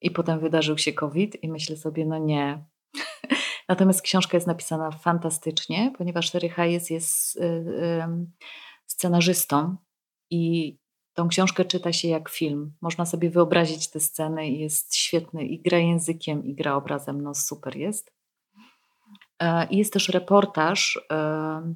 I 0.00 0.10
potem 0.10 0.40
wydarzył 0.40 0.78
się 0.78 0.92
COVID, 0.92 1.44
i 1.44 1.48
myślę 1.48 1.76
sobie, 1.76 2.06
no 2.06 2.18
nie. 2.18 2.64
Natomiast 3.68 4.02
książka 4.02 4.36
jest 4.36 4.46
napisana 4.46 4.90
fantastycznie, 4.90 5.92
ponieważ 5.98 6.30
Terry 6.30 6.48
Hayes 6.48 6.90
jest 6.90 7.36
y, 7.36 7.64
scenarzystą 8.86 9.76
i 10.30 10.78
Tą 11.18 11.28
książkę 11.28 11.64
czyta 11.64 11.92
się 11.92 12.08
jak 12.08 12.28
film. 12.28 12.72
Można 12.80 13.06
sobie 13.06 13.30
wyobrazić 13.30 13.90
te 13.90 14.00
sceny 14.00 14.50
jest 14.50 14.94
świetny 14.94 15.46
i 15.46 15.62
gra 15.62 15.78
językiem, 15.78 16.44
i 16.44 16.54
gra 16.54 16.74
obrazem. 16.74 17.20
No 17.20 17.34
super 17.34 17.76
jest. 17.76 18.17
E, 19.42 19.66
jest 19.70 19.92
też 19.92 20.08
reportaż 20.08 21.00
e, 21.12 21.74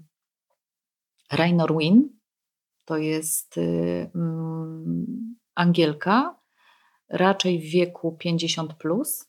Rainer 1.32 1.76
Win. 1.78 2.08
To 2.84 2.96
jest 2.96 3.58
y, 3.58 4.10
mm, 4.14 5.36
Angielka, 5.54 6.40
raczej 7.08 7.58
w 7.58 7.62
wieku 7.62 8.16
50. 8.16 8.74
Plus. 8.74 9.28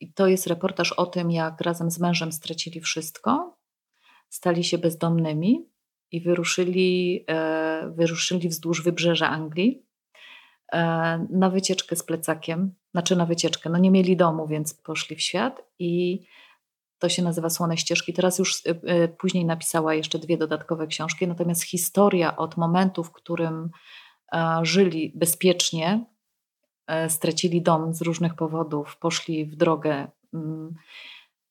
I 0.00 0.12
to 0.12 0.26
jest 0.26 0.46
reportaż 0.46 0.92
o 0.92 1.06
tym, 1.06 1.30
jak 1.30 1.60
razem 1.60 1.90
z 1.90 2.00
mężem 2.00 2.32
stracili 2.32 2.80
wszystko, 2.80 3.58
stali 4.28 4.64
się 4.64 4.78
bezdomnymi 4.78 5.68
i 6.10 6.20
wyruszyli, 6.20 7.24
e, 7.28 7.92
wyruszyli 7.96 8.48
wzdłuż 8.48 8.82
wybrzeża 8.82 9.28
Anglii 9.28 9.84
na 11.30 11.50
wycieczkę 11.50 11.96
z 11.96 12.02
plecakiem, 12.02 12.74
znaczy 12.90 13.16
na 13.16 13.26
wycieczkę. 13.26 13.70
No 13.70 13.78
nie 13.78 13.90
mieli 13.90 14.16
domu, 14.16 14.46
więc 14.46 14.74
poszli 14.74 15.16
w 15.16 15.20
świat 15.20 15.62
i 15.78 16.20
to 17.04 17.08
się 17.08 17.22
nazywa 17.22 17.50
Słone 17.50 17.76
Ścieżki. 17.76 18.12
Teraz 18.12 18.38
już 18.38 18.62
e, 18.66 19.08
później 19.08 19.44
napisała 19.44 19.94
jeszcze 19.94 20.18
dwie 20.18 20.38
dodatkowe 20.38 20.86
książki, 20.86 21.28
natomiast 21.28 21.62
historia 21.62 22.36
od 22.36 22.56
momentu, 22.56 23.04
w 23.04 23.12
którym 23.12 23.70
żyli 24.62 25.12
bezpiecznie, 25.14 26.04
stracili 27.08 27.62
dom 27.62 27.94
z 27.94 28.02
różnych 28.02 28.34
powodów, 28.34 28.98
poszli 28.98 29.46
w 29.46 29.56
drogę 29.56 30.08
mm, 30.34 30.74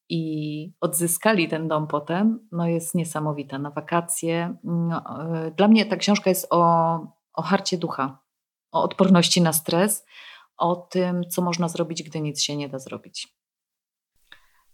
i 0.09 0.73
odzyskali 0.81 1.47
ten 1.47 1.67
dom 1.67 1.87
potem, 1.87 2.47
no 2.51 2.67
jest 2.67 2.95
niesamowita. 2.95 3.59
Na 3.59 3.69
wakacje. 3.69 4.55
No, 4.63 5.03
e, 5.35 5.51
dla 5.51 5.67
mnie 5.67 5.85
ta 5.85 5.95
książka 5.95 6.29
jest 6.29 6.47
o, 6.49 6.59
o 7.33 7.41
harcie 7.41 7.77
ducha, 7.77 8.19
o 8.71 8.83
odporności 8.83 9.41
na 9.41 9.53
stres, 9.53 10.05
o 10.57 10.75
tym, 10.75 11.23
co 11.29 11.41
można 11.41 11.67
zrobić, 11.67 12.03
gdy 12.03 12.21
nic 12.21 12.41
się 12.41 12.55
nie 12.57 12.69
da 12.69 12.79
zrobić. 12.79 13.42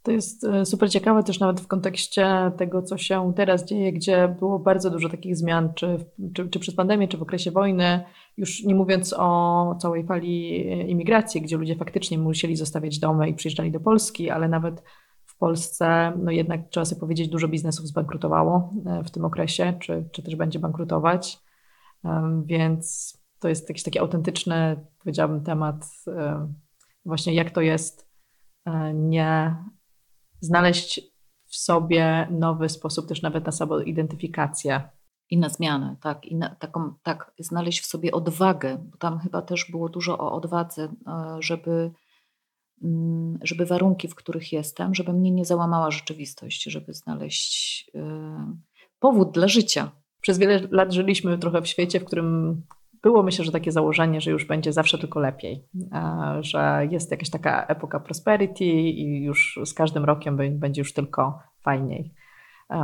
To 0.03 0.11
jest 0.11 0.43
e, 0.43 0.65
super 0.65 0.89
ciekawe 0.89 1.23
też 1.23 1.39
nawet 1.39 1.61
w 1.61 1.67
kontekście 1.67 2.51
tego, 2.57 2.81
co 2.81 2.97
się 2.97 3.33
teraz 3.35 3.65
dzieje, 3.65 3.93
gdzie 3.93 4.35
było 4.39 4.59
bardzo 4.59 4.89
dużo 4.89 5.09
takich 5.09 5.37
zmian, 5.37 5.73
czy, 5.73 5.97
czy, 6.33 6.49
czy 6.49 6.59
przez 6.59 6.75
pandemię, 6.75 7.07
czy 7.07 7.17
w 7.17 7.21
okresie 7.21 7.51
wojny, 7.51 8.03
już 8.37 8.63
nie 8.63 8.75
mówiąc 8.75 9.15
o 9.17 9.75
całej 9.81 10.05
fali 10.05 10.55
e, 10.55 10.87
imigracji, 10.87 11.41
gdzie 11.41 11.57
ludzie 11.57 11.75
faktycznie 11.75 12.17
musieli 12.17 12.55
zostawiać 12.55 12.99
domy 12.99 13.29
i 13.29 13.33
przyjeżdżali 13.33 13.71
do 13.71 13.79
Polski, 13.79 14.29
ale 14.29 14.47
nawet 14.47 14.83
Polsce, 15.39 16.13
no 16.17 16.31
jednak 16.31 16.69
trzeba 16.69 16.85
sobie 16.85 16.99
powiedzieć, 16.99 17.29
dużo 17.29 17.47
biznesów 17.47 17.87
zbankrutowało 17.87 18.73
e, 18.85 19.03
w 19.03 19.11
tym 19.11 19.25
okresie, 19.25 19.73
czy, 19.79 20.09
czy 20.11 20.23
też 20.23 20.35
będzie 20.35 20.59
bankrutować. 20.59 21.39
Więc 22.45 23.17
to 23.39 23.49
jest 23.49 23.69
jakiś 23.69 23.83
taki 23.83 23.99
autentyczny, 23.99 24.85
powiedziałabym, 24.99 25.43
temat, 25.43 25.85
właśnie 27.05 27.33
jak 27.33 27.51
to 27.51 27.61
jest 27.61 28.09
nie 28.93 29.55
znaleźć 30.41 31.01
w 31.45 31.55
sobie 31.55 32.27
nowy 32.31 32.69
sposób 32.69 33.07
też 33.07 33.21
nawet 33.21 33.45
na 33.45 33.51
samoidentyfikację. 33.51 34.89
I 35.31 35.37
na 35.37 35.49
zmianę, 35.49 35.95
tak, 36.01 36.25
i 36.25 36.35
na 36.35 36.55
taką, 36.55 36.93
tak, 37.03 37.31
znaleźć 37.39 37.81
w 37.81 37.85
sobie 37.85 38.11
odwagę, 38.11 38.77
bo 38.91 38.97
tam 38.97 39.19
chyba 39.19 39.41
też 39.41 39.71
było 39.71 39.89
dużo 39.89 40.17
o 40.17 40.31
odwadze, 40.31 40.83
e, 40.83 41.37
żeby 41.39 41.91
Mm, 42.83 43.39
żeby 43.41 43.65
warunki, 43.65 44.07
w 44.07 44.15
których 44.15 44.53
jestem, 44.53 44.95
żeby 44.95 45.13
mnie 45.13 45.31
nie 45.31 45.45
załamała 45.45 45.91
rzeczywistość, 45.91 46.63
żeby 46.63 46.93
znaleźć 46.93 47.91
y, 47.95 47.99
powód 48.99 49.31
dla 49.31 49.47
życia. 49.47 49.91
Przez 50.21 50.37
wiele 50.37 50.67
lat 50.71 50.93
żyliśmy 50.93 51.37
trochę 51.37 51.61
w 51.61 51.67
świecie, 51.67 51.99
w 51.99 52.05
którym 52.05 52.61
było 53.01 53.23
myślę, 53.23 53.45
że 53.45 53.51
takie 53.51 53.71
założenie, 53.71 54.21
że 54.21 54.31
już 54.31 54.45
będzie 54.45 54.73
zawsze 54.73 54.97
tylko 54.97 55.19
lepiej, 55.19 55.67
że 56.39 56.87
jest 56.91 57.11
jakaś 57.11 57.29
taka 57.29 57.65
epoka 57.65 57.99
prosperity 57.99 58.65
i 58.65 59.23
już 59.23 59.59
z 59.65 59.73
każdym 59.73 60.05
rokiem 60.05 60.37
będzie 60.59 60.81
już 60.81 60.93
tylko 60.93 61.39
fajniej. 61.61 62.13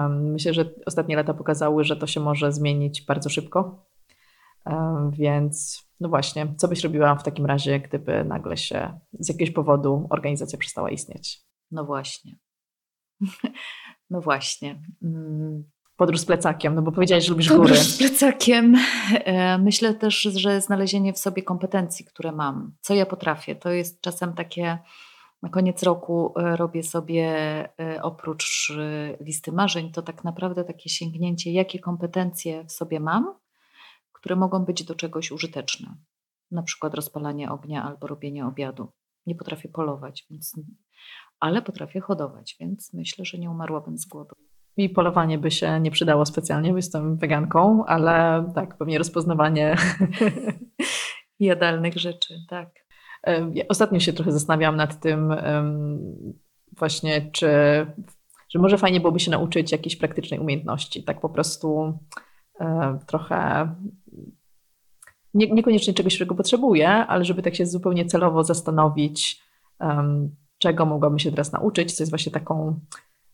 Myślę, 0.10 0.54
że 0.54 0.70
ostatnie 0.86 1.16
lata 1.16 1.34
pokazały, 1.34 1.84
że 1.84 1.96
to 1.96 2.08
się 2.08 2.20
może 2.20 2.52
zmienić 2.52 3.06
bardzo 3.06 3.30
szybko, 3.30 3.86
więc 5.12 5.86
no 6.00 6.10
właśnie, 6.10 6.54
co 6.58 6.68
byś 6.68 6.84
robiła 6.84 7.16
w 7.16 7.24
takim 7.24 7.46
razie, 7.46 7.80
gdyby 7.80 8.24
nagle 8.24 8.58
się 8.58 9.00
z 9.20 9.30
jakiegoś 9.30 9.54
powodu 9.54 10.08
organizacja 10.10 10.60
przestała 10.60 10.90
istnieć? 10.90 11.42
No 11.72 11.86
właśnie. 11.86 12.36
No 14.10 14.22
właśnie. 14.22 14.82
Podróż 15.98 16.20
z 16.20 16.26
plecakiem, 16.26 16.76
no 16.76 16.82
bo 16.82 16.92
powiedziałaś, 16.92 17.26
że 17.26 17.32
lubisz 17.32 17.50
Podróż 17.50 17.70
góry. 17.70 17.84
z 17.84 17.98
plecakiem. 17.98 18.76
E, 19.14 19.58
myślę 19.58 19.94
też, 19.94 20.22
że 20.22 20.62
znalezienie 20.62 21.14
w 21.14 21.18
sobie 21.18 21.44
kompetencji, 21.44 22.06
które 22.06 22.32
mam. 22.32 22.76
Co 22.82 22.94
ja 22.94 23.06
potrafię? 23.06 23.56
To 23.56 23.70
jest 23.70 24.02
czasem 24.02 24.34
takie 24.34 24.78
na 25.42 25.50
koniec 25.50 25.84
roku 25.84 26.34
e, 26.40 26.56
robię 26.56 26.84
sobie 26.84 27.26
e, 27.80 28.02
oprócz 28.04 28.74
listy 29.20 29.52
marzeń, 29.52 29.92
to 29.92 30.02
tak 30.02 30.24
naprawdę 30.24 30.64
takie 30.64 30.90
sięgnięcie, 30.90 31.52
jakie 31.52 31.80
kompetencje 31.80 32.66
w 32.66 32.72
sobie 32.72 33.00
mam 33.00 33.36
które 34.26 34.36
mogą 34.36 34.66
być 34.66 34.84
do 34.84 34.96
czegoś 34.96 35.32
użyteczne. 35.32 35.96
Na 36.52 36.64
przykład 36.64 36.94
rozpalanie 36.94 37.52
ognia 37.52 37.84
albo 37.84 38.08
robienie 38.08 38.46
obiadu. 38.46 38.92
Nie 39.26 39.36
potrafię 39.36 39.70
polować, 39.70 40.26
więc, 40.30 40.54
ale 41.40 41.62
potrafię 41.62 42.00
hodować, 42.02 42.56
więc 42.60 42.94
myślę, 42.94 43.26
że 43.26 43.38
nie 43.38 43.50
umarłabym 43.50 43.98
z 43.98 44.06
głodu. 44.06 44.36
Mi 44.78 44.90
polowanie 44.90 45.38
by 45.38 45.52
się 45.52 45.80
nie 45.80 45.92
przydało 45.92 46.26
specjalnie, 46.26 46.70
bo 46.70 46.78
jestem 46.78 47.18
weganką, 47.18 47.86
ale 47.86 48.46
tak, 48.56 48.78
pewnie 48.78 48.98
rozpoznawanie 48.98 49.76
jadalnych 51.40 51.94
rzeczy, 51.94 52.34
tak. 52.50 52.70
Ostatnio 53.70 54.00
się 54.00 54.14
trochę 54.14 54.32
zastanawiałam 54.32 54.76
nad 54.76 55.00
tym 55.00 55.36
właśnie, 56.78 57.32
czy 57.32 57.48
że 58.50 58.60
może 58.60 58.78
fajnie 58.78 59.00
byłoby 59.00 59.20
się 59.20 59.32
nauczyć 59.32 59.72
jakiejś 59.72 59.96
praktycznej 59.96 60.40
umiejętności, 60.40 61.04
tak 61.04 61.22
po 61.22 61.30
prostu 61.30 62.00
E, 62.60 63.00
trochę 63.08 63.70
nie, 65.34 65.52
niekoniecznie 65.52 65.94
czegoś, 65.94 66.18
czego 66.18 66.36
potrzebuję, 66.36 66.90
ale 66.90 67.26
żeby 67.26 67.42
tak 67.42 67.56
się 67.56 67.66
zupełnie 67.66 68.06
celowo 68.06 68.44
zastanowić, 68.44 69.44
czego 70.58 70.86
mogłabym 70.86 71.20
się 71.20 71.32
teraz 71.32 71.52
nauczyć, 71.52 71.94
co 71.94 72.04
jest 72.04 72.12
właśnie 72.12 72.32
taką 72.32 72.80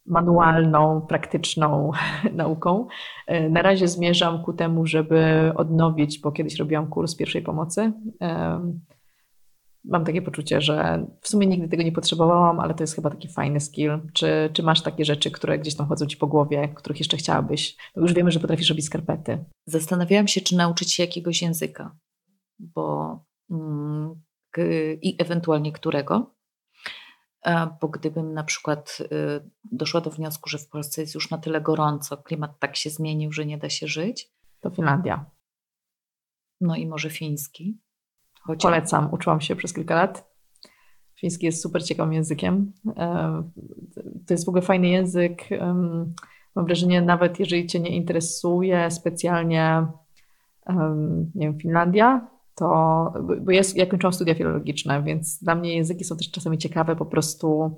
manualną, 0.06 1.02
praktyczną 1.02 1.92
nauką. 2.34 2.88
E, 3.28 3.50
na 3.50 3.62
razie 3.62 3.88
zmierzam 3.88 4.44
ku 4.44 4.54
temu, 4.54 4.86
żeby 4.86 5.52
odnowić, 5.56 6.20
bo 6.20 6.32
kiedyś 6.32 6.56
robiłam 6.56 6.88
kurs 6.88 7.16
pierwszej 7.16 7.42
pomocy. 7.42 7.94
Mam 9.86 10.06
takie 10.06 10.22
poczucie, 10.22 10.62
że 10.62 11.06
w 11.22 11.28
sumie 11.28 11.48
nigdy 11.48 11.68
tego 11.68 11.84
nie 11.84 11.92
potrzebowałam, 11.92 12.60
ale 12.60 12.74
to 12.74 12.84
jest 12.84 12.96
chyba 12.96 13.10
taki 13.10 13.28
fajny 13.28 13.60
skill. 13.60 13.92
Czy, 14.14 14.50
czy 14.54 14.64
masz 14.64 14.82
takie 14.82 15.06
rzeczy, 15.06 15.32
które 15.32 15.60
gdzieś 15.60 15.76
tam 15.76 15.88
chodzą 15.88 16.06
ci 16.06 16.18
po 16.18 16.28
głowie, 16.28 16.74
których 16.76 17.00
jeszcze 17.00 17.18
chciałabyś? 17.18 17.78
No 17.96 18.02
już 18.02 18.14
wiemy, 18.14 18.32
że 18.32 18.40
potrafisz 18.40 18.70
robić 18.70 18.86
skarpety. 18.86 19.46
Zastanawiałam 19.66 20.28
się, 20.28 20.42
czy 20.42 20.56
nauczyć 20.56 20.94
się 20.94 21.04
jakiegoś 21.04 21.42
języka, 21.42 21.96
bo 22.60 23.20
mm, 23.52 24.16
i 25.02 25.16
ewentualnie 25.20 25.72
którego. 25.72 26.36
Bo 27.82 27.88
gdybym 27.88 28.34
na 28.34 28.44
przykład 28.44 28.98
y, 29.02 29.50
doszła 29.64 30.02
do 30.02 30.10
wniosku, 30.10 30.50
że 30.50 30.58
w 30.58 30.68
Polsce 30.68 31.02
jest 31.02 31.16
już 31.16 31.30
na 31.30 31.38
tyle 31.38 31.62
gorąco, 31.62 32.18
klimat 32.18 32.60
tak 32.60 32.76
się 32.76 32.90
zmienił, 32.90 33.32
że 33.32 33.46
nie 33.46 33.58
da 33.58 33.70
się 33.70 33.88
żyć. 33.88 34.32
To 34.60 34.70
Finlandia. 34.70 35.26
No 36.62 36.76
i 36.76 36.88
może 36.88 37.10
fiński. 37.10 37.78
Choć... 38.42 38.62
Polecam, 38.62 39.14
uczyłam 39.14 39.42
się 39.42 39.56
przez 39.56 39.74
kilka 39.74 39.96
lat. 39.96 40.32
Fiński 41.20 41.46
jest 41.46 41.62
super 41.62 41.84
ciekawym 41.84 42.14
językiem. 42.14 42.74
E, 42.98 43.44
to 44.28 44.34
jest 44.34 44.46
w 44.46 44.50
ogóle 44.50 44.62
fajny 44.62 44.88
język. 44.90 45.50
Mam 46.56 46.66
wrażenie, 46.66 47.02
nawet 47.02 47.40
jeżeli 47.40 47.68
Cię 47.68 47.80
nie 47.80 47.96
interesuje 47.96 48.92
specjalnie, 48.92 49.88
nie 51.36 51.48
wiem, 51.48 51.60
Finlandia, 51.60 52.28
to, 52.62 53.14
bo 53.42 53.52
jest, 53.52 53.78
ja 53.78 53.86
kończyłam 53.86 54.14
studia 54.14 54.36
filologiczne, 54.36 55.04
więc 55.04 55.44
dla 55.44 55.56
mnie 55.56 55.76
języki 55.76 56.04
są 56.04 56.18
też 56.18 56.32
czasami 56.32 56.58
ciekawe 56.58 56.96
po 56.96 57.06
prostu 57.06 57.72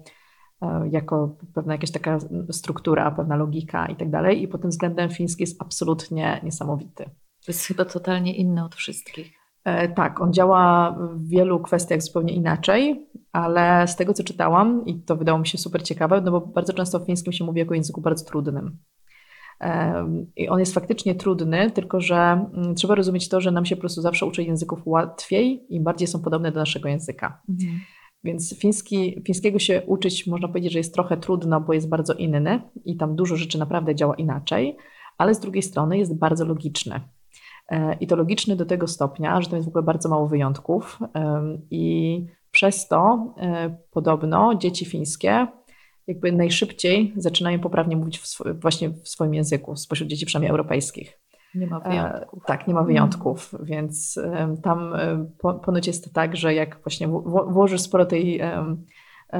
e, 0.61 0.89
jako 0.91 1.37
pewna 1.53 1.73
jakaś 1.73 1.91
taka 1.91 2.17
struktura, 2.51 3.11
pewna 3.11 3.35
logika 3.35 3.85
i 3.85 3.95
tak 3.95 4.09
dalej. 4.09 4.43
I 4.43 4.47
pod 4.47 4.61
tym 4.61 4.69
względem 4.69 5.09
fiński 5.09 5.43
jest 5.43 5.61
absolutnie 5.61 6.39
niesamowity. 6.43 7.03
To 7.45 7.51
jest 7.51 7.65
chyba 7.65 7.85
totalnie 7.85 8.35
inny 8.35 8.65
od 8.65 8.75
wszystkich. 8.75 9.33
E, 9.63 9.89
tak, 9.89 10.21
on 10.21 10.33
działa 10.33 10.97
w 11.15 11.27
wielu 11.27 11.59
kwestiach 11.59 12.01
zupełnie 12.01 12.33
inaczej, 12.33 13.09
ale 13.31 13.87
z 13.87 13.95
tego 13.95 14.13
co 14.13 14.23
czytałam, 14.23 14.85
i 14.85 15.01
to 15.01 15.15
wydało 15.15 15.39
mi 15.39 15.47
się 15.47 15.57
super 15.57 15.83
ciekawe, 15.83 16.21
no 16.21 16.31
bo 16.31 16.41
bardzo 16.41 16.73
często 16.73 16.99
w 16.99 17.05
fińskim 17.05 17.33
się 17.33 17.43
mówi 17.43 17.59
jako 17.59 17.73
języku 17.73 18.01
bardzo 18.01 18.25
trudnym. 18.25 18.77
I 20.35 20.49
on 20.49 20.59
jest 20.59 20.73
faktycznie 20.73 21.15
trudny, 21.15 21.71
tylko 21.71 22.01
że 22.01 22.15
mm, 22.53 22.75
trzeba 22.75 22.95
rozumieć 22.95 23.29
to, 23.29 23.41
że 23.41 23.51
nam 23.51 23.65
się 23.65 23.75
po 23.75 23.79
prostu 23.79 24.01
zawsze 24.01 24.25
uczy 24.25 24.43
języków 24.43 24.79
łatwiej 24.85 25.65
i 25.69 25.79
bardziej 25.79 26.07
są 26.07 26.21
podobne 26.21 26.51
do 26.51 26.59
naszego 26.59 26.89
języka. 26.89 27.41
Mhm. 27.49 27.79
Więc 28.23 28.59
fiński, 28.59 29.21
fińskiego 29.25 29.59
się 29.59 29.81
uczyć 29.85 30.27
można 30.27 30.47
powiedzieć, 30.47 30.71
że 30.71 30.79
jest 30.79 30.93
trochę 30.93 31.17
trudno, 31.17 31.61
bo 31.61 31.73
jest 31.73 31.89
bardzo 31.89 32.13
inny 32.13 32.61
i 32.85 32.97
tam 32.97 33.15
dużo 33.15 33.35
rzeczy 33.35 33.59
naprawdę 33.59 33.95
działa 33.95 34.15
inaczej, 34.15 34.77
ale 35.17 35.35
z 35.35 35.39
drugiej 35.39 35.63
strony 35.63 35.97
jest 35.97 36.17
bardzo 36.17 36.45
logiczny. 36.45 37.01
I 37.99 38.07
to 38.07 38.15
logiczny 38.15 38.55
do 38.55 38.65
tego 38.65 38.87
stopnia, 38.87 39.41
że 39.41 39.49
tam 39.49 39.57
jest 39.57 39.67
w 39.67 39.69
ogóle 39.69 39.83
bardzo 39.83 40.09
mało 40.09 40.27
wyjątków 40.27 40.99
i 41.71 42.25
przez 42.51 42.87
to 42.87 43.33
podobno 43.91 44.55
dzieci 44.55 44.85
fińskie 44.85 45.47
jakby 46.07 46.31
najszybciej 46.31 47.13
zaczynają 47.17 47.59
poprawnie 47.59 47.97
mówić 47.97 48.19
w 48.19 48.23
sw- 48.23 48.59
właśnie 48.61 48.89
w 48.89 49.07
swoim 49.07 49.33
języku, 49.33 49.75
spośród 49.75 50.09
dzieci 50.09 50.25
przynajmniej 50.25 50.51
europejskich. 50.51 51.19
Nie 51.55 51.67
ma 51.67 51.79
wyjątków. 51.79 52.43
E, 52.43 52.47
tak, 52.47 52.67
nie 52.67 52.73
ma 52.73 52.83
wyjątków, 52.83 53.53
mm. 53.53 53.65
więc 53.65 54.17
e, 54.17 54.55
tam 54.63 54.95
e, 54.95 55.25
po, 55.39 55.53
ponoć 55.53 55.87
jest 55.87 56.13
tak, 56.13 56.35
że 56.35 56.53
jak 56.53 56.79
właśnie 56.83 57.07
włożysz 57.47 57.81
sporo, 57.81 58.05
tej, 58.05 58.39
e, 58.39 58.75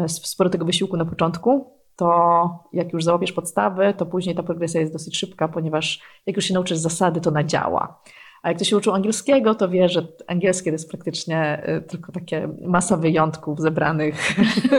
sporo 0.08 0.50
tego 0.50 0.66
wysiłku 0.66 0.98
na 0.98 1.06
początku, 1.06 1.78
to 1.96 2.60
jak 2.74 2.94
już 2.94 3.04
załapiesz 3.04 3.32
podstawy, 3.32 3.94
to 3.98 4.06
później 4.06 4.36
ta 4.36 4.44
progresja 4.44 4.82
jest 4.82 4.94
dosyć 4.94 5.18
szybka, 5.18 5.48
ponieważ 5.48 6.02
jak 6.26 6.36
już 6.36 6.46
się 6.46 6.54
nauczysz 6.54 6.78
zasady, 6.78 7.22
to 7.22 7.32
na 7.32 7.44
działa. 7.44 8.02
A 8.44 8.50
jak 8.50 8.58
ktoś 8.58 8.70
się 8.70 8.78
uczył 8.78 8.94
angielskiego, 8.94 9.56
to 9.56 9.70
wie, 9.70 9.90
że 9.90 10.08
angielskie 10.28 10.72
to 10.72 10.76
jest 10.76 10.90
praktycznie 10.90 11.64
tylko 11.88 12.12
takie 12.12 12.50
masa 12.62 12.98
wyjątków 12.98 13.60
zebranych 13.60 14.16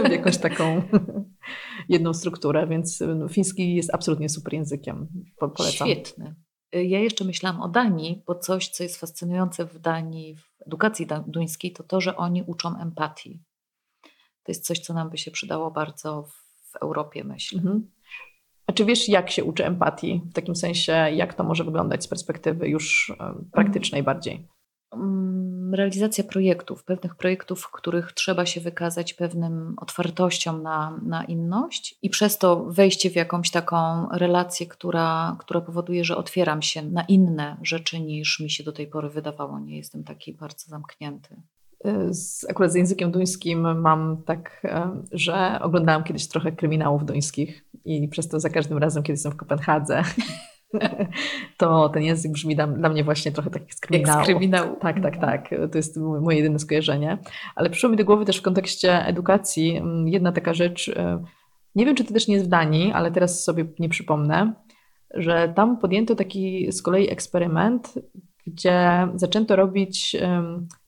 w 0.06 0.10
jakąś 0.10 0.38
taką 0.38 0.82
jedną 1.88 2.14
strukturę, 2.14 2.66
więc 2.66 3.02
no, 3.16 3.28
fiński 3.28 3.74
jest 3.74 3.94
absolutnie 3.94 4.28
super 4.28 4.54
językiem. 4.54 5.08
Polecam. 5.38 5.88
Świetny. 5.88 6.34
Ja 6.72 7.00
jeszcze 7.00 7.24
myślałam 7.24 7.62
o 7.62 7.68
Danii, 7.68 8.22
bo 8.26 8.34
coś, 8.34 8.68
co 8.68 8.82
jest 8.82 8.96
fascynujące 8.96 9.66
w 9.66 9.78
Danii, 9.78 10.36
w 10.36 10.62
edukacji 10.66 11.06
duńskiej, 11.26 11.72
to 11.72 11.82
to, 11.82 12.00
że 12.00 12.16
oni 12.16 12.42
uczą 12.42 12.80
empatii. 12.80 13.42
To 14.42 14.52
jest 14.52 14.66
coś, 14.66 14.80
co 14.80 14.94
nam 14.94 15.10
by 15.10 15.18
się 15.18 15.30
przydało 15.30 15.70
bardzo 15.70 16.22
w 16.72 16.76
Europie, 16.76 17.24
myślę. 17.24 17.58
Mhm. 17.58 17.90
A 18.66 18.72
czy 18.72 18.84
wiesz, 18.84 19.08
jak 19.08 19.30
się 19.30 19.44
uczy 19.44 19.66
empatii? 19.66 20.22
W 20.30 20.32
takim 20.32 20.56
sensie, 20.56 20.92
jak 20.92 21.34
to 21.34 21.44
może 21.44 21.64
wyglądać 21.64 22.04
z 22.04 22.08
perspektywy 22.08 22.68
już 22.68 23.12
praktycznej 23.52 24.02
bardziej? 24.02 24.48
Mm, 24.92 25.74
realizacja 25.74 26.24
projektów, 26.24 26.84
pewnych 26.84 27.14
projektów, 27.14 27.60
w 27.60 27.70
których 27.70 28.12
trzeba 28.12 28.46
się 28.46 28.60
wykazać 28.60 29.14
pewnym 29.14 29.74
otwartością 29.76 30.58
na, 30.58 31.00
na 31.02 31.24
inność 31.24 31.98
i 32.02 32.10
przez 32.10 32.38
to 32.38 32.64
wejście 32.64 33.10
w 33.10 33.16
jakąś 33.16 33.50
taką 33.50 34.08
relację, 34.12 34.66
która, 34.66 35.36
która 35.40 35.60
powoduje, 35.60 36.04
że 36.04 36.16
otwieram 36.16 36.62
się 36.62 36.82
na 36.82 37.04
inne 37.04 37.56
rzeczy 37.62 38.00
niż 38.00 38.40
mi 38.40 38.50
się 38.50 38.64
do 38.64 38.72
tej 38.72 38.86
pory 38.86 39.10
wydawało. 39.10 39.58
Nie 39.58 39.76
jestem 39.76 40.04
taki 40.04 40.32
bardzo 40.32 40.68
zamknięty. 40.68 41.36
Z, 42.10 42.50
akurat 42.50 42.72
z 42.72 42.74
językiem 42.74 43.12
duńskim 43.12 43.80
mam 43.80 44.22
tak, 44.22 44.66
że 45.12 45.58
oglądałam 45.62 46.04
kiedyś 46.04 46.28
trochę 46.28 46.52
kryminałów 46.52 47.04
duńskich 47.04 47.64
i 47.84 48.08
przez 48.08 48.28
to 48.28 48.40
za 48.40 48.50
każdym 48.50 48.78
razem, 48.78 49.02
kiedy 49.02 49.12
jestem 49.12 49.32
w 49.32 49.36
Kopenhadze 49.36 50.02
to 51.58 51.88
ten 51.88 52.02
język 52.02 52.32
brzmi 52.32 52.56
dla, 52.56 52.66
dla 52.66 52.88
mnie 52.88 53.04
właśnie 53.04 53.32
trochę 53.32 53.50
tak 53.50 53.62
jak 53.62 53.74
z 53.74 53.80
kryminału. 53.80 54.18
Jak 54.18 54.24
z 54.24 54.28
kryminału. 54.28 54.76
Tak, 54.80 55.02
tak, 55.02 55.16
tak. 55.16 55.50
To 55.72 55.78
jest 55.78 55.96
moje 55.96 56.36
jedyne 56.36 56.58
skojarzenie. 56.58 57.18
Ale 57.54 57.70
przyszło 57.70 57.90
mi 57.90 57.96
do 57.96 58.04
głowy 58.04 58.24
też 58.24 58.36
w 58.38 58.42
kontekście 58.42 59.06
edukacji 59.06 59.82
jedna 60.04 60.32
taka 60.32 60.54
rzecz, 60.54 60.88
e, 60.88 61.24
nie 61.74 61.86
wiem 61.86 61.94
czy 61.94 62.04
to 62.04 62.12
też 62.12 62.28
nie 62.28 62.34
jest 62.34 62.46
w 62.46 62.50
Danii, 62.50 62.92
ale 62.92 63.10
teraz 63.10 63.44
sobie 63.44 63.64
nie 63.78 63.88
przypomnę, 63.88 64.54
że 65.14 65.52
tam 65.56 65.78
podjęto 65.78 66.14
taki 66.14 66.72
z 66.72 66.82
kolei 66.82 67.10
eksperyment, 67.10 67.94
gdzie 68.46 69.08
zaczęto 69.14 69.56
robić 69.56 70.16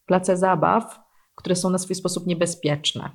place 0.07 0.37
zabaw, 0.37 1.01
które 1.35 1.57
są 1.57 1.71
na 1.71 1.79
swój 1.79 1.97
sposób 1.97 2.27
niebezpieczne. 2.27 3.11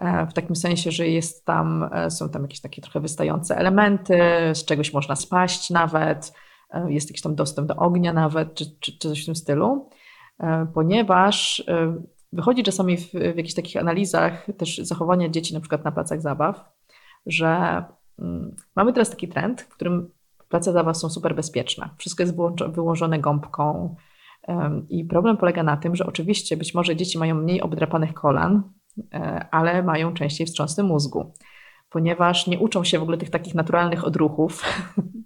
E, 0.00 0.26
w 0.26 0.32
takim 0.32 0.56
sensie, 0.56 0.90
że 0.90 1.08
jest 1.08 1.44
tam, 1.44 1.90
e, 1.92 2.10
są 2.10 2.28
tam 2.28 2.42
jakieś 2.42 2.60
takie 2.60 2.82
trochę 2.82 3.00
wystające 3.00 3.56
elementy, 3.56 4.18
z 4.54 4.64
czegoś 4.64 4.92
można 4.92 5.16
spaść 5.16 5.70
nawet, 5.70 6.32
e, 6.70 6.92
jest 6.92 7.10
jakiś 7.10 7.22
tam 7.22 7.34
dostęp 7.34 7.68
do 7.68 7.76
ognia 7.76 8.12
nawet, 8.12 8.54
czy, 8.54 8.64
czy, 8.80 8.98
czy 8.98 9.08
coś 9.08 9.22
w 9.22 9.26
tym 9.26 9.36
stylu, 9.36 9.88
ponieważ 10.74 11.64
wychodzi 12.32 12.62
czasami 12.62 12.96
w, 12.96 13.10
w 13.10 13.36
jakichś 13.36 13.54
takich 13.54 13.76
analizach 13.76 14.46
też 14.58 14.78
zachowania 14.78 15.28
dzieci 15.28 15.54
na 15.54 15.60
przykład 15.60 15.84
na 15.84 15.92
placach 15.92 16.20
zabaw, 16.20 16.64
że 17.26 17.84
mm, 18.18 18.56
mamy 18.76 18.92
teraz 18.92 19.10
taki 19.10 19.28
trend, 19.28 19.60
w 19.60 19.68
którym 19.68 20.10
place 20.48 20.72
zabaw 20.72 20.96
są 20.96 21.10
super 21.10 21.34
bezpieczne. 21.34 21.88
Wszystko 21.98 22.22
jest 22.22 22.36
wyłożone 22.68 23.18
gąbką, 23.18 23.94
i 24.88 25.04
problem 25.04 25.36
polega 25.36 25.62
na 25.62 25.76
tym, 25.76 25.96
że 25.96 26.06
oczywiście 26.06 26.56
być 26.56 26.74
może 26.74 26.96
dzieci 26.96 27.18
mają 27.18 27.34
mniej 27.34 27.60
obdrapanych 27.60 28.14
kolan, 28.14 28.62
ale 29.50 29.82
mają 29.82 30.14
częściej 30.14 30.46
wstrząsy 30.46 30.82
mózgu, 30.82 31.32
ponieważ 31.90 32.46
nie 32.46 32.58
uczą 32.58 32.84
się 32.84 32.98
w 32.98 33.02
ogóle 33.02 33.18
tych 33.18 33.30
takich 33.30 33.54
naturalnych 33.54 34.04
odruchów. 34.04 34.62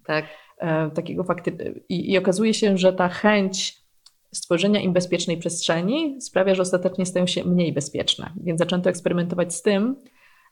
Tak. 0.07 0.25
E, 0.59 0.91
takiego 0.91 1.25
fakty... 1.25 1.83
I, 1.89 2.13
I 2.13 2.19
okazuje 2.19 2.55
się, 2.55 2.79
że 2.79 2.93
ta 2.93 3.09
chęć 3.09 3.85
stworzenia 4.33 4.81
im 4.81 4.93
bezpiecznej 4.93 5.37
przestrzeni 5.37 6.21
sprawia, 6.23 6.55
że 6.55 6.63
ostatecznie 6.63 7.07
stają 7.07 7.27
się 7.27 7.45
mniej 7.45 7.73
bezpieczne. 7.73 8.33
Więc 8.37 8.59
zaczęto 8.59 8.91
eksperymentować 8.91 9.55
z 9.55 9.63
tym, 9.63 9.97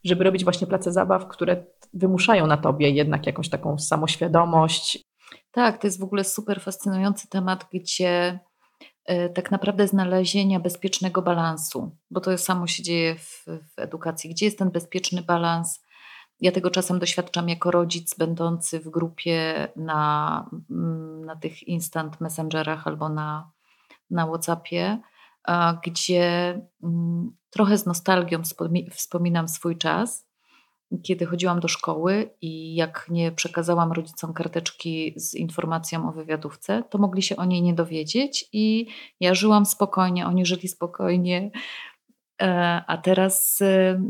żeby 0.05 0.25
robić 0.25 0.45
właśnie 0.45 0.67
place 0.67 0.93
zabaw, 0.93 1.29
które 1.29 1.65
wymuszają 1.95 2.47
na 2.47 2.57
tobie 2.57 2.91
jednak 2.91 3.27
jakąś 3.27 3.49
taką 3.49 3.79
samoświadomość. 3.79 5.03
Tak, 5.51 5.81
to 5.81 5.87
jest 5.87 6.01
w 6.01 6.05
ogóle 6.05 6.25
super 6.25 6.61
fascynujący 6.61 7.29
temat, 7.29 7.67
gdzie 7.73 8.39
E, 8.39 8.52
tak 9.35 9.51
naprawdę 9.51 9.89
znalezienia 9.89 10.61
bezpiecznego 10.61 11.23
balansu, 11.23 11.97
bo 12.11 12.21
to 12.21 12.39
samo 12.39 12.67
się 12.67 12.83
dzieje 12.83 13.15
w, 13.15 13.45
w, 13.47 13.79
edukacji. 13.79 14.31
Gdzie 14.31 14.45
jest 14.47 14.59
ten 14.59 14.71
bezpieczny 14.71 15.23
balans? 15.23 15.83
Ja 16.41 16.53
tego 16.53 16.71
czasem 16.71 16.99
doświadczam 16.99 17.49
jako 17.49 17.71
rodzic 17.71 18.15
będący 18.15 18.81
w 18.81 18.89
grupie 18.89 19.69
na, 19.77 20.51
mm, 20.71 21.25
na 21.25 21.37
tych 21.37 21.63
instant 21.63 22.21
messengerach 22.21 22.87
albo 22.87 23.09
na, 23.09 23.51
na 24.11 24.27
WhatsAppie, 24.27 24.99
gdzie 25.85 26.61
mm, 26.83 27.37
trochę 27.51 27.79
z 27.79 27.87
nostalgią 27.87 28.43
wspominam 28.91 29.49
swój 29.49 29.79
czas 29.79 30.32
kiedy 31.03 31.27
chodziłam 31.27 31.61
do 31.61 31.69
szkoły 31.69 32.31
i 32.41 32.75
jak 32.75 33.07
nie 33.11 33.33
przekazałam 33.33 33.93
rodzicom 33.93 34.33
karteczki 34.33 35.15
z 35.17 35.35
informacją 35.35 36.09
o 36.09 36.13
wywiadówce, 36.13 36.83
to 36.91 36.99
mogli 36.99 37.23
się 37.23 37.37
o 37.37 37.45
niej 37.45 37.63
nie 37.63 37.75
dowiedzieć 37.75 38.49
i 38.53 38.87
ja 39.21 39.35
żyłam 39.35 39.67
spokojnie, 39.67 40.27
oni 40.27 40.47
żyli 40.47 40.69
spokojnie, 40.69 41.51
e, 42.43 42.83
a 42.87 42.99
teraz 42.99 43.63
e, 43.63 44.03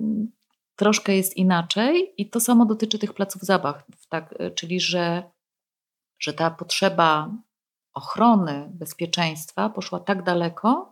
troszkę 0.76 1.16
jest 1.16 1.36
inaczej 1.36 2.14
i 2.16 2.30
to 2.30 2.40
samo 2.40 2.66
dotyczy 2.66 2.98
tych 2.98 3.14
placów 3.14 3.42
zabaw, 3.42 3.84
tak, 4.08 4.34
e, 4.38 4.50
czyli 4.50 4.80
że, 4.80 5.22
że 6.18 6.32
ta 6.32 6.50
potrzeba 6.50 7.30
ochrony, 7.94 8.70
bezpieczeństwa 8.72 9.70
poszła 9.70 10.00
tak 10.00 10.22
daleko, 10.22 10.91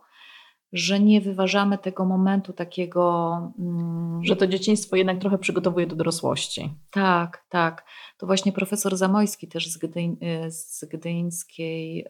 że 0.73 0.99
nie 0.99 1.21
wyważamy 1.21 1.77
tego 1.77 2.05
momentu 2.05 2.53
takiego. 2.53 3.37
Mm, 3.59 4.23
że 4.23 4.35
to 4.35 4.47
dzieciństwo 4.47 4.95
jednak 4.95 5.19
trochę 5.19 5.37
przygotowuje 5.37 5.87
do 5.87 5.95
dorosłości. 5.95 6.73
Tak, 6.91 7.45
tak. 7.49 7.85
To 8.17 8.25
właśnie 8.25 8.51
profesor 8.51 8.97
Zamojski 8.97 9.47
też 9.47 9.67
z, 9.67 9.77
Gdyń, 9.77 10.17
y, 10.45 10.51
z 10.51 10.85
Gdyńskiej 10.85 12.05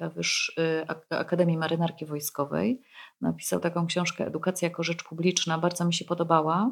y, 0.60 0.86
Akademii 1.10 1.58
Marynarki 1.58 2.06
Wojskowej 2.06 2.82
napisał 3.22 3.60
taką 3.60 3.88
książkę 3.88 4.28
Edukacja 4.28 4.68
jako 4.68 4.84
rzecz 4.84 5.04
publiczna. 5.04 5.58
Bardzo 5.58 5.86
mi 5.86 5.94
się 5.94 6.06
podobała. 6.06 6.72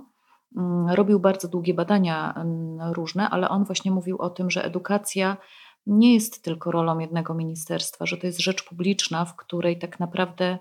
Mm, 0.58 0.90
robił 0.90 1.20
bardzo 1.20 1.48
długie 1.48 1.74
badania 1.74 2.46
różne, 2.92 3.30
ale 3.30 3.50
on 3.50 3.64
właśnie 3.64 3.92
mówił 3.92 4.18
o 4.18 4.30
tym, 4.30 4.52
że 4.52 4.64
edukacja 4.64 5.38
nie 5.88 6.14
jest 6.14 6.44
tylko 6.44 6.72
rolą 6.72 7.00
jednego 7.00 7.34
ministerstwa, 7.34 8.06
że 8.06 8.18
to 8.18 8.28
jest 8.28 8.40
rzecz 8.40 8.64
publiczna, 8.64 9.26
w 9.26 9.36
której 9.36 9.80
tak 9.80 10.00
naprawdę 10.00 10.58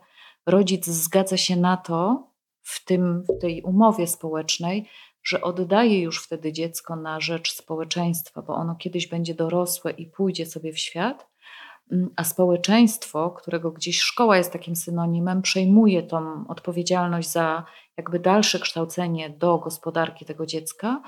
rodzic 0.46 0.86
zgadza 0.86 1.36
się 1.36 1.56
na 1.56 1.76
to 1.76 2.28
w, 2.62 2.84
tym, 2.84 3.22
w 3.22 3.40
tej 3.40 3.62
umowie 3.62 4.06
społecznej, 4.06 4.88
że 5.24 5.42
oddaje 5.42 6.00
już 6.00 6.24
wtedy 6.24 6.52
dziecko 6.52 6.96
na 6.96 7.20
rzecz 7.20 7.52
społeczeństwa, 7.52 8.42
bo 8.42 8.54
ono 8.54 8.74
kiedyś 8.74 9.06
będzie 9.06 9.34
dorosłe 9.34 9.90
i 9.90 10.06
pójdzie 10.06 10.46
sobie 10.46 10.72
w 10.72 10.78
świat, 10.78 11.28
mm, 11.92 12.10
a 12.16 12.24
społeczeństwo, 12.24 13.30
którego 13.30 13.70
gdzieś 13.70 14.00
szkoła 14.00 14.36
jest 14.36 14.52
takim 14.52 14.76
synonimem, 14.76 15.42
przejmuje 15.42 16.02
tą 16.02 16.44
odpowiedzialność 16.48 17.30
za 17.30 17.64
jakby 17.96 18.18
dalsze 18.18 18.60
kształcenie 18.60 19.30
do 19.30 19.58
gospodarki 19.58 20.24
tego 20.24 20.46
dziecka 20.46 21.02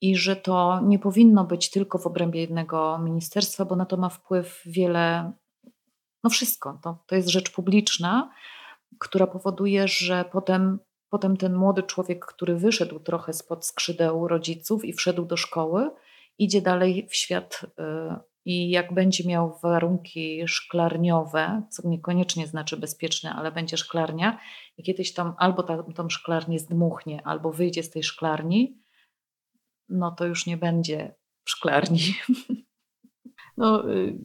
i 0.00 0.16
że 0.16 0.36
to 0.36 0.80
nie 0.80 0.98
powinno 0.98 1.44
być 1.44 1.70
tylko 1.70 1.98
w 1.98 2.06
obrębie 2.06 2.40
jednego 2.40 2.98
ministerstwa, 2.98 3.64
bo 3.64 3.76
na 3.76 3.86
to 3.86 3.96
ma 3.96 4.08
wpływ 4.08 4.62
wiele, 4.66 5.32
no 6.24 6.30
wszystko. 6.30 6.78
To, 6.82 6.98
to 7.06 7.14
jest 7.14 7.28
rzecz 7.28 7.50
publiczna, 7.50 8.30
która 8.98 9.26
powoduje, 9.26 9.88
że 9.88 10.24
potem, 10.32 10.78
potem 11.08 11.36
ten 11.36 11.54
młody 11.54 11.82
człowiek, 11.82 12.26
który 12.26 12.56
wyszedł 12.56 13.00
trochę 13.00 13.32
spod 13.32 13.66
skrzydeł 13.66 14.28
rodziców 14.28 14.84
i 14.84 14.92
wszedł 14.92 15.24
do 15.24 15.36
szkoły, 15.36 15.90
idzie 16.38 16.62
dalej 16.62 17.08
w 17.10 17.16
świat 17.16 17.60
y, 17.64 18.32
i 18.44 18.70
jak 18.70 18.94
będzie 18.94 19.28
miał 19.28 19.58
warunki 19.62 20.48
szklarniowe, 20.48 21.62
co 21.70 21.88
niekoniecznie 21.88 22.46
znaczy 22.46 22.76
bezpieczne, 22.76 23.32
ale 23.32 23.52
będzie 23.52 23.76
szklarnia, 23.76 24.38
i 24.76 24.82
kiedyś 24.82 25.14
tam 25.14 25.34
albo 25.38 25.62
ta, 25.62 25.82
tą 25.82 26.08
szklarnię 26.08 26.58
zdmuchnie, 26.58 27.26
albo 27.26 27.52
wyjdzie 27.52 27.82
z 27.82 27.90
tej 27.90 28.02
szklarni, 28.02 28.82
no 29.88 30.10
to 30.10 30.26
już 30.26 30.46
nie 30.46 30.56
będzie 30.56 31.14
w 31.44 31.50
szklarni. 31.50 32.00
No, 33.56 33.90
y, 33.90 34.18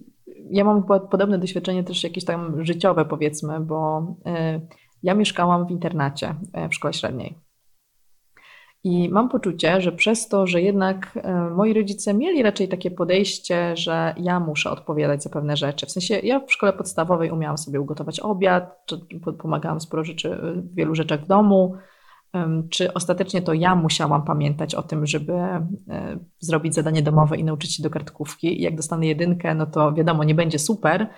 ja 0.50 0.64
mam 0.64 0.84
podobne 0.84 1.38
doświadczenie 1.38 1.84
też 1.84 2.04
jakieś 2.04 2.26
tam 2.26 2.66
życiowe 2.66 3.06
powiedzmy, 3.06 3.60
bo 3.60 4.08
ja 5.04 5.14
mieszkałam 5.14 5.68
w 5.68 5.72
internacie 5.72 6.36
w 6.70 6.76
szkole 6.76 6.94
średniej. 6.94 7.48
I 8.84 9.10
mam 9.10 9.30
poczucie, 9.30 9.82
że 9.82 9.92
przez 9.92 10.28
to, 10.28 10.48
że 10.48 10.62
jednak 10.62 11.20
e, 11.24 11.50
moi 11.50 11.74
rodzice 11.74 12.14
mieli 12.14 12.44
raczej 12.44 12.68
takie 12.68 12.92
podejście, 12.92 13.78
że 13.78 14.14
ja 14.18 14.40
muszę 14.40 14.72
odpowiadać 14.72 15.24
za 15.24 15.30
pewne 15.30 15.58
rzeczy. 15.58 15.86
W 15.86 15.92
sensie 15.92 16.20
ja 16.24 16.40
w 16.40 16.52
szkole 16.52 16.74
podstawowej 16.74 17.32
umiałam 17.32 17.58
sobie 17.58 17.82
ugotować 17.82 18.20
obiad, 18.20 18.92
pomagałam 19.42 19.80
sporo 19.80 20.04
rzeczy, 20.04 20.38
w 20.56 20.76
wielu 20.76 20.96
rzeczach 20.96 21.22
w 21.22 21.28
domu. 21.28 21.76
Czy 22.70 22.94
ostatecznie 22.94 23.42
to 23.42 23.54
ja 23.54 23.76
musiałam 23.76 24.24
pamiętać 24.24 24.76
o 24.76 24.84
tym, 24.84 25.06
żeby 25.06 25.34
e, 25.34 25.64
zrobić 26.40 26.76
zadanie 26.76 27.02
domowe 27.02 27.38
i 27.38 27.44
nauczyć 27.44 27.76
się 27.76 27.84
do 27.84 27.90
kartkówki? 27.90 28.60
I 28.60 28.64
jak 28.64 28.76
dostanę 28.76 29.08
jedynkę, 29.08 29.56
no 29.56 29.66
to 29.66 29.94
wiadomo, 29.94 30.24
nie 30.24 30.36
będzie 30.36 30.60
super, 30.60 31.10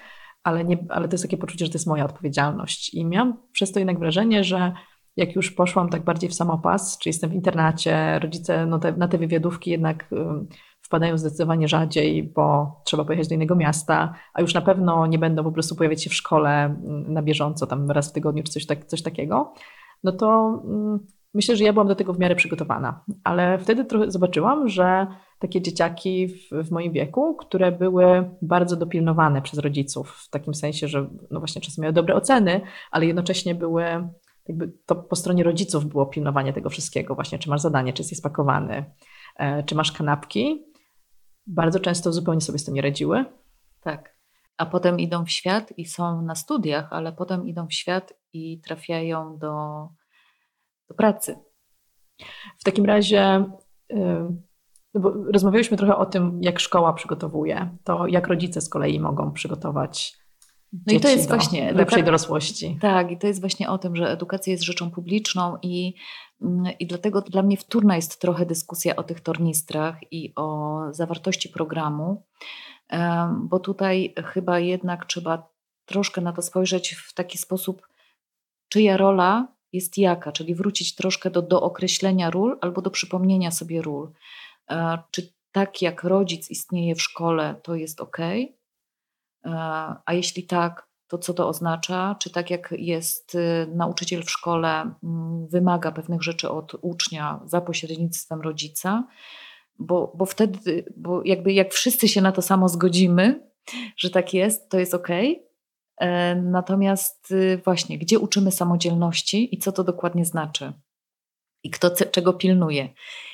ale, 0.44 0.66
nie, 0.66 0.78
ale 0.90 1.08
to 1.08 1.14
jest 1.14 1.24
takie 1.24 1.38
poczucie, 1.38 1.66
że 1.66 1.72
to 1.72 1.76
jest 1.76 1.88
moja 1.88 2.06
odpowiedzialność. 2.06 2.94
I 2.94 3.06
miałam 3.06 3.38
przez 3.52 3.72
to 3.72 3.80
jednak 3.80 4.00
wrażenie, 4.00 4.44
że 4.44 4.74
jak 5.18 5.36
już 5.36 5.52
poszłam 5.52 5.90
tak 5.90 6.04
bardziej 6.04 6.30
w 6.30 6.34
samopas, 6.34 6.98
czy 6.98 7.10
jestem 7.10 7.30
w 7.30 7.34
internacie, 7.34 8.20
rodzice 8.20 8.66
no 8.66 8.80
te, 8.80 8.92
na 8.92 9.08
te 9.08 9.18
wywiadówki 9.18 9.72
jednak 9.72 10.10
wpadają 10.82 11.18
zdecydowanie 11.18 11.68
rzadziej, 11.68 12.24
bo 12.24 12.76
trzeba 12.86 13.06
pojechać 13.06 13.28
do 13.28 13.36
innego 13.36 13.56
miasta, 13.56 14.14
a 14.34 14.42
już 14.42 14.54
na 14.54 14.62
pewno 14.62 15.08
nie 15.08 15.20
będą 15.20 15.44
po 15.44 15.52
prostu 15.52 15.76
pojawiać 15.76 16.04
się 16.04 16.10
w 16.10 16.14
szkole 16.14 16.76
na 17.08 17.22
bieżąco, 17.22 17.68
tam 17.68 17.92
raz 17.92 18.10
w 18.10 18.14
tygodniu 18.14 18.44
czy 18.44 18.52
coś, 18.52 18.66
tak, 18.66 18.86
coś 18.86 19.02
takiego, 19.02 19.54
no 20.04 20.12
to 20.12 20.62
myślę, 21.34 21.56
że 21.56 21.64
ja 21.64 21.74
byłam 21.74 21.88
do 21.88 21.96
tego 21.96 22.14
w 22.14 22.20
miarę 22.20 22.36
przygotowana. 22.36 23.04
Ale 23.24 23.60
wtedy 23.60 23.86
trochę 23.86 24.12
zobaczyłam, 24.12 24.68
że 24.68 25.08
takie 25.40 25.62
dzieciaki 25.62 26.28
w, 26.28 26.68
w, 26.68 26.72
moim 26.72 26.92
wieku, 26.92 27.36
które 27.36 27.72
były 27.72 28.30
bardzo 28.42 28.76
dopilnowane 28.76 29.42
przez 29.42 29.60
rodziców, 29.60 30.12
w 30.12 30.30
takim 30.30 30.54
sensie, 30.54 30.88
że 30.88 31.10
no 31.32 31.40
właśnie 31.40 31.62
czasem 31.62 31.82
miały 31.82 31.94
dobre 31.94 32.16
oceny, 32.16 32.62
ale 32.92 33.06
jednocześnie 33.06 33.56
były 33.56 33.84
jakby 34.48 34.72
to 34.86 34.96
po 34.96 35.16
stronie 35.16 35.44
rodziców 35.44 35.86
było 35.86 36.06
pilnowanie 36.06 36.54
tego 36.54 36.70
wszystkiego, 36.70 37.16
właśnie 37.16 37.40
czy 37.40 37.50
masz 37.50 37.62
zadanie, 37.62 37.94
czy 37.94 38.02
jesteś 38.02 38.18
spakowany, 38.18 38.86
e, 39.36 39.64
czy 39.64 39.76
masz 39.76 39.92
kanapki. 39.92 40.66
Bardzo 41.48 41.80
często 41.80 42.14
zupełnie 42.14 42.42
sobie 42.42 42.60
z 42.60 42.66
tym 42.66 42.74
nie 42.74 42.82
radziły. 42.82 43.26
Tak. 43.82 44.19
A 44.60 44.66
potem 44.66 45.00
idą 45.00 45.26
w 45.26 45.30
świat 45.30 45.74
i 45.78 45.86
są 45.86 46.22
na 46.22 46.36
studiach, 46.36 46.94
ale 46.94 47.14
potem 47.14 47.48
idą 47.48 47.68
w 47.68 47.74
świat 47.74 48.14
i 48.34 48.62
trafiają 48.62 49.38
do, 49.38 49.88
do 50.90 50.96
pracy. 50.96 51.40
W 52.60 52.64
takim 52.64 52.86
razie, 52.86 53.46
no 54.94 55.02
bo 55.02 55.12
rozmawialiśmy 55.34 55.78
trochę 55.78 55.98
o 55.98 56.06
tym, 56.06 56.40
jak 56.42 56.60
szkoła 56.60 56.94
przygotowuje, 56.94 57.78
to 57.84 58.08
jak 58.08 58.28
rodzice 58.28 58.62
z 58.62 58.70
kolei 58.70 59.00
mogą 59.00 59.32
przygotować 59.32 60.20
no 60.74 60.94
i 60.94 61.00
to 61.00 61.10
jest 61.10 61.30
właśnie 61.30 61.72
lepszej 61.72 62.04
dorosłości. 62.04 62.78
Tak, 62.82 63.12
i 63.12 63.18
to 63.18 63.28
jest 63.28 63.40
właśnie 63.40 63.70
o 63.70 63.78
tym, 63.78 63.96
że 63.96 64.12
edukacja 64.12 64.52
jest 64.52 64.64
rzeczą 64.64 64.92
publiczną 64.92 65.58
i, 65.62 65.94
mm, 66.42 66.74
i 66.80 66.88
dlatego 66.88 67.22
dla 67.22 67.44
mnie 67.44 67.58
wtórna 67.58 67.96
jest 67.96 68.22
trochę 68.22 68.46
dyskusja 68.46 68.96
o 68.96 69.04
tych 69.04 69.22
tornistrach 69.22 69.96
i 70.12 70.34
o 70.36 70.80
zawartości 70.92 71.50
programu, 71.50 72.24
bo 73.40 73.60
tutaj 73.60 74.14
chyba 74.26 74.60
jednak 74.60 75.06
trzeba 75.06 75.50
troszkę 75.86 76.22
na 76.22 76.34
to 76.34 76.42
spojrzeć 76.42 76.96
w 76.96 77.14
taki 77.14 77.38
sposób, 77.38 77.88
czyja 78.70 78.98
rola 78.98 79.48
jest 79.74 79.98
jaka, 79.98 80.32
czyli 80.32 80.56
wrócić 80.56 80.96
troszkę 80.96 81.30
do, 81.30 81.42
do 81.42 81.62
określenia 81.62 82.30
ról 82.30 82.58
albo 82.62 82.82
do 82.82 82.92
przypomnienia 82.92 83.52
sobie 83.52 83.82
ról. 83.82 84.12
E, 84.70 85.00
czy 85.12 85.34
tak 85.52 85.82
jak 85.82 86.04
rodzic 86.04 86.50
istnieje 86.50 86.96
w 86.96 87.02
szkole, 87.02 87.56
to 87.64 87.76
jest 87.76 88.02
ok, 88.02 88.18
E, 89.46 89.52
a 90.06 90.14
jeśli 90.14 90.44
tak, 90.44 90.90
to 91.08 91.18
co 91.18 91.34
to 91.34 91.48
oznacza? 91.48 92.16
Czy 92.20 92.30
tak 92.30 92.50
jak 92.50 92.74
jest 92.78 93.36
y, 93.36 93.68
nauczyciel 93.76 94.24
w 94.24 94.32
szkole, 94.32 94.94
mm, 95.04 95.48
wymaga 95.48 95.92
pewnych 95.92 96.24
rzeczy 96.24 96.50
od 96.50 96.76
ucznia 96.82 97.40
za 97.46 97.62
pośrednictwem 97.62 98.42
rodzica? 98.42 99.08
Bo, 99.80 100.14
bo 100.16 100.26
wtedy, 100.26 100.86
bo 100.98 101.22
jakby 101.26 101.54
jak 101.54 101.74
wszyscy 101.74 102.08
się 102.08 102.22
na 102.22 102.32
to 102.32 102.42
samo 102.42 102.70
zgodzimy, 102.70 103.50
że 103.98 104.10
tak 104.10 104.34
jest, 104.34 104.70
to 104.70 104.80
jest 104.80 104.94
ok. 104.94 105.08
E, 105.98 106.36
natomiast 106.36 107.32
y, 107.32 107.62
właśnie, 107.66 107.98
gdzie 107.98 108.20
uczymy 108.20 108.52
samodzielności 108.52 109.56
i 109.56 109.58
co 109.58 109.72
to 109.72 109.84
dokładnie 109.84 110.26
znaczy? 110.26 110.74
I 111.64 111.70
kto 111.70 111.92
czego 112.12 112.34
pilnuje? 112.34 112.90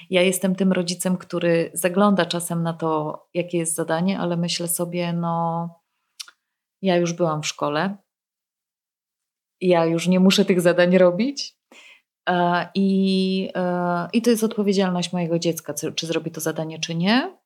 Ja 0.09 0.21
jestem 0.21 0.55
tym 0.55 0.71
rodzicem, 0.71 1.17
który 1.17 1.71
zagląda 1.73 2.25
czasem 2.25 2.63
na 2.63 2.73
to, 2.73 3.19
jakie 3.33 3.57
jest 3.57 3.75
zadanie, 3.75 4.19
ale 4.19 4.37
myślę 4.37 4.67
sobie, 4.67 5.13
no 5.13 5.69
ja 6.81 6.97
już 6.97 7.13
byłam 7.13 7.43
w 7.43 7.47
szkole. 7.47 7.97
Ja 9.61 9.85
już 9.85 10.07
nie 10.07 10.19
muszę 10.19 10.45
tych 10.45 10.61
zadań 10.61 10.97
robić. 10.97 11.57
E, 12.29 12.67
I, 12.75 13.49
e, 13.55 14.07
I 14.13 14.21
to 14.21 14.29
jest 14.29 14.43
odpowiedzialność 14.43 15.13
mojego 15.13 15.39
dziecka, 15.39 15.73
czy 15.95 16.07
zrobi 16.07 16.31
to 16.31 16.41
zadanie, 16.41 16.79
czy 16.79 16.95
nie. 16.95 17.37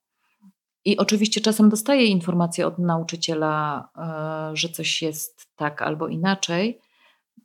I 0.85 0.97
oczywiście 0.97 1.41
czasem 1.41 1.69
dostaję 1.69 2.05
informację 2.05 2.67
od 2.67 2.79
nauczyciela, 2.79 3.89
e, 3.97 4.55
że 4.55 4.69
coś 4.69 5.01
jest 5.01 5.47
tak 5.55 5.81
albo 5.81 6.07
inaczej. 6.07 6.79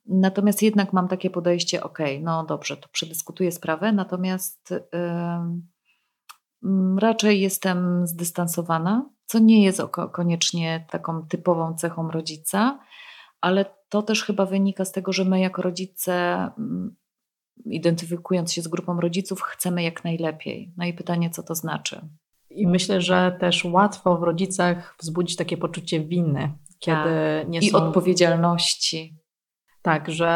Natomiast 0.07 0.63
jednak 0.63 0.93
mam 0.93 1.09
takie 1.09 1.31
podejście, 1.31 1.83
ok, 1.83 1.99
no 2.21 2.45
dobrze, 2.45 2.77
to 2.77 2.89
przedyskutuję 2.89 3.53
sprawę, 3.53 3.93
natomiast 3.93 4.75
raczej 6.99 7.41
jestem 7.41 8.07
zdystansowana 8.07 9.09
co 9.27 9.39
nie 9.39 9.65
jest 9.65 9.83
koniecznie 10.13 10.87
taką 10.91 11.27
typową 11.27 11.75
cechą 11.75 12.11
rodzica, 12.11 12.79
ale 13.41 13.65
to 13.89 14.03
też 14.03 14.25
chyba 14.25 14.47
wynika 14.47 14.85
z 14.85 14.93
tego, 14.93 15.13
że 15.13 15.25
my 15.25 15.41
jako 15.41 15.63
rodzice, 15.63 16.51
identyfikując 17.65 18.53
się 18.53 18.63
z 18.63 18.69
grupą 18.69 19.01
rodziców, 19.01 19.43
chcemy 19.43 19.83
jak 19.83 20.05
najlepiej. 20.05 20.73
No 20.77 20.87
i 20.87 20.93
pytanie, 20.93 21.31
co 21.31 21.43
to 21.43 21.55
znaczy? 21.55 22.01
I 22.51 22.67
myślę, 22.67 23.01
że 23.01 23.37
też 23.41 23.65
łatwo 23.65 24.19
w 24.19 24.23
rodzicach 24.23 24.97
wzbudzić 25.01 25.37
takie 25.37 25.57
poczucie 25.57 26.01
winy, 26.01 26.53
kiedy 26.79 27.41
tak. 27.41 27.49
nie 27.49 27.63
są... 27.63 27.67
I 27.67 27.73
odpowiedzialności. 27.73 29.19
Tak, 29.83 30.11
że 30.11 30.29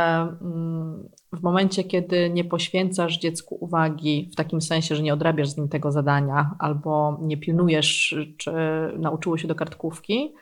mm, 0.43 1.09
w 1.33 1.43
momencie, 1.43 1.85
kiedy 1.85 2.31
nie 2.31 2.45
poświęcasz 2.45 3.19
dziecku 3.19 3.59
uwagi 3.61 4.31
w 4.33 4.37
takim 4.37 4.61
sensie, 4.61 4.97
że 4.97 5.03
nie 5.03 5.15
odrabiasz 5.15 5.49
z 5.49 5.57
nim 5.57 5.69
tego 5.69 5.93
zadania 5.93 6.55
albo 6.59 7.19
nie 7.23 7.37
pilnujesz, 7.37 8.17
czy 8.39 8.53
nauczyło 8.99 9.39
się 9.39 9.49
do 9.49 9.55
kartkówki, 9.55 10.35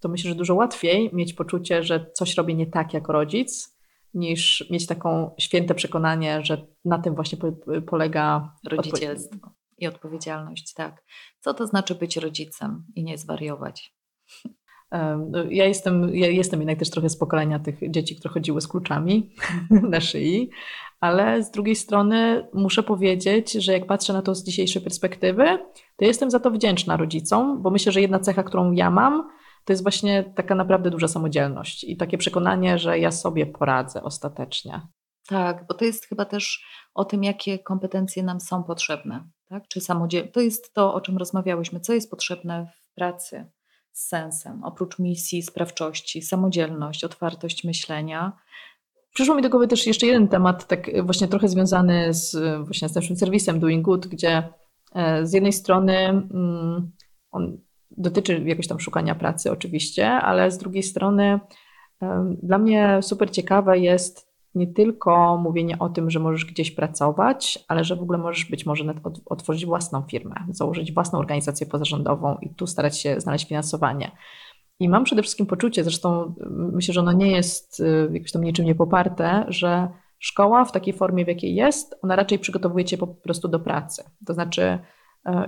to 0.00 0.08
myślę, 0.08 0.30
że 0.30 0.34
dużo 0.34 0.54
łatwiej 0.54 1.10
mieć 1.12 1.34
poczucie, 1.34 1.82
że 1.82 2.10
coś 2.12 2.36
robię 2.36 2.54
nie 2.54 2.66
tak 2.66 2.94
jako 2.94 3.12
rodzic, 3.12 3.75
niż 4.16 4.70
mieć 4.70 4.86
taką 4.86 5.34
święte 5.38 5.74
przekonanie, 5.74 6.44
że 6.44 6.66
na 6.84 6.98
tym 6.98 7.14
właśnie 7.14 7.38
polega 7.86 8.54
rodzicielstwo 8.70 9.50
i 9.78 9.86
odpowiedzialność, 9.86 10.74
tak. 10.74 11.04
Co 11.40 11.54
to 11.54 11.66
znaczy 11.66 11.94
być 11.94 12.16
rodzicem 12.16 12.84
i 12.94 13.04
nie 13.04 13.18
zwariować? 13.18 13.96
No, 15.30 15.44
ja 15.50 15.64
jestem, 15.64 16.14
ja 16.14 16.28
jestem 16.28 16.60
jednak 16.60 16.78
też 16.78 16.90
trochę 16.90 17.08
z 17.08 17.18
pokolenia 17.18 17.58
tych 17.58 17.90
dzieci, 17.90 18.16
które 18.16 18.34
chodziły 18.34 18.60
z 18.60 18.68
kluczami 18.68 19.34
na 19.90 20.00
szyi, 20.00 20.50
ale 21.00 21.42
z 21.42 21.50
drugiej 21.50 21.76
strony 21.76 22.48
muszę 22.54 22.82
powiedzieć, 22.82 23.52
że 23.52 23.72
jak 23.72 23.86
patrzę 23.86 24.12
na 24.12 24.22
to 24.22 24.34
z 24.34 24.44
dzisiejszej 24.44 24.82
perspektywy, 24.82 25.44
to 25.96 26.04
jestem 26.04 26.30
za 26.30 26.40
to 26.40 26.50
wdzięczna 26.50 26.96
rodzicom, 26.96 27.62
bo 27.62 27.70
myślę, 27.70 27.92
że 27.92 28.00
jedna 28.00 28.18
cecha, 28.18 28.42
którą 28.42 28.72
ja 28.72 28.90
mam, 28.90 29.28
to 29.66 29.72
jest 29.72 29.82
właśnie 29.82 30.24
taka 30.24 30.54
naprawdę 30.54 30.90
duża 30.90 31.08
samodzielność 31.08 31.84
i 31.84 31.96
takie 31.96 32.18
przekonanie, 32.18 32.78
że 32.78 32.98
ja 32.98 33.10
sobie 33.10 33.46
poradzę 33.46 34.02
ostatecznie. 34.02 34.80
Tak, 35.28 35.66
bo 35.68 35.74
to 35.74 35.84
jest 35.84 36.06
chyba 36.06 36.24
też 36.24 36.64
o 36.94 37.04
tym, 37.04 37.24
jakie 37.24 37.58
kompetencje 37.58 38.22
nam 38.22 38.40
są 38.40 38.62
potrzebne. 38.62 39.28
Tak? 39.48 39.68
Czy 39.68 39.80
samodziel... 39.80 40.28
To 40.32 40.40
jest 40.40 40.74
to, 40.74 40.94
o 40.94 41.00
czym 41.00 41.16
rozmawiałyśmy, 41.16 41.80
co 41.80 41.92
jest 41.92 42.10
potrzebne 42.10 42.72
w 42.82 42.94
pracy 42.94 43.50
z 43.92 44.08
sensem, 44.08 44.64
oprócz 44.64 44.98
misji, 44.98 45.42
sprawczości, 45.42 46.22
samodzielność, 46.22 47.04
otwartość 47.04 47.64
myślenia. 47.64 48.32
Przyszło 49.14 49.34
mi 49.34 49.42
do 49.42 49.50
głowy 49.50 49.68
też 49.68 49.86
jeszcze 49.86 50.06
jeden 50.06 50.28
temat, 50.28 50.66
tak 50.66 51.04
właśnie 51.04 51.28
trochę 51.28 51.48
związany 51.48 52.14
z, 52.14 52.36
właśnie 52.66 52.88
z 52.88 52.94
naszym 52.94 53.16
serwisem 53.16 53.60
Doing 53.60 53.84
Good, 53.84 54.06
gdzie 54.06 54.48
e, 54.94 55.26
z 55.26 55.32
jednej 55.32 55.52
strony 55.52 55.96
mm, 56.08 56.92
on 57.30 57.66
dotyczy 57.98 58.42
jakoś 58.46 58.68
tam 58.68 58.80
szukania 58.80 59.14
pracy 59.14 59.52
oczywiście, 59.52 60.10
ale 60.10 60.50
z 60.50 60.58
drugiej 60.58 60.82
strony 60.82 61.40
dla 62.42 62.58
mnie 62.58 62.98
super 63.02 63.30
ciekawe 63.30 63.78
jest 63.78 64.26
nie 64.56 64.66
tylko 64.66 65.36
mówienie 65.36 65.78
o 65.78 65.88
tym, 65.88 66.10
że 66.10 66.20
możesz 66.20 66.44
gdzieś 66.44 66.70
pracować, 66.70 67.64
ale 67.68 67.84
że 67.84 67.96
w 67.96 68.02
ogóle 68.02 68.18
możesz 68.18 68.44
być 68.44 68.66
może 68.66 68.94
otworzyć 69.26 69.66
własną 69.66 70.02
firmę, 70.02 70.34
założyć 70.50 70.92
własną 70.92 71.18
organizację 71.18 71.66
pozarządową 71.66 72.36
i 72.42 72.54
tu 72.54 72.66
starać 72.66 72.98
się 72.98 73.20
znaleźć 73.20 73.48
finansowanie. 73.48 74.10
I 74.80 74.88
mam 74.88 75.04
przede 75.04 75.22
wszystkim 75.22 75.46
poczucie, 75.46 75.84
zresztą 75.84 76.34
myślę, 76.50 76.94
że 76.94 77.00
ono 77.00 77.12
nie 77.12 77.30
jest 77.30 77.80
y, 77.80 78.10
jakoś 78.12 78.32
tam 78.32 78.44
niczym 78.44 78.64
niepoparte, 78.64 79.44
że 79.48 79.88
szkoła 80.18 80.64
w 80.64 80.72
takiej 80.72 80.94
formie, 80.94 81.24
w 81.24 81.28
jakiej 81.28 81.54
jest, 81.54 81.94
ona 82.02 82.16
raczej 82.16 82.38
przygotowuje 82.38 82.84
cię 82.84 82.98
po 82.98 83.06
prostu 83.06 83.48
do 83.48 83.60
pracy. 83.60 84.04
To 84.26 84.34
znaczy, 84.34 84.78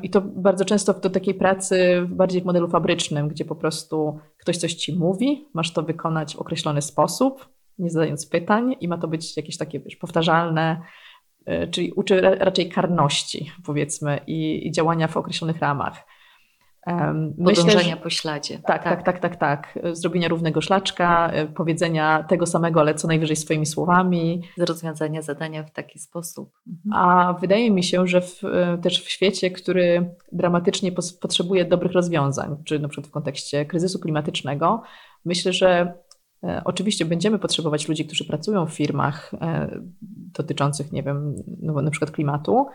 I 0.02 0.10
to 0.10 0.20
bardzo 0.20 0.64
często 0.64 0.94
do 0.94 1.10
takiej 1.10 1.34
pracy 1.34 2.06
bardziej 2.08 2.42
w 2.42 2.44
modelu 2.44 2.68
fabrycznym, 2.68 3.28
gdzie 3.28 3.44
po 3.44 3.56
prostu 3.56 4.18
ktoś 4.38 4.56
coś 4.56 4.74
ci 4.74 4.98
mówi, 4.98 5.48
masz 5.54 5.72
to 5.72 5.82
wykonać 5.82 6.36
w 6.36 6.38
określony 6.38 6.82
sposób, 6.82 7.48
nie 7.78 7.90
zadając 7.90 8.26
pytań, 8.26 8.76
i 8.80 8.88
ma 8.88 8.98
to 8.98 9.08
być 9.08 9.36
jakieś 9.36 9.56
takie 9.56 9.80
wiesz, 9.80 9.96
powtarzalne, 9.96 10.82
e, 11.46 11.68
czyli 11.68 11.92
uczy 11.92 12.20
raczej 12.20 12.68
karności, 12.68 13.52
powiedzmy, 13.64 14.20
i, 14.26 14.66
i 14.66 14.72
działania 14.72 15.08
w 15.08 15.16
określonych 15.16 15.58
ramach. 15.58 16.06
Podążenia 17.44 17.96
po 17.96 18.10
śladzie. 18.10 18.58
Tak, 18.66 18.84
tak, 18.84 19.02
tak, 19.02 19.20
tak, 19.20 19.36
tak. 19.36 19.78
Zrobienia 19.92 20.28
równego 20.28 20.60
szlaczka, 20.60 21.30
e, 21.32 21.46
powiedzenia 21.46 22.24
tego 22.28 22.46
samego, 22.46 22.80
ale 22.80 22.94
co 22.94 23.08
najwyżej 23.08 23.36
swoimi 23.36 23.66
słowami. 23.66 24.42
Rozwiązania 24.58 25.22
zadania 25.22 25.62
w 25.62 25.70
taki 25.70 25.98
sposób. 25.98 26.52
Mhm. 26.66 27.04
A 27.04 27.32
wydaje 27.32 27.70
mi 27.70 27.82
się, 27.82 28.06
że 28.06 28.20
w, 28.20 28.44
e, 28.44 28.78
też 28.82 29.04
w 29.04 29.10
świecie, 29.10 29.50
który 29.50 30.14
dramatycznie 30.32 30.92
potrzebuje 31.20 31.64
dobrych 31.64 31.92
rozwiązań, 31.92 32.56
czy 32.64 32.78
na 32.78 32.88
przykład 32.88 33.06
w 33.06 33.12
kontekście 33.12 33.66
kryzysu 33.66 33.98
klimatycznego, 33.98 34.82
myślę, 35.24 35.52
że 35.52 35.94
e, 36.44 36.62
Oczywiście 36.64 37.04
będziemy 37.04 37.38
potrzebować 37.38 37.88
ludzi, 37.88 38.06
którzy 38.06 38.24
pracują 38.24 38.66
w 38.66 38.74
firmach 38.74 39.32
dotyczących, 40.38 40.92
nie 40.92 41.02
wiem, 41.02 41.34
no, 41.62 41.82
na 41.82 41.90
przykład 41.90 42.10
klimatu, 42.10 42.66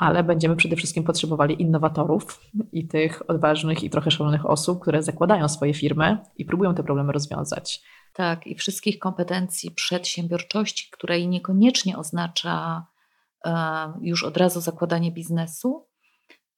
ale 0.00 0.24
będziemy 0.24 0.56
przede 0.56 0.76
wszystkim 0.76 1.04
potrzebowali 1.04 1.62
innowatorów 1.62 2.40
i 2.72 2.88
tych 2.88 3.30
odważnych 3.30 3.84
i 3.84 3.90
trochę 3.90 4.10
szalonych 4.10 4.46
osób, 4.46 4.82
które 4.82 5.02
zakładają 5.02 5.48
swoje 5.48 5.74
firmy 5.74 6.18
i 6.36 6.44
próbują 6.44 6.74
te 6.74 6.82
problemy 6.82 7.12
rozwiązać. 7.12 7.82
Tak, 8.12 8.46
i 8.46 8.54
wszystkich 8.54 8.98
kompetencji 8.98 9.70
przedsiębiorczości, 9.70 10.88
której 10.92 11.28
niekoniecznie 11.28 11.98
oznacza 11.98 12.86
e, 13.46 13.52
już 14.00 14.24
od 14.24 14.36
razu 14.36 14.60
zakładanie 14.60 15.12
biznesu, 15.12 15.88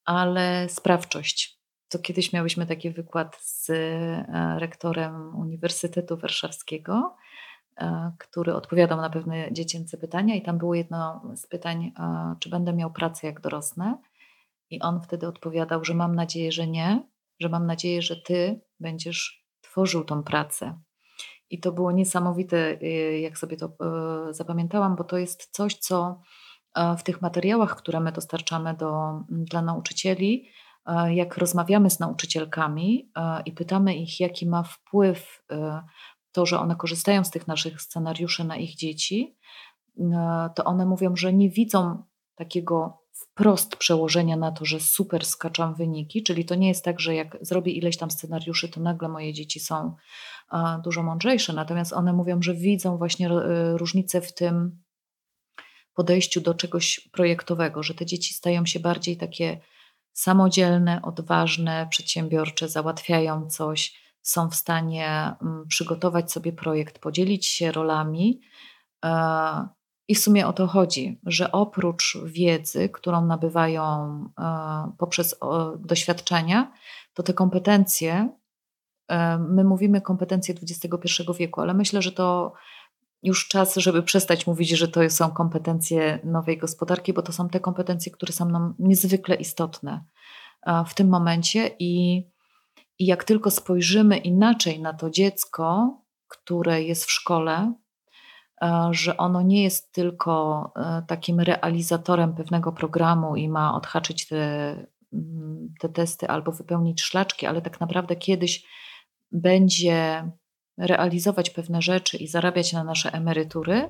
ale 0.05 0.69
sprawczość. 0.69 1.61
To 1.89 1.99
kiedyś 1.99 2.33
miałyśmy 2.33 2.67
taki 2.67 2.91
wykład 2.91 3.37
z 3.41 3.71
e, 3.71 4.59
rektorem 4.59 5.37
Uniwersytetu 5.37 6.17
Warszawskiego, 6.17 7.17
który 8.19 8.55
odpowiadał 8.55 9.01
na 9.01 9.11
pewne 9.11 9.53
dziecięce 9.53 9.99
pytania, 9.99 10.35
i 10.35 10.43
tam 10.43 10.59
było 10.59 10.75
jedno 10.75 11.23
z 11.35 11.47
pytań, 11.47 11.93
e, 11.99 12.35
czy 12.41 12.51
będę 12.51 12.73
miał 12.73 12.93
pracę 12.93 13.27
jak 13.27 13.41
dorosnę. 13.41 13.99
I 14.71 14.81
on 14.81 15.01
wtedy 15.01 15.27
odpowiadał, 15.27 15.85
że 15.85 15.95
mam 15.95 16.15
nadzieję, 16.15 16.53
że 16.53 16.67
nie, 16.67 17.09
że 17.41 17.49
mam 17.49 17.67
nadzieję, 17.67 18.03
że 18.03 18.17
ty 18.17 18.61
będziesz 18.81 19.47
tworzył 19.61 20.05
tą 20.05 20.23
pracę. 20.23 20.79
I 21.51 21.61
to 21.61 21.73
było 21.73 21.93
niesamowite, 21.93 22.79
y, 22.83 23.19
jak 23.19 23.39
sobie 23.39 23.57
to 23.57 23.67
e, 23.67 24.35
zapamiętałam, 24.35 24.97
bo 24.97 25.05
to 25.05 25.19
jest 25.19 25.49
coś, 25.51 25.75
co 25.75 26.21
w 26.99 27.03
tych 27.03 27.23
materiałach, 27.23 27.77
które 27.77 28.01
my 28.01 28.13
dostarczamy 28.13 28.75
do, 28.75 29.21
dla 29.29 29.63
nauczycieli, 29.63 30.49
jak 31.11 31.37
rozmawiamy 31.37 31.91
z 31.91 32.01
nauczycielkami 32.01 33.11
i 33.45 33.53
pytamy 33.53 33.95
ich, 33.95 34.21
jaki 34.21 34.47
ma 34.47 34.63
wpływ 34.63 35.45
to, 36.33 36.47
że 36.47 36.59
one 36.59 36.77
korzystają 36.77 37.25
z 37.25 37.31
tych 37.31 37.49
naszych 37.49 37.83
scenariuszy 37.83 38.45
na 38.45 38.57
ich 38.57 38.77
dzieci, 38.77 39.37
e, 40.01 40.51
to 40.57 40.65
one 40.65 40.87
mówią, 40.87 41.17
że 41.17 41.33
nie 41.33 41.51
widzą 41.51 42.05
takiego 42.35 43.03
wprost 43.13 43.77
przełożenia 43.77 44.37
na 44.37 44.53
to, 44.53 44.65
że 44.65 44.81
super 44.81 45.27
skaczą 45.27 45.75
wyniki, 45.75 46.23
czyli 46.23 46.45
to 46.45 46.55
nie 46.55 46.69
jest 46.69 46.85
tak, 46.85 47.01
że 47.01 47.15
jak 47.15 47.39
zrobię 47.41 47.73
ileś 47.73 47.97
tam 47.97 48.11
scenariuszy, 48.11 48.69
to 48.69 48.81
nagle 48.81 49.09
moje 49.09 49.33
dzieci 49.33 49.61
są 49.61 49.95
e, 50.53 50.81
dużo 50.85 51.03
mądrzejsze, 51.03 51.53
natomiast 51.53 51.93
one 51.93 52.13
mówią, 52.13 52.43
że 52.43 52.55
widzą 52.55 52.97
właśnie 52.99 53.31
e, 53.31 53.79
różnicę 53.79 54.21
w 54.21 54.35
tym 54.35 54.83
podejściu 55.95 56.41
do 56.41 56.55
czegoś 56.55 57.09
projektowego, 57.13 57.83
że 57.83 57.95
te 57.95 58.07
dzieci 58.07 58.35
stają 58.35 58.67
się 58.67 58.81
bardziej 58.81 59.17
takie 59.17 59.61
samodzielne, 60.13 61.03
odważne, 61.03 61.87
przedsiębiorcze, 61.91 62.69
załatwiają 62.69 63.51
coś, 63.51 64.02
są 64.23 64.51
w 64.51 64.55
stanie 64.55 65.35
mm, 65.43 65.67
przygotować 65.69 66.33
sobie 66.33 66.53
projekt, 66.53 66.99
podzielić 66.99 67.47
się 67.47 67.73
rolami. 67.73 68.41
E, 69.05 69.69
I 70.09 70.15
w 70.15 70.19
sumie 70.19 70.47
o 70.47 70.53
to 70.53 70.67
chodzi, 70.67 71.21
że 71.27 71.53
oprócz 71.53 72.19
wiedzy, 72.25 72.89
którą 72.89 73.27
nabywają 73.27 73.83
e, 74.39 74.93
poprzez 74.99 75.37
doświadczenia, 75.79 76.73
to 77.15 77.23
te 77.23 77.35
kompetencje, 77.35 78.29
e, 79.09 79.39
my 79.39 79.65
mówimy 79.65 80.01
kompetencje 80.01 80.55
XXI 80.63 81.23
wieku, 81.39 81.61
ale 81.61 81.75
myślę, 81.75 82.03
że 82.03 82.13
to 82.13 82.53
już 83.23 83.49
czas, 83.49 83.77
żeby 83.77 84.03
przestać 84.03 84.47
mówić, 84.47 84.71
że 84.71 84.89
to 84.89 85.11
są 85.11 85.31
kompetencje 85.31 86.19
nowej 86.25 86.59
gospodarki, 86.59 87.13
bo 87.13 87.23
to 87.23 87.33
są 87.33 87.49
te 87.49 87.61
kompetencje, 87.61 88.13
które 88.13 88.33
są 88.33 88.49
nam 88.49 88.75
niezwykle 88.79 89.35
istotne 89.35 90.05
w 90.87 90.95
tym 90.95 91.09
momencie 91.09 91.71
i 91.79 92.23
i 92.99 93.07
jak 93.07 93.25
tylko 93.25 93.51
spojrzymy 93.51 94.19
inaczej 94.19 94.81
na 94.81 94.93
to 94.93 95.11
dziecko, 95.11 95.99
które 96.29 96.83
jest 96.83 97.05
w 97.05 97.11
szkole, 97.11 97.75
e, 98.63 98.89
że 98.91 99.17
ono 99.17 99.43
nie 99.43 99.63
jest 99.63 99.93
tylko 99.93 100.65
e, 100.77 101.03
takim 101.09 101.41
realizatorem 101.41 102.35
pewnego 102.35 102.73
programu 102.73 103.37
i 103.37 103.49
ma 103.49 103.75
odhaczyć 103.75 104.29
te, 104.29 104.73
mm, 105.13 105.75
te 105.81 105.89
testy 105.89 106.29
albo 106.29 106.53
wypełnić 106.53 107.03
szlaczki, 107.03 107.47
ale 107.47 107.63
tak 107.63 107.81
naprawdę 107.81 108.17
kiedyś 108.17 108.67
będzie 109.33 110.31
realizować 110.79 111.51
pewne 111.51 111.83
rzeczy 111.83 112.17
i 112.17 112.29
zarabiać 112.29 112.73
na 112.73 112.85
nasze 112.85 113.13
emerytury, 113.13 113.89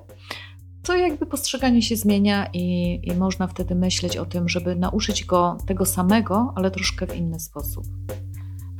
to 0.83 0.95
jakby 0.95 1.25
postrzeganie 1.25 1.81
się 1.81 1.95
zmienia 1.95 2.49
i, 2.53 2.99
i 3.03 3.15
można 3.15 3.47
wtedy 3.47 3.75
myśleć 3.75 4.17
o 4.17 4.25
tym, 4.25 4.49
żeby 4.49 4.75
nauczyć 4.75 5.25
go 5.25 5.57
tego 5.67 5.85
samego, 5.85 6.53
ale 6.55 6.71
troszkę 6.71 7.07
w 7.07 7.15
inny 7.15 7.39
sposób. 7.39 7.85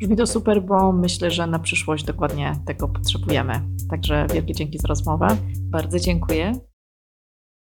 Brzmi 0.04 0.16
to 0.16 0.28
super, 0.28 0.64
bo 0.64 0.91
myślę, 0.91 1.32
że 1.32 1.47
na 1.47 1.60
przyszłość 1.60 2.04
dokładnie 2.04 2.54
tego 2.66 2.88
potrzebujemy. 2.88 3.54
Także 3.89 4.28
wielkie 4.34 4.54
dzięki 4.54 4.80
za 4.80 4.88
rozmowę. 4.88 5.28
Bardzo 5.60 5.99
dziękuję. 5.99 6.51